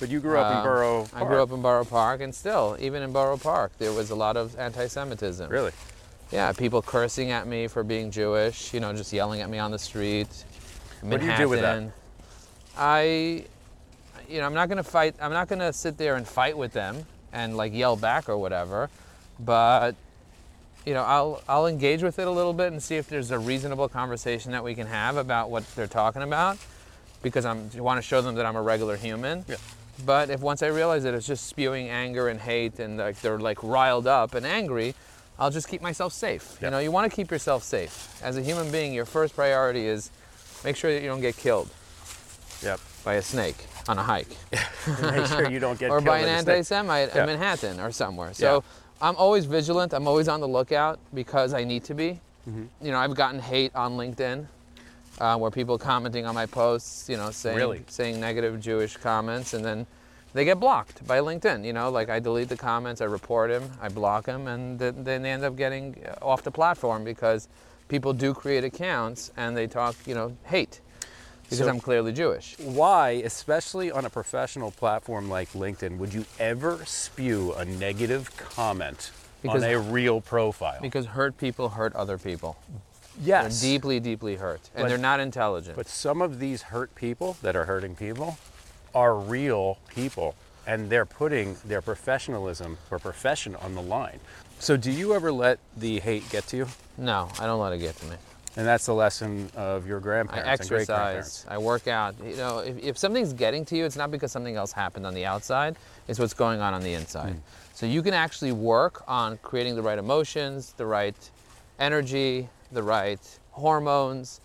But 0.00 0.10
you 0.10 0.20
grew 0.20 0.38
up 0.38 0.50
in 0.50 0.58
Um, 0.58 0.64
Borough 0.64 1.08
I 1.14 1.24
grew 1.24 1.42
up 1.42 1.52
in 1.52 1.62
Borough 1.62 1.84
Park, 1.84 2.20
and 2.20 2.34
still, 2.34 2.76
even 2.80 3.02
in 3.02 3.12
Borough 3.12 3.36
Park, 3.36 3.72
there 3.78 3.92
was 3.92 4.10
a 4.10 4.14
lot 4.14 4.36
of 4.36 4.58
anti-Semitism. 4.58 5.48
Really? 5.48 5.72
Yeah, 6.32 6.52
people 6.52 6.82
cursing 6.82 7.30
at 7.30 7.46
me 7.46 7.68
for 7.68 7.84
being 7.84 8.10
Jewish. 8.10 8.74
You 8.74 8.80
know, 8.80 8.92
just 8.92 9.12
yelling 9.12 9.40
at 9.40 9.48
me 9.48 9.58
on 9.58 9.70
the 9.70 9.78
street. 9.78 10.28
What 11.00 11.20
do 11.20 11.26
you 11.26 11.36
do 11.36 11.48
with 11.48 11.60
that? 11.60 11.76
Manhattan. 11.76 11.92
I, 12.76 13.44
you 14.28 14.40
know, 14.40 14.46
I'm 14.46 14.54
not 14.54 14.68
gonna 14.68 14.82
fight. 14.82 15.14
I'm 15.20 15.32
not 15.32 15.48
gonna 15.48 15.72
sit 15.72 15.96
there 15.96 16.16
and 16.16 16.26
fight 16.26 16.58
with 16.58 16.72
them 16.72 17.06
and 17.32 17.56
like 17.56 17.72
yell 17.72 17.94
back 17.94 18.28
or 18.28 18.36
whatever. 18.36 18.90
But, 19.38 19.94
you 20.84 20.94
know, 20.94 21.02
I'll 21.04 21.42
I'll 21.48 21.66
engage 21.66 22.02
with 22.02 22.18
it 22.18 22.26
a 22.26 22.30
little 22.30 22.52
bit 22.52 22.72
and 22.72 22.82
see 22.82 22.96
if 22.96 23.08
there's 23.08 23.30
a 23.30 23.38
reasonable 23.38 23.88
conversation 23.88 24.50
that 24.52 24.64
we 24.64 24.74
can 24.74 24.88
have 24.88 25.16
about 25.16 25.50
what 25.50 25.64
they're 25.76 25.86
talking 25.86 26.22
about, 26.22 26.58
because 27.22 27.44
I'm 27.44 27.70
I 27.76 27.80
want 27.80 27.98
to 27.98 28.02
show 28.02 28.20
them 28.22 28.34
that 28.36 28.46
I'm 28.46 28.56
a 28.56 28.62
regular 28.62 28.96
human. 28.96 29.44
Yeah. 29.46 29.56
But 30.04 30.30
if 30.30 30.40
once 30.40 30.62
I 30.62 30.68
realize 30.68 31.02
that 31.04 31.14
it's 31.14 31.26
just 31.26 31.46
spewing 31.46 31.88
anger 31.88 32.28
and 32.28 32.40
hate 32.40 32.78
and 32.78 32.96
like 32.98 33.20
they're 33.20 33.38
like 33.38 33.62
riled 33.62 34.06
up 34.06 34.34
and 34.34 34.44
angry, 34.46 34.94
I'll 35.38 35.50
just 35.50 35.68
keep 35.68 35.82
myself 35.82 36.12
safe. 36.12 36.58
Yeah. 36.60 36.68
You 36.68 36.70
know, 36.72 36.78
you 36.80 36.90
want 36.90 37.10
to 37.10 37.14
keep 37.14 37.30
yourself 37.30 37.62
safe. 37.62 38.20
As 38.22 38.36
a 38.36 38.42
human 38.42 38.70
being, 38.70 38.92
your 38.92 39.04
first 39.04 39.34
priority 39.34 39.86
is 39.86 40.10
make 40.64 40.76
sure 40.76 40.92
that 40.92 41.02
you 41.02 41.08
don't 41.08 41.20
get 41.20 41.36
killed 41.36 41.68
Yep. 42.62 42.80
by 43.04 43.14
a 43.14 43.22
snake 43.22 43.66
on 43.88 43.98
a 43.98 44.02
hike 44.02 44.28
Make 45.02 45.26
sure 45.26 45.50
you 45.50 45.58
don't 45.58 45.78
get 45.78 45.90
or 45.90 45.98
killed 45.98 46.06
by 46.06 46.18
an 46.20 46.28
in 46.28 46.34
a 46.36 46.42
snake. 46.42 46.56
anti-Semite 46.56 47.10
Yeah. 47.14 47.20
in 47.20 47.26
Manhattan 47.26 47.80
or 47.80 47.92
somewhere. 47.92 48.32
So 48.32 48.64
I'm 49.02 49.16
always 49.16 49.44
vigilant. 49.44 49.92
I'm 49.92 50.08
always 50.08 50.28
on 50.28 50.40
the 50.40 50.48
lookout 50.48 50.98
because 51.12 51.52
I 51.52 51.64
need 51.64 51.84
to 51.84 51.94
be. 51.94 52.20
Mm-hmm. 52.48 52.64
You 52.80 52.92
know, 52.92 52.98
I've 52.98 53.14
gotten 53.14 53.40
hate 53.40 53.74
on 53.74 53.92
LinkedIn 53.96 54.46
uh, 55.20 55.36
where 55.38 55.50
people 55.50 55.78
commenting 55.78 56.26
on 56.26 56.34
my 56.34 56.46
posts, 56.46 57.08
you 57.08 57.16
know, 57.16 57.30
saying 57.30 57.56
Really? 57.56 57.84
saying 57.88 58.20
negative 58.20 58.60
Jewish 58.60 58.96
comments, 58.96 59.54
and 59.54 59.64
then 59.64 59.86
they 60.32 60.44
get 60.44 60.58
blocked 60.58 61.06
by 61.06 61.20
LinkedIn. 61.20 61.64
You 61.64 61.72
know, 61.72 61.90
like 61.90 62.08
I 62.10 62.18
delete 62.20 62.48
the 62.48 62.56
comments, 62.56 63.00
I 63.00 63.04
report 63.04 63.50
them, 63.50 63.70
I 63.80 63.88
block 63.88 64.24
them, 64.24 64.46
and 64.48 64.78
th- 64.78 64.94
then 64.98 65.22
they 65.22 65.30
end 65.30 65.44
up 65.44 65.56
getting 65.56 65.96
uh, 66.06 66.24
off 66.24 66.42
the 66.42 66.50
platform 66.50 67.04
because 67.04 67.48
people 67.88 68.12
do 68.12 68.34
create 68.34 68.64
accounts 68.64 69.30
and 69.36 69.56
they 69.56 69.66
talk, 69.66 69.94
you 70.06 70.14
know, 70.14 70.36
hate 70.44 70.80
because 71.44 71.58
So- 71.58 71.68
I'm 71.68 71.78
clearly 71.78 72.12
Jewish. 72.12 72.56
Why, 72.58 73.10
especially 73.24 73.92
on 73.92 74.04
a 74.06 74.10
professional 74.10 74.70
platform 74.72 75.28
like 75.28 75.52
LinkedIn, 75.52 75.98
would 75.98 76.12
you 76.14 76.24
ever 76.40 76.82
spew 76.86 77.52
a 77.52 77.64
negative 77.64 78.34
comment 78.36 79.10
Because- 79.42 79.62
on 79.62 79.70
a 79.70 79.78
real 79.78 80.20
profile? 80.22 80.78
Because 80.80 81.06
hurt 81.06 81.36
people 81.38 81.68
hurt 81.68 81.94
other 81.94 82.18
people. 82.18 82.56
Yes. 83.22 83.60
They're 83.60 83.70
deeply, 83.70 84.00
deeply 84.00 84.36
hurt, 84.36 84.60
and 84.74 84.84
But- 84.84 84.88
they're 84.88 84.98
not 84.98 85.20
intelligent. 85.20 85.76
But 85.76 85.88
some 85.88 86.22
of 86.22 86.38
these 86.38 86.62
hurt 86.62 86.94
people 86.94 87.36
that 87.42 87.56
are 87.56 87.64
hurting 87.64 87.96
people 87.96 88.38
are 88.94 89.14
real 89.14 89.78
people, 89.88 90.34
and 90.66 90.88
they're 90.90 91.06
putting 91.06 91.56
their 91.64 91.82
professionalism 91.82 92.78
or 92.90 92.98
profession 92.98 93.56
on 93.56 93.74
the 93.74 93.82
line. 93.82 94.20
So, 94.58 94.76
do 94.76 94.90
you 94.90 95.14
ever 95.14 95.32
let 95.32 95.58
the 95.76 96.00
hate 96.00 96.28
get 96.30 96.46
to 96.48 96.56
you? 96.56 96.66
no, 96.96 97.28
I 97.40 97.46
don't 97.46 97.58
let 97.60 97.72
it 97.72 97.78
get 97.78 97.96
to 97.96 98.06
me. 98.06 98.16
And 98.56 98.64
that's 98.64 98.86
the 98.86 98.94
lesson 98.94 99.50
of 99.56 99.84
your 99.84 99.98
I 99.98 100.02
grandparents 100.02 100.68
grandparents. 100.68 100.90
exercise. 101.44 101.46
I 101.48 101.58
work 101.58 101.88
out. 101.88 102.14
You 102.24 102.36
know, 102.36 102.58
if, 102.60 102.78
if 102.78 102.96
something's 102.98 103.32
getting 103.32 103.64
to 103.64 103.76
you, 103.76 103.84
it's 103.84 103.96
not 103.96 104.12
because 104.12 104.30
something 104.30 104.54
else 104.54 104.70
happened 104.70 105.06
on 105.06 105.12
the 105.14 105.26
outside. 105.26 105.76
It's 106.06 106.20
what's 106.20 106.34
going 106.34 106.60
on 106.60 106.72
on 106.72 106.80
the 106.82 106.94
inside. 106.94 107.32
Hmm. 107.32 107.38
So 107.74 107.86
you 107.86 108.00
can 108.00 108.14
actually 108.14 108.52
work 108.52 109.02
on 109.08 109.38
creating 109.38 109.74
the 109.74 109.82
right 109.82 109.98
emotions, 109.98 110.72
the 110.76 110.86
right 110.86 111.16
energy, 111.80 112.48
the 112.74 112.82
right 112.82 113.20
hormones. 113.52 114.40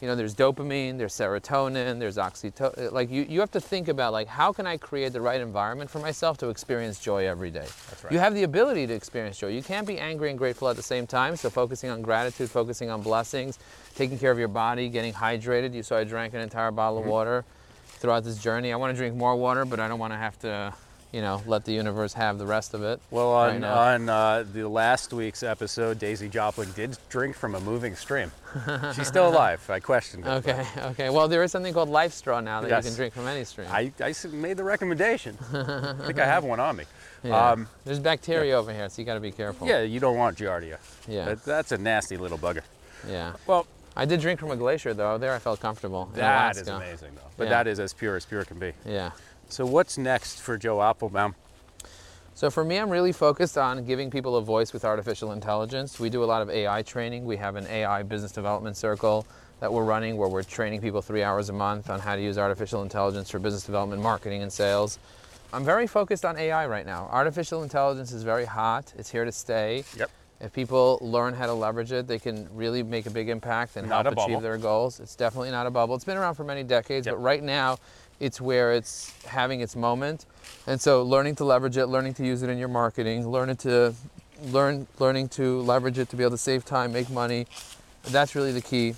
You 0.00 0.08
know, 0.08 0.16
there's 0.16 0.34
dopamine, 0.34 0.98
there's 0.98 1.14
serotonin, 1.14 1.98
there's 2.00 2.16
oxytocin. 2.16 2.90
Like 2.92 3.10
you, 3.10 3.22
you 3.28 3.38
have 3.40 3.52
to 3.52 3.60
think 3.60 3.88
about 3.88 4.12
like 4.12 4.26
how 4.26 4.52
can 4.52 4.66
I 4.66 4.76
create 4.76 5.12
the 5.12 5.20
right 5.20 5.40
environment 5.40 5.88
for 5.88 6.00
myself 6.00 6.36
to 6.38 6.48
experience 6.48 6.98
joy 6.98 7.26
every 7.26 7.50
day. 7.50 7.60
That's 7.88 8.04
right. 8.04 8.12
You 8.12 8.18
have 8.18 8.34
the 8.34 8.42
ability 8.42 8.86
to 8.88 8.92
experience 8.92 9.38
joy. 9.38 9.48
You 9.48 9.62
can't 9.62 9.86
be 9.86 9.98
angry 9.98 10.30
and 10.30 10.38
grateful 10.38 10.68
at 10.68 10.76
the 10.76 10.82
same 10.82 11.06
time. 11.06 11.36
So 11.36 11.48
focusing 11.48 11.90
on 11.90 12.02
gratitude, 12.02 12.50
focusing 12.50 12.90
on 12.90 13.02
blessings, 13.02 13.58
taking 13.94 14.18
care 14.18 14.32
of 14.32 14.38
your 14.38 14.48
body, 14.48 14.88
getting 14.88 15.12
hydrated. 15.12 15.72
You 15.72 15.82
saw 15.84 15.98
I 15.98 16.04
drank 16.04 16.34
an 16.34 16.40
entire 16.40 16.70
bottle 16.72 16.98
Mm-hmm. 16.98 17.08
of 17.08 17.12
water 17.12 17.44
throughout 18.00 18.24
this 18.24 18.36
journey. 18.38 18.72
I 18.72 18.76
want 18.76 18.92
to 18.92 18.96
drink 18.96 19.14
more 19.16 19.36
water, 19.36 19.64
but 19.64 19.78
I 19.80 19.88
don't 19.88 20.00
want 20.00 20.12
to 20.12 20.18
have 20.18 20.38
to, 20.40 20.74
you 21.14 21.20
know, 21.20 21.40
let 21.46 21.64
the 21.64 21.72
universe 21.72 22.12
have 22.14 22.38
the 22.38 22.46
rest 22.46 22.74
of 22.74 22.82
it. 22.82 23.00
Well, 23.12 23.30
on, 23.32 23.60
now. 23.60 23.78
on 23.78 24.08
uh, 24.08 24.44
the 24.52 24.68
last 24.68 25.12
week's 25.12 25.44
episode, 25.44 26.00
Daisy 26.00 26.28
Joplin 26.28 26.72
did 26.72 26.98
drink 27.08 27.36
from 27.36 27.54
a 27.54 27.60
moving 27.60 27.94
stream. 27.94 28.32
She's 28.96 29.06
still 29.06 29.28
alive. 29.28 29.64
I 29.70 29.78
questioned 29.78 30.24
it. 30.24 30.26
but 30.26 30.48
Okay, 30.48 30.66
okay. 30.90 31.10
Well, 31.10 31.28
there 31.28 31.44
is 31.44 31.52
something 31.52 31.72
called 31.72 31.88
LifeStraw 31.88 32.42
now 32.42 32.60
that 32.62 32.68
Yes. 32.70 32.84
you 32.84 32.90
can 32.90 32.96
drink 32.96 33.14
from 33.14 33.28
any 33.28 33.44
stream. 33.44 33.68
I 33.70 33.92
made 34.32 34.56
the 34.56 34.64
recommendation. 34.64 35.38
I 35.52 35.94
think 36.04 36.18
I 36.18 36.24
have 36.26 36.42
one 36.42 36.58
on 36.58 36.74
me. 36.76 36.84
yeah. 37.22 37.50
Um, 37.50 37.68
There's 37.84 38.00
bacteria 38.00 38.58
over 38.58 38.72
here, 38.72 38.88
so 38.88 39.00
you 39.00 39.06
got 39.06 39.14
to 39.14 39.20
be 39.20 39.30
careful. 39.30 39.68
yeah, 39.68 39.82
you 39.82 40.00
don't 40.00 40.16
want 40.16 40.36
Giardia. 40.36 40.78
Yeah. 41.06 41.26
That, 41.26 41.44
that's 41.44 41.70
a 41.70 41.78
nasty 41.78 42.16
little 42.16 42.38
bugger. 42.38 42.62
Yeah. 43.08 43.34
Well, 43.46 43.68
I 43.96 44.04
did 44.04 44.20
drink 44.20 44.40
from 44.40 44.50
a 44.50 44.56
glacier 44.56 44.92
though. 44.94 45.16
There 45.18 45.32
I 45.32 45.38
felt 45.38 45.60
comfortable. 45.60 46.10
that 46.14 46.56
is 46.56 46.66
amazing, 46.66 47.14
though. 47.14 47.20
But 47.36 47.44
Yeah. 47.44 47.50
that 47.50 47.66
is 47.68 47.78
as 47.78 47.92
pure 47.92 48.16
as 48.16 48.24
pure 48.26 48.44
can 48.44 48.58
be. 48.58 48.72
Yeah. 48.84 49.12
So, 49.48 49.64
what's 49.66 49.98
next 49.98 50.40
for 50.40 50.56
Joe 50.56 50.78
Apfelbaum? 50.78 51.34
So 52.36 52.50
for 52.50 52.64
me, 52.64 52.78
I'm 52.78 52.90
really 52.90 53.12
focused 53.12 53.56
on 53.56 53.84
giving 53.84 54.10
people 54.10 54.36
a 54.36 54.42
voice 54.42 54.72
with 54.72 54.84
artificial 54.84 55.30
intelligence. 55.30 56.00
We 56.00 56.10
do 56.10 56.24
a 56.24 56.26
lot 56.26 56.42
of 56.42 56.50
AI 56.50 56.82
training. 56.82 57.24
We 57.24 57.36
have 57.36 57.54
an 57.54 57.64
AI 57.68 58.02
business 58.02 58.32
development 58.32 58.76
circle 58.76 59.24
that 59.60 59.72
we're 59.72 59.84
running 59.84 60.16
where 60.16 60.28
we're 60.28 60.42
training 60.42 60.80
people 60.80 61.00
three 61.00 61.22
hours 61.22 61.48
a 61.48 61.52
month 61.52 61.90
on 61.90 62.00
how 62.00 62.16
to 62.16 62.20
use 62.20 62.36
artificial 62.36 62.82
intelligence 62.82 63.30
for 63.30 63.38
business 63.38 63.62
development, 63.62 64.02
marketing, 64.02 64.42
and 64.42 64.52
sales. 64.52 64.98
I'm 65.52 65.64
very 65.64 65.86
focused 65.86 66.24
on 66.24 66.36
AI 66.36 66.66
right 66.66 66.84
now. 66.84 67.08
Artificial 67.12 67.62
intelligence 67.62 68.10
is 68.10 68.24
very 68.24 68.46
hot. 68.46 68.92
It's 68.98 69.10
here 69.12 69.24
to 69.24 69.30
stay. 69.30 69.84
Yep. 69.96 70.10
If 70.40 70.52
people 70.52 70.98
learn 71.00 71.32
how 71.32 71.46
to 71.46 71.54
leverage 71.54 71.92
it, 71.92 72.08
they 72.08 72.18
can 72.18 72.48
really 72.52 72.82
make 72.82 73.06
a 73.06 73.10
big 73.10 73.28
impact 73.28 73.76
and 73.76 73.88
Not 73.88 74.06
help 74.06 74.18
achieve 74.18 74.42
their 74.42 74.58
goals. 74.58 74.98
It's 74.98 75.14
definitely 75.14 75.52
not 75.52 75.66
a 75.66 75.70
bubble. 75.70 75.94
It's 75.94 76.04
been 76.04 76.16
around 76.16 76.34
for 76.34 76.42
many 76.42 76.64
decades, 76.64 77.06
Yep. 77.06 77.14
but 77.14 77.20
right 77.22 77.42
now 77.42 77.78
it's 78.20 78.40
where 78.40 78.72
it's 78.72 79.12
having 79.24 79.60
its 79.60 79.76
moment. 79.76 80.26
And 80.66 80.80
so 80.80 81.02
learning 81.02 81.36
to 81.36 81.44
leverage 81.44 81.76
it, 81.76 81.86
learning 81.86 82.14
to 82.14 82.26
use 82.26 82.42
it 82.42 82.50
in 82.50 82.58
your 82.58 82.68
marketing, 82.68 83.28
learning 83.28 83.56
to 83.56 83.94
learn 84.42 84.86
learning 84.98 85.28
to 85.30 85.60
leverage 85.62 85.98
it 85.98 86.08
to 86.10 86.16
be 86.16 86.22
able 86.22 86.32
to 86.32 86.38
save 86.38 86.64
time, 86.64 86.92
make 86.92 87.10
money. 87.10 87.46
That's 88.04 88.34
really 88.34 88.52
the 88.52 88.60
key. 88.60 88.94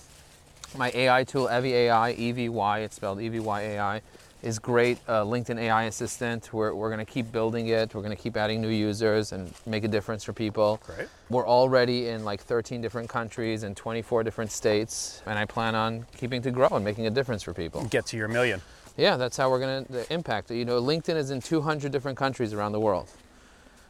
My 0.77 0.91
AI 0.95 1.25
tool, 1.25 1.49
Evy 1.49 1.73
AI, 1.75 2.13
EVY, 2.13 2.81
it's 2.81 2.97
spelled 2.97 3.21
E 3.21 3.27
EVY 3.27 3.61
AI, 3.61 4.03
is 4.43 4.59
great. 4.59 4.99
Uh, 5.09 5.25
LinkedIn 5.25 5.59
AI 5.59 5.85
assistant. 5.85 6.53
We're, 6.53 6.75
we're 6.75 6.89
going 6.91 7.05
to 7.05 7.11
keep 7.11 7.33
building 7.33 7.69
it. 7.69 7.95
We're 7.95 8.03
going 8.03 8.17
to 8.17 8.23
keep 8.23 8.37
adding 8.37 8.61
new 8.61 8.69
users 8.69 9.33
and 9.33 9.53
make 9.65 9.85
a 9.85 9.89
difference 9.89 10.25
for 10.25 10.33
people. 10.33 10.81
Great. 10.85 11.09
We're 11.31 11.47
already 11.47 12.09
in 12.09 12.25
like 12.25 12.41
13 12.43 12.81
different 12.81 13.09
countries 13.09 13.63
and 13.63 13.77
24 13.77 14.25
different 14.25 14.51
states, 14.53 15.23
and 15.27 15.39
I 15.39 15.45
plan 15.45 15.75
on 15.75 16.07
keeping 16.17 16.43
to 16.43 16.51
grow 16.51 16.69
and 16.71 16.85
making 16.85 17.07
a 17.07 17.11
difference 17.11 17.43
for 17.43 17.55
people. 17.55 17.85
Get 17.87 18.07
to 18.07 18.17
your 18.17 18.29
million. 18.29 18.61
Yeah, 18.97 19.17
that's 19.17 19.37
how 19.37 19.51
we're 19.51 19.61
going 19.61 19.85
to 19.87 20.13
impact 20.13 20.51
it. 20.51 20.57
You 20.57 20.65
know, 20.65 20.81
LinkedIn 20.81 21.17
is 21.17 21.31
in 21.31 21.41
200 21.41 21.93
different 21.93 22.17
countries 22.17 22.53
around 22.53 22.73
the 22.73 22.81
world. 22.81 23.09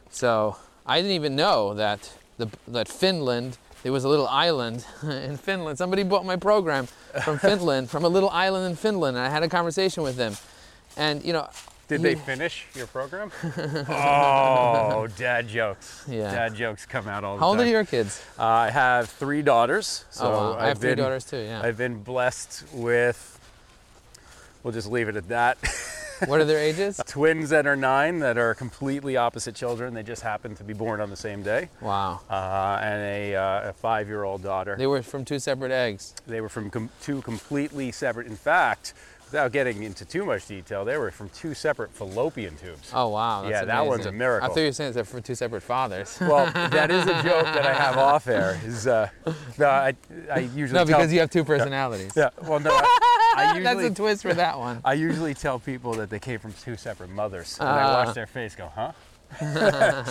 So 0.09 0.57
I 0.85 0.97
didn't 0.97 1.11
even 1.11 1.35
know 1.35 1.73
that 1.73 2.11
the, 2.37 2.47
that 2.67 2.87
Finland, 2.87 3.57
there 3.83 3.91
was 3.91 4.03
a 4.03 4.09
little 4.09 4.27
island 4.27 4.85
in 5.03 5.37
Finland. 5.37 5.77
Somebody 5.77 6.03
bought 6.03 6.25
my 6.25 6.35
program 6.35 6.87
from 7.23 7.37
Finland, 7.49 7.89
from 7.89 8.03
a 8.03 8.09
little 8.09 8.29
island 8.29 8.65
in 8.69 8.75
Finland, 8.75 9.17
and 9.17 9.25
I 9.25 9.29
had 9.29 9.43
a 9.43 9.49
conversation 9.49 10.03
with 10.03 10.17
them. 10.17 10.35
And 10.97 11.23
you 11.23 11.31
know, 11.31 11.47
Did 11.87 12.01
they 12.01 12.15
finish 12.15 12.65
your 12.75 12.87
program? 12.87 13.31
oh, 13.89 15.07
dad 15.15 15.47
jokes. 15.47 16.03
Yeah. 16.07 16.31
Dad 16.31 16.55
jokes 16.55 16.85
come 16.85 17.07
out 17.07 17.23
all 17.23 17.35
the 17.35 17.39
time. 17.39 17.41
How 17.41 17.47
old 17.49 17.57
time. 17.59 17.67
are 17.67 17.69
your 17.69 17.85
kids? 17.85 18.21
Uh, 18.37 18.43
I 18.43 18.69
have 18.71 19.09
three 19.09 19.41
daughters. 19.41 20.05
So 20.09 20.25
oh, 20.25 20.29
wow. 20.31 20.51
I 20.53 20.61
I've 20.63 20.67
have 20.69 20.77
three 20.79 20.89
been, 20.91 20.97
daughters 20.97 21.23
too. 21.25 21.37
Yeah. 21.37 21.61
I've 21.61 21.77
been 21.77 22.01
blessed 22.03 22.65
with, 22.73 23.36
we'll 24.63 24.73
just 24.73 24.89
leave 24.91 25.07
it 25.09 25.15
at 25.15 25.27
that. 25.29 25.57
what 26.25 26.39
are 26.39 26.45
their 26.45 26.59
ages? 26.59 26.99
Twins 27.07 27.49
that 27.49 27.67
are 27.67 27.75
nine 27.75 28.19
that 28.19 28.37
are 28.37 28.53
completely 28.53 29.17
opposite 29.17 29.55
children. 29.55 29.93
They 29.93 30.03
just 30.03 30.21
happen 30.21 30.55
to 30.55 30.63
be 30.63 30.73
born 30.73 30.99
on 31.01 31.09
the 31.09 31.15
same 31.15 31.43
day. 31.43 31.69
Wow. 31.81 32.21
Uh, 32.29 32.79
and 32.81 33.01
a, 33.03 33.35
uh, 33.35 33.69
a 33.69 33.73
five 33.73 34.07
year 34.07 34.23
old 34.23 34.43
daughter. 34.43 34.75
They 34.77 34.87
were 34.87 35.01
from 35.03 35.25
two 35.25 35.39
separate 35.39 35.71
eggs. 35.71 36.13
They 36.25 36.41
were 36.41 36.49
from 36.49 36.69
com- 36.69 36.89
two 37.01 37.21
completely 37.21 37.91
separate, 37.91 38.27
in 38.27 38.35
fact, 38.35 38.93
without 39.27 39.51
getting 39.51 39.83
into 39.83 40.05
too 40.05 40.25
much 40.25 40.47
detail, 40.47 40.85
they 40.85 40.97
were 40.97 41.11
from 41.11 41.29
two 41.29 41.53
separate 41.53 41.91
fallopian 41.91 42.55
tubes. 42.55 42.91
Oh 42.93 43.09
wow. 43.09 43.41
That's 43.41 43.51
Yeah, 43.51 43.65
that 43.65 43.85
one's 43.85 44.05
a 44.05 44.09
amazing. 44.09 44.17
miracle. 44.17 44.45
I 44.49 44.53
thought 44.53 44.59
you 44.61 44.65
were 44.67 44.71
saying 44.71 44.93
they're 44.93 45.03
from 45.03 45.21
two 45.21 45.35
separate 45.35 45.61
fathers. 45.63 46.17
Well, 46.27 46.51
that 46.51 46.91
is 46.91 47.03
a 47.03 47.23
joke 47.23 47.45
that 47.45 47.65
I 47.65 47.73
have 47.73 47.97
off 47.97 48.27
air. 48.27 48.59
Is 48.65 48.85
uh, 48.87 49.09
no, 49.57 49.67
I, 49.67 49.93
I 50.31 50.39
usually 50.39 50.73
no, 50.79 50.85
tell, 50.85 50.85
because 50.85 51.13
you 51.13 51.19
have 51.19 51.29
two 51.29 51.43
personalities. 51.43 52.11
yeah. 52.15 52.29
Well, 52.43 52.59
no, 52.59 52.71
I, 52.71 52.85
I 53.37 53.59
That's 53.63 53.81
a 53.81 53.93
twist 53.93 54.21
for 54.21 54.33
that 54.33 54.57
one. 54.57 54.81
I 54.83 54.93
usually 54.93 55.33
tell 55.33 55.59
people 55.59 55.93
that 55.95 56.09
they 56.09 56.19
came 56.19 56.39
from 56.39 56.53
two 56.53 56.77
separate 56.77 57.09
mothers, 57.09 57.57
and 57.59 57.69
I 57.69 58.05
watch 58.05 58.15
their 58.15 58.27
face 58.27 58.55
go, 58.55 58.71
huh? 58.73 58.91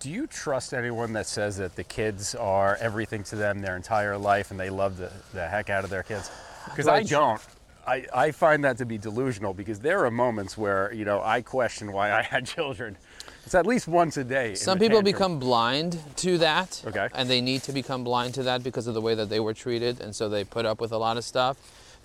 Do 0.00 0.10
you 0.10 0.26
trust 0.26 0.74
anyone 0.74 1.12
that 1.12 1.26
says 1.26 1.56
that 1.58 1.76
the 1.76 1.84
kids 1.84 2.34
are 2.34 2.76
everything 2.80 3.22
to 3.24 3.36
them 3.36 3.60
their 3.60 3.76
entire 3.76 4.18
life 4.18 4.50
and 4.50 4.58
they 4.58 4.70
love 4.70 4.96
the, 4.96 5.12
the 5.32 5.46
heck 5.46 5.70
out 5.70 5.84
of 5.84 5.90
their 5.90 6.02
kids? 6.02 6.30
Because 6.64 6.86
Do 6.86 6.90
I 6.90 6.96
I 6.96 7.02
don't. 7.04 7.40
I, 7.86 8.04
I 8.12 8.30
find 8.32 8.64
that 8.64 8.78
to 8.78 8.84
be 8.84 8.98
delusional 8.98 9.54
because 9.54 9.78
there 9.78 10.04
are 10.04 10.10
moments 10.10 10.58
where 10.58 10.92
you 10.92 11.04
know 11.04 11.22
I 11.22 11.42
question 11.42 11.92
why 11.92 12.12
I 12.12 12.22
had 12.22 12.44
children. 12.44 12.96
It's 13.44 13.54
at 13.54 13.64
least 13.64 13.86
once 13.86 14.16
a 14.16 14.24
day. 14.24 14.56
Some 14.56 14.78
people 14.80 14.96
tantrum. 14.96 15.04
become 15.04 15.38
blind 15.38 16.00
to 16.16 16.38
that. 16.38 16.82
Okay. 16.84 17.08
And 17.14 17.30
they 17.30 17.40
need 17.40 17.62
to 17.62 17.72
become 17.72 18.02
blind 18.02 18.34
to 18.34 18.42
that 18.42 18.64
because 18.64 18.88
of 18.88 18.94
the 18.94 19.00
way 19.00 19.14
that 19.14 19.28
they 19.28 19.38
were 19.38 19.54
treated, 19.54 20.00
and 20.00 20.16
so 20.16 20.28
they 20.28 20.42
put 20.42 20.66
up 20.66 20.80
with 20.80 20.90
a 20.90 20.98
lot 20.98 21.16
of 21.16 21.22
stuff. 21.22 21.56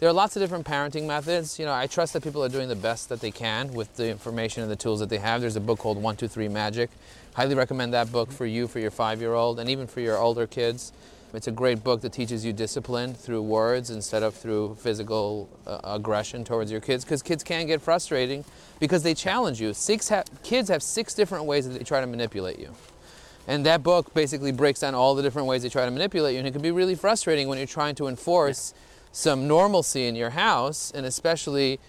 There 0.01 0.09
are 0.09 0.13
lots 0.13 0.35
of 0.35 0.41
different 0.41 0.65
parenting 0.65 1.05
methods. 1.05 1.59
You 1.59 1.65
know, 1.65 1.73
I 1.73 1.85
trust 1.85 2.13
that 2.13 2.23
people 2.23 2.43
are 2.43 2.49
doing 2.49 2.67
the 2.67 2.75
best 2.75 3.07
that 3.09 3.19
they 3.21 3.29
can 3.29 3.71
with 3.71 3.97
the 3.97 4.09
information 4.09 4.63
and 4.63 4.71
the 4.71 4.75
tools 4.75 4.99
that 4.99 5.09
they 5.09 5.19
have. 5.19 5.41
There's 5.41 5.55
a 5.55 5.61
book 5.61 5.77
called 5.77 6.01
One 6.01 6.15
Two 6.15 6.27
Three 6.27 6.47
Magic. 6.47 6.89
Highly 7.35 7.53
recommend 7.53 7.93
that 7.93 8.11
book 8.11 8.31
for 8.31 8.47
you, 8.47 8.67
for 8.67 8.79
your 8.79 8.89
five-year-old, 8.89 9.59
and 9.59 9.69
even 9.69 9.85
for 9.85 9.99
your 9.99 10.17
older 10.17 10.47
kids. 10.47 10.91
It's 11.35 11.45
a 11.45 11.51
great 11.51 11.83
book 11.83 12.01
that 12.01 12.13
teaches 12.13 12.43
you 12.43 12.51
discipline 12.51 13.13
through 13.13 13.43
words 13.43 13.91
instead 13.91 14.23
of 14.23 14.33
through 14.33 14.73
physical 14.79 15.47
uh, 15.67 15.81
aggression 15.83 16.43
towards 16.43 16.71
your 16.71 16.81
kids. 16.81 17.05
Because 17.05 17.21
kids 17.21 17.43
can 17.43 17.67
get 17.67 17.79
frustrating 17.79 18.43
because 18.79 19.03
they 19.03 19.13
challenge 19.13 19.61
you. 19.61 19.71
Six 19.71 20.09
ha- 20.09 20.23
kids 20.41 20.69
have 20.69 20.81
six 20.81 21.13
different 21.13 21.45
ways 21.45 21.67
that 21.67 21.77
they 21.77 21.83
try 21.83 22.01
to 22.01 22.07
manipulate 22.07 22.57
you. 22.57 22.73
And 23.47 23.67
that 23.67 23.83
book 23.83 24.15
basically 24.15 24.51
breaks 24.51 24.79
down 24.79 24.95
all 24.95 25.13
the 25.13 25.21
different 25.21 25.47
ways 25.47 25.61
they 25.61 25.69
try 25.69 25.85
to 25.85 25.91
manipulate 25.91 26.33
you. 26.33 26.39
And 26.39 26.47
it 26.47 26.53
can 26.53 26.63
be 26.63 26.71
really 26.71 26.95
frustrating 26.95 27.47
when 27.47 27.59
you're 27.59 27.67
trying 27.67 27.93
to 27.95 28.07
enforce 28.07 28.73
some 29.11 29.47
normalcy 29.47 30.07
in 30.07 30.15
your 30.15 30.31
house, 30.31 30.91
and 30.95 31.05
especially 31.05 31.79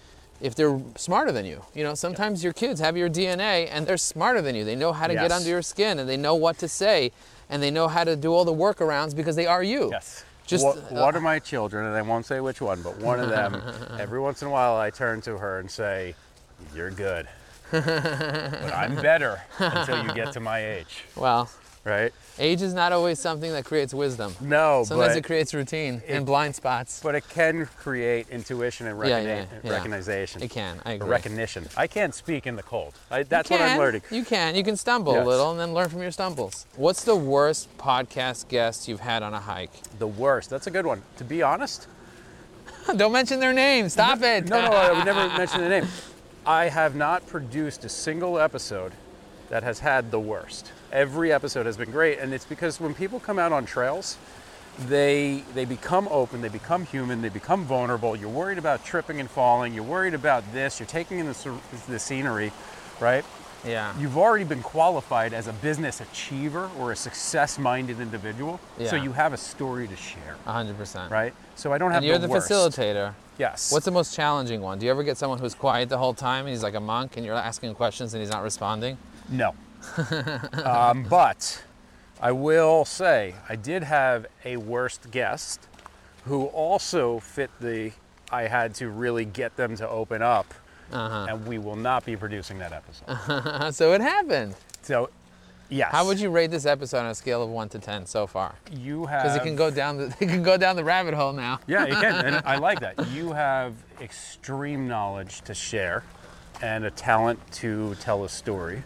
if 0.41 0.55
they're 0.55 0.79
smarter 0.97 1.31
than 1.31 1.45
you. 1.45 1.63
You 1.73 1.83
know, 1.83 1.95
sometimes 1.95 2.43
your 2.43 2.53
kids 2.53 2.81
have 2.81 2.97
your 2.97 3.09
DNA 3.09 3.69
and 3.71 3.87
they're 3.87 3.97
smarter 3.97 4.41
than 4.41 4.55
you. 4.55 4.65
They 4.65 4.75
know 4.75 4.91
how 4.91 5.07
to 5.07 5.13
get 5.13 5.31
under 5.31 5.47
your 5.47 5.61
skin 5.61 5.99
and 5.99 6.09
they 6.09 6.17
know 6.17 6.35
what 6.35 6.57
to 6.59 6.67
say 6.67 7.11
and 7.49 7.63
they 7.63 7.71
know 7.71 7.87
how 7.87 8.03
to 8.03 8.15
do 8.15 8.33
all 8.33 8.43
the 8.43 8.53
workarounds 8.53 9.15
because 9.15 9.35
they 9.37 9.45
are 9.45 9.63
you. 9.63 9.89
Yes. 9.91 10.25
Just, 10.45 10.65
one, 10.65 10.77
uh, 10.77 11.01
one 11.01 11.15
of 11.15 11.23
my 11.23 11.39
children, 11.39 11.85
and 11.85 11.95
I 11.95 12.01
won't 12.01 12.25
say 12.25 12.41
which 12.41 12.59
one, 12.59 12.81
but 12.81 12.97
one 12.97 13.19
of 13.21 13.29
them, 13.29 13.61
every 13.99 14.19
once 14.19 14.41
in 14.41 14.49
a 14.49 14.51
while 14.51 14.75
I 14.75 14.89
turn 14.89 15.21
to 15.21 15.37
her 15.37 15.59
and 15.59 15.71
say, 15.71 16.15
You're 16.75 16.91
good. 16.91 17.27
but 17.71 18.73
I'm 18.73 18.95
better 18.95 19.41
until 19.57 20.03
you 20.05 20.13
get 20.13 20.33
to 20.33 20.41
my 20.41 20.65
age, 20.65 21.05
Well, 21.15 21.49
right? 21.83 22.11
age 22.39 22.61
is 22.61 22.73
not 22.73 22.91
always 22.91 23.19
something 23.19 23.51
that 23.51 23.63
creates 23.65 23.93
wisdom. 23.93 24.33
No, 24.41 24.83
Sometimes 24.85 25.09
but, 25.13 25.17
it 25.17 25.23
creates 25.23 25.53
routine 25.53 26.01
and 26.07 26.25
blind 26.25 26.55
spots. 26.55 26.99
but 27.03 27.13
it 27.15 27.27
can 27.29 27.67
create 27.77 28.27
intuition 28.29 28.87
and 28.87 28.97
recogni- 28.97 29.25
yeah, 29.25 29.45
yeah. 29.63 29.71
recognition. 29.71 30.41
It 30.41 30.49
can, 30.49 30.81
I 30.85 30.93
agree. 30.93 31.09
recognition. 31.09 31.67
I 31.77 31.87
can't 31.87 32.15
speak 32.15 32.47
in 32.47 32.55
the 32.55 32.63
cold. 32.63 32.93
I, 33.11 33.23
that's 33.23 33.49
what 33.49 33.61
I'm 33.61 33.77
learning. 33.77 34.01
You 34.09 34.23
can. 34.25 34.55
You 34.55 34.63
can 34.63 34.75
stumble 34.77 35.13
a 35.21 35.23
little 35.23 35.51
and 35.51 35.59
then 35.59 35.73
learn 35.73 35.89
from 35.89 36.01
your 36.01 36.11
stumbles. 36.11 36.65
What's 36.75 37.03
the 37.03 37.15
worst 37.15 37.75
podcast 37.77 38.47
guest 38.47 38.87
you've 38.87 38.99
had 39.01 39.21
on 39.23 39.33
a 39.33 39.39
hike? 39.39 39.71
The 39.99 40.07
worst. 40.07 40.49
That's 40.49 40.67
a 40.67 40.71
good 40.71 40.85
one. 40.85 41.01
To 41.17 41.23
be 41.23 41.41
honest, 41.43 41.87
Don't 42.95 43.11
mention 43.13 43.39
their 43.39 43.53
name. 43.53 43.87
Stop 43.89 44.21
it. 44.23 44.49
no, 44.49 44.59
no, 44.61 44.71
I 44.71 44.91
would 44.91 45.05
never 45.05 45.27
mention 45.37 45.61
the 45.61 45.69
name. 45.69 45.87
I 46.45 46.65
have 46.65 46.95
not 46.95 47.25
produced 47.27 47.85
a 47.85 47.89
single 47.89 48.37
episode 48.39 48.91
that 49.49 49.63
has 49.63 49.79
had 49.79 50.11
the 50.11 50.19
worst. 50.19 50.71
Every 50.93 51.33
episode 51.33 51.65
has 51.65 51.75
been 51.75 51.89
great, 51.89 52.19
and 52.19 52.31
it's 52.35 52.45
because 52.45 52.79
when 52.79 52.93
people 52.93 53.19
come 53.19 53.39
out 53.39 53.51
on 53.51 53.65
trails, 53.65 54.15
they 54.87 55.43
they 55.55 55.65
become 55.65 56.07
open, 56.09 56.41
they 56.41 56.49
become 56.49 56.85
human, 56.85 57.23
they 57.23 57.29
become 57.29 57.65
vulnerable. 57.65 58.15
You're 58.15 58.29
worried 58.29 58.59
about 58.59 58.85
tripping 58.85 59.19
and 59.19 59.27
falling. 59.27 59.73
You're 59.73 59.83
worried 59.83 60.13
about 60.13 60.43
this. 60.53 60.79
You're 60.79 60.85
taking 60.85 61.17
in 61.17 61.25
the, 61.25 61.53
the 61.87 61.97
scenery, 61.97 62.51
right? 62.99 63.25
Yeah. 63.65 63.97
You've 63.97 64.19
already 64.19 64.43
been 64.43 64.61
qualified 64.61 65.33
as 65.33 65.47
a 65.47 65.53
business 65.53 65.99
achiever 65.99 66.69
or 66.79 66.91
a 66.91 66.95
success-minded 66.95 67.99
individual, 67.99 68.59
so 68.85 68.95
you 68.95 69.13
have 69.13 69.33
a 69.33 69.37
story 69.37 69.87
to 69.87 69.95
share, 69.95 70.35
100%. 70.45 71.09
right? 71.09 71.33
So 71.55 71.73
I 71.73 71.77
don't 71.77 71.91
have 71.91 72.03
And 72.03 72.05
you're 72.05 72.19
the, 72.19 72.27
the, 72.27 72.33
facilitator. 72.35 73.15
Yes. 73.39 73.71
What's 73.71 73.85
the 73.85 73.91
most 73.91 74.13
challenging 74.13 74.61
one? 74.61 74.79
Do 74.79 74.85
you 74.85 74.91
ever 74.91 75.01
get 75.01 75.17
someone 75.17 75.39
who's 75.39 75.55
quiet 75.55 75.89
the 75.89 75.97
whole 75.97 76.13
time 76.13 76.45
and 76.45 76.49
he's 76.49 76.61
like 76.61 76.75
a 76.75 76.79
monk 76.79 77.15
and 77.17 77.25
you're 77.25 77.35
asking 77.35 77.73
questions 77.73 78.13
and 78.13 78.21
he's 78.21 78.29
not 78.29 78.43
responding? 78.43 78.97
No. 79.29 79.55
Um, 80.63 81.03
but 81.09 81.63
I 82.21 82.31
will 82.31 82.85
say 82.85 83.35
I 83.49 83.55
did 83.55 83.83
have 83.83 84.25
a 84.45 84.57
worst 84.57 85.11
guest 85.11 85.67
who 86.25 86.45
also 86.45 87.19
fit 87.19 87.49
the 87.59 87.91
I 88.31 88.43
had 88.43 88.73
to 88.75 88.89
really 88.89 89.25
get 89.25 89.55
them 89.57 89.75
to 89.77 89.87
open 89.87 90.21
up, 90.23 90.51
Uh-huh. 90.91 91.27
and 91.29 91.45
we 91.45 91.59
will 91.59 91.75
not 91.75 92.03
be 92.05 92.15
producing 92.15 92.57
that 92.59 92.71
episode. 92.73 93.71
so 93.75 93.93
it 93.93 94.01
happened. 94.01 94.55
So, 94.81 95.09
yes. 95.69 95.91
How 95.91 96.05
would 96.07 96.19
you 96.19 96.29
rate 96.31 96.49
this 96.49 96.65
episode 96.65 96.99
on 96.99 97.05
a 97.07 97.15
scale 97.15 97.43
of 97.43 97.49
1 97.49 97.69
to 97.69 97.79
10 97.79 98.05
so 98.07 98.25
far? 98.25 98.55
You 98.71 99.05
have. 99.05 99.21
Because 99.23 99.37
it 99.37 99.43
can 99.43 99.55
go 99.55 99.69
down 99.69 99.97
the 99.97 100.05
it 100.19 100.27
can 100.29 100.41
go 100.41 100.57
down 100.57 100.75
the 100.75 100.83
rabbit 100.83 101.13
hole 101.13 101.31
now. 101.33 101.59
Yeah, 101.67 101.85
you 101.85 101.93
can, 101.95 102.25
and 102.25 102.41
I 102.45 102.57
like 102.57 102.79
that. 102.79 102.95
You 103.13 103.33
have 103.33 103.73
extreme 104.01 104.87
knowledge 104.87 105.41
to 105.41 105.53
share, 105.53 106.03
and 106.61 106.85
a 106.85 106.91
talent 106.91 107.39
to 107.53 107.93
tell 107.95 108.23
a 108.23 108.29
story. 108.29 108.81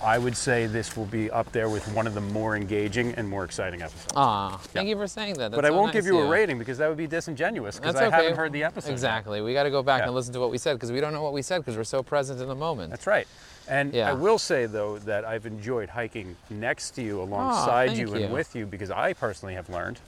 I 0.00 0.18
would 0.18 0.36
say 0.36 0.66
this 0.66 0.96
will 0.96 1.06
be 1.06 1.30
up 1.30 1.50
there 1.52 1.68
with 1.68 1.86
one 1.92 2.06
of 2.06 2.14
the 2.14 2.20
more 2.20 2.56
engaging 2.56 3.12
and 3.14 3.28
more 3.28 3.44
exciting 3.44 3.82
episodes. 3.82 4.12
Thank 4.72 4.86
Yeah. 4.86 4.90
you 4.90 4.96
for 4.96 5.06
saying 5.08 5.34
that. 5.34 5.50
That's 5.50 5.56
But 5.56 5.64
I 5.64 5.68
so 5.68 5.76
won't 5.76 5.92
give 5.92 6.06
you 6.06 6.18
a 6.20 6.28
rating 6.28 6.58
because 6.58 6.78
that 6.78 6.88
would 6.88 6.96
be 6.98 7.06
disingenuous 7.06 7.78
because 7.78 7.96
I 7.96 8.06
okay. 8.06 8.16
haven't 8.16 8.36
heard 8.36 8.52
the 8.52 8.62
episode. 8.64 8.92
Exactly. 8.92 9.40
We 9.40 9.54
got 9.54 9.64
to 9.64 9.70
go 9.70 9.82
back 9.82 10.00
Yeah. 10.00 10.06
and 10.06 10.14
listen 10.14 10.32
to 10.34 10.40
what 10.40 10.50
we 10.50 10.58
said 10.58 10.74
because 10.74 10.92
we 10.92 11.00
don't 11.00 11.12
know 11.12 11.22
what 11.22 11.32
we 11.32 11.42
said 11.42 11.58
because 11.58 11.76
we're 11.76 11.84
so 11.84 12.02
present 12.02 12.40
in 12.40 12.48
the 12.48 12.54
moment. 12.54 12.90
That's 12.90 13.06
right. 13.06 13.26
And 13.68 13.92
Yeah. 13.92 14.10
I 14.10 14.12
will 14.14 14.38
say 14.38 14.66
though 14.66 14.98
that 15.00 15.24
I've 15.24 15.46
enjoyed 15.46 15.88
hiking 15.90 16.36
next 16.48 16.92
to 16.92 17.02
you, 17.02 17.20
alongside 17.20 17.88
thank 17.88 17.98
you, 17.98 18.12
and 18.14 18.22
you. 18.22 18.28
with 18.28 18.54
you 18.54 18.66
because 18.66 18.90
I 18.90 19.12
personally 19.14 19.54
have 19.54 19.68
learned. 19.68 19.98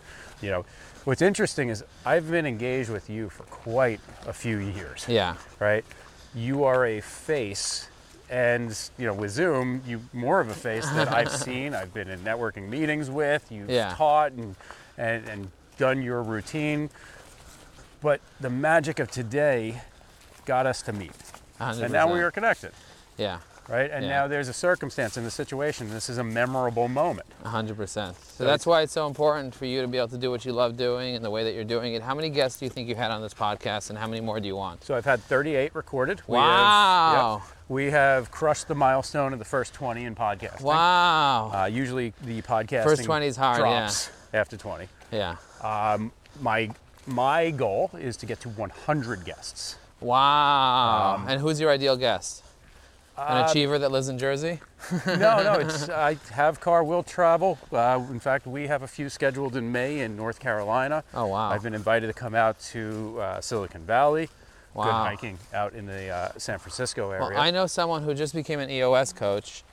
You 0.41 0.51
know, 0.51 0.65
what's 1.05 1.21
interesting 1.21 1.69
is 1.69 1.85
I've 2.07 2.31
been 2.31 2.47
engaged 2.47 2.89
with 2.91 3.11
you 3.11 3.29
for 3.29 3.43
quite 3.45 4.01
a 4.27 4.33
few 4.33 4.57
years. 4.59 5.05
Yeah. 5.09 5.35
Right. 5.59 5.85
You 6.35 6.65
are 6.65 6.87
a 6.87 7.01
face. 7.01 7.89
And 8.31 8.79
you 8.97 9.07
know, 9.07 9.13
with 9.13 9.33
Zoom, 9.33 9.83
you 9.87 10.01
more 10.13 10.41
of 10.41 10.49
a 10.49 10.55
face 10.55 10.89
that 10.91 11.13
I've 11.13 11.33
seen. 11.47 11.75
I've 11.75 11.93
been 11.93 12.09
in 12.09 12.21
networking 12.21 12.69
meetings 12.69 13.11
with. 13.11 13.51
You've 13.51 13.69
Yeah. 13.69 13.93
taught 13.97 14.33
and, 14.33 14.55
and 14.97 15.29
and 15.29 15.51
done 15.79 16.01
your 16.01 16.23
routine. 16.23 16.91
But 18.01 18.21
the 18.41 18.49
magic 18.51 18.99
of 19.01 19.11
today 19.11 19.83
got 20.47 20.65
us 20.67 20.81
to 20.83 20.93
meet. 20.93 21.13
100%. 21.61 21.83
And 21.83 21.93
now 21.93 22.11
we 22.13 22.21
are 22.21 22.31
connected, 22.31 22.73
Yeah. 23.19 23.41
Right? 23.71 23.91
And 23.91 24.05
Yeah. 24.05 24.11
now 24.11 24.27
there's 24.29 24.49
a 24.49 24.53
circumstance 24.53 25.17
in 25.17 25.25
the 25.25 25.31
situation. 25.31 25.89
This 25.91 26.09
is 26.11 26.19
a 26.19 26.25
memorable 26.25 26.89
moment. 26.89 27.29
100%. 27.45 28.15
So 28.17 28.23
So 28.39 28.45
that's 28.45 28.67
why 28.67 28.83
it's 28.83 28.93
so 28.93 29.07
important 29.07 29.55
for 29.55 29.65
you 29.67 29.81
to 29.83 29.89
be 29.89 29.97
able 29.99 30.09
to 30.09 30.19
do 30.19 30.31
what 30.31 30.45
you 30.45 30.53
love 30.53 30.77
doing 30.77 31.15
and 31.17 31.25
the 31.25 31.31
way 31.31 31.45
that 31.45 31.55
you're 31.55 31.65
doing 31.65 31.95
it. 31.95 32.03
How 32.03 32.15
many 32.15 32.29
guests 32.31 32.59
do 32.59 32.67
you 32.67 32.71
think 32.71 32.89
you 32.89 32.97
had 32.97 33.11
on 33.11 33.23
this 33.23 33.33
podcast 33.35 33.91
and 33.91 33.99
how 33.99 34.07
many 34.07 34.21
more 34.21 34.41
do 34.41 34.47
you 34.49 34.57
want? 34.57 34.85
So 34.85 34.95
I've 34.97 35.05
had 35.05 35.21
38 35.23 35.75
recorded. 35.75 36.21
We 36.27 36.37
Wow. 36.37 37.41
Have, 37.41 37.49
yep, 37.49 37.57
we 37.69 37.91
have 37.91 38.31
crushed 38.31 38.67
the 38.69 38.75
milestone 38.75 39.33
of 39.33 39.39
the 39.39 39.45
first 39.45 39.73
20 39.75 40.05
in 40.05 40.15
podcasting. 40.15 40.63
Wow. 40.63 41.53
Uh, 41.55 41.65
usually 41.67 42.13
the 42.23 42.43
podcasting 42.43 42.85
First 42.85 43.05
20 43.05 43.27
is 43.27 43.37
hard, 43.37 43.61
yeah. 43.61 43.79
drops 43.81 44.11
after 44.35 44.57
20. 44.57 44.89
yeah. 45.13 45.37
My 46.41 46.71
my 47.07 47.51
goal 47.51 47.91
is 47.99 48.17
to 48.19 48.27
get 48.27 48.41
to 48.41 48.49
100 48.51 49.25
guests. 49.25 49.77
Wow. 50.01 51.17
Um, 51.17 51.29
and 51.29 51.41
who's 51.41 51.61
your 51.61 51.71
ideal 51.71 51.97
guest? 51.97 52.43
An 53.17 53.43
uh, 53.43 53.47
achiever 53.49 53.79
that 53.79 53.91
lives 53.91 54.09
in 54.09 54.19
Jersey? 54.19 54.61
no, 55.07 55.43
no, 55.43 55.55
it's 55.55 55.89
I 55.89 56.17
have 56.33 56.61
car, 56.61 56.83
will 56.83 57.03
travel. 57.03 57.59
Uh, 57.71 58.03
in 58.11 58.21
fact, 58.21 58.47
we 58.47 58.67
have 58.67 58.83
a 58.83 58.89
few 58.89 59.09
scheduled 59.09 59.57
in 59.57 59.71
May 59.71 60.01
in 60.01 60.17
North 60.17 60.41
Carolina. 60.41 61.05
Oh, 61.13 61.27
wow. 61.27 61.51
I've 61.51 61.63
been 61.63 61.75
invited 61.75 62.07
to 62.07 62.15
come 62.15 62.35
out 62.35 62.59
to 62.73 63.19
uh, 63.21 63.41
Silicon 63.41 63.83
Valley. 63.85 64.29
Wow. 64.73 64.85
Good 64.85 64.93
hiking 64.93 65.39
out 65.53 65.75
in 65.75 65.87
the 65.87 66.09
uh, 66.09 66.33
San 66.39 66.59
Francisco 66.59 67.11
area. 67.11 67.29
Well, 67.31 67.39
I 67.41 67.51
know 67.51 67.67
someone 67.67 68.03
who 68.05 68.15
just 68.15 68.35
became 68.35 68.61
an 68.61 68.71
EOS 68.71 69.13
coach. 69.13 69.65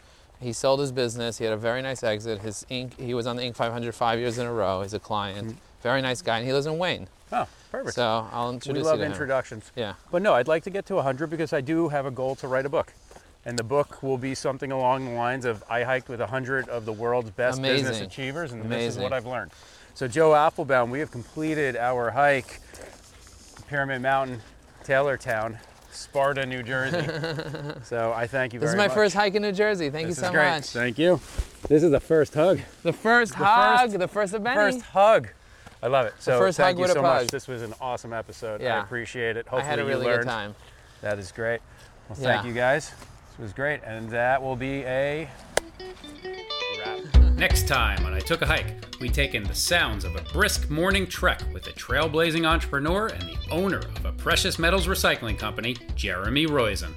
He 0.41 0.53
sold 0.53 0.79
his 0.79 0.91
business. 0.91 1.37
He 1.37 1.43
had 1.45 1.53
a 1.53 1.57
very 1.57 1.81
nice 1.81 2.03
exit. 2.03 2.39
His 2.41 2.65
Inc. 2.69 2.99
He 2.99 3.13
was 3.13 3.27
on 3.27 3.35
the 3.37 3.43
Inc. 3.43 3.55
500 3.55 3.93
five 3.95 4.19
years 4.19 4.37
in 4.37 4.45
a 4.45 4.53
row. 4.53 4.81
He's 4.81 4.93
a 4.93 4.99
client. 4.99 5.55
Very 5.81 6.01
nice 6.01 6.21
guy, 6.21 6.37
and 6.39 6.45
he 6.45 6.53
lives 6.53 6.65
in 6.65 6.77
Wayne. 6.77 7.07
oh, 7.31 7.47
perfect. 7.71 7.95
So 7.95 8.27
I'll 8.31 8.49
we 8.49 8.55
introduce 8.55 8.85
love 8.85 8.95
you 8.95 9.01
to 9.01 9.05
him. 9.05 9.11
introductions. 9.11 9.71
Yeah. 9.75 9.93
But 10.11 10.21
no, 10.21 10.33
I'd 10.33 10.47
like 10.47 10.63
to 10.63 10.69
get 10.69 10.85
to 10.87 10.95
100 10.95 11.27
because 11.29 11.53
I 11.53 11.61
do 11.61 11.89
have 11.89 12.05
a 12.05 12.11
goal 12.11 12.35
to 12.35 12.47
write 12.47 12.65
a 12.65 12.69
book. 12.69 12.93
And 13.47 13.57
the 13.57 13.63
book 13.63 14.03
will 14.03 14.17
be 14.17 14.35
something 14.35 14.73
along 14.73 15.05
the 15.05 15.11
lines 15.11 15.45
of 15.45 15.63
I 15.69 15.83
hiked 15.83 16.09
with 16.09 16.19
100 16.19 16.67
of 16.67 16.83
the 16.83 16.91
world's 16.91 17.31
best 17.31 17.61
business 17.61 18.01
achievers, 18.01 18.51
and 18.51 18.69
this 18.69 18.95
is 18.95 18.99
what 19.01 19.13
I've 19.13 19.25
learned. 19.25 19.51
So, 19.93 20.05
Joe 20.05 20.31
Apfelbaum, 20.31 20.89
we 20.89 20.99
have 20.99 21.11
completed 21.11 21.77
our 21.77 22.11
hike, 22.11 22.59
Pyramid 23.69 24.01
Mountain, 24.01 24.41
Taylortown, 24.83 25.57
Sparta, 25.91 26.45
New 26.45 26.61
Jersey. 26.61 27.07
so, 27.83 28.11
I 28.13 28.27
thank 28.27 28.53
you 28.53 28.59
This 28.59 28.71
very 28.71 28.77
much. 28.77 28.77
This 28.77 28.77
is 28.77 28.77
my 28.77 28.87
much. 28.87 28.93
first 28.95 29.15
hike 29.15 29.35
in 29.35 29.41
New 29.43 29.53
Jersey. 29.53 29.89
Thank 29.91 30.07
This 30.09 30.17
you 30.17 30.23
is 30.23 30.27
so 30.27 30.31
great. 30.33 30.49
much. 30.49 30.65
Thank 30.65 30.97
you. 30.99 31.21
This 31.69 31.83
is 31.83 31.91
the 31.91 32.01
first 32.01 32.33
hug. 32.33 32.59
The 32.83 32.91
first 32.91 33.31
The 33.31 33.45
hug, 33.45 33.79
first- 33.91 33.99
the 33.99 34.07
first 34.09 34.33
of 34.33 34.41
many. 34.41 34.55
First 34.57 34.81
hug. 34.87 35.29
I 35.81 35.87
love 35.87 36.05
it. 36.07 36.13
So 36.19 36.37
first 36.37 36.57
thank 36.57 36.75
hug 36.75 36.79
you 36.79 36.81
with 36.81 36.91
a 36.91 36.95
so 36.95 37.01
pug. 37.01 37.21
much. 37.23 37.31
This 37.31 37.47
was 37.47 37.61
an 37.61 37.73
awesome 37.79 38.11
episode. 38.11 38.61
I 38.61 38.81
appreciate 38.81 39.37
it. 39.37 39.47
Hopefully, 39.47 39.61
I 39.61 39.65
had 39.65 39.79
a 39.79 39.85
really 39.85 40.01
you 40.05 40.11
learned. 40.11 40.23
good 40.23 40.29
time. 40.29 40.55
That 41.01 41.17
is 41.17 41.31
great. 41.31 41.61
Well, 42.09 42.17
thank 42.17 42.43
Yeah. 42.43 42.47
you 42.49 42.53
guys. 42.53 42.91
This 43.37 43.43
was 43.43 43.53
great. 43.53 43.81
And 43.83 44.09
that 44.09 44.41
will 44.41 44.55
be 44.55 44.83
a 44.85 45.29
wrap. 46.79 46.99
Next 47.35 47.67
time 47.67 48.03
on 48.03 48.13
I 48.13 48.19
Took 48.19 48.41
a 48.41 48.47
Hike, 48.47 48.73
we 48.99 49.09
take 49.09 49.35
in 49.35 49.43
the 49.43 49.53
sounds 49.53 50.03
of 50.05 50.15
a 50.15 50.21
brisk 50.33 50.71
morning 50.71 51.05
trek 51.05 51.43
with 51.53 51.67
a 51.67 51.71
trailblazing 51.71 52.47
entrepreneur 52.47 53.07
and 53.07 53.21
the 53.21 53.37
owner 53.51 53.77
of 53.77 54.05
a 54.05 54.11
precious 54.13 54.57
metals 54.57 54.87
recycling 54.87 55.37
company, 55.37 55.75
Jeremy 55.95 56.47
Roizen. 56.47 56.93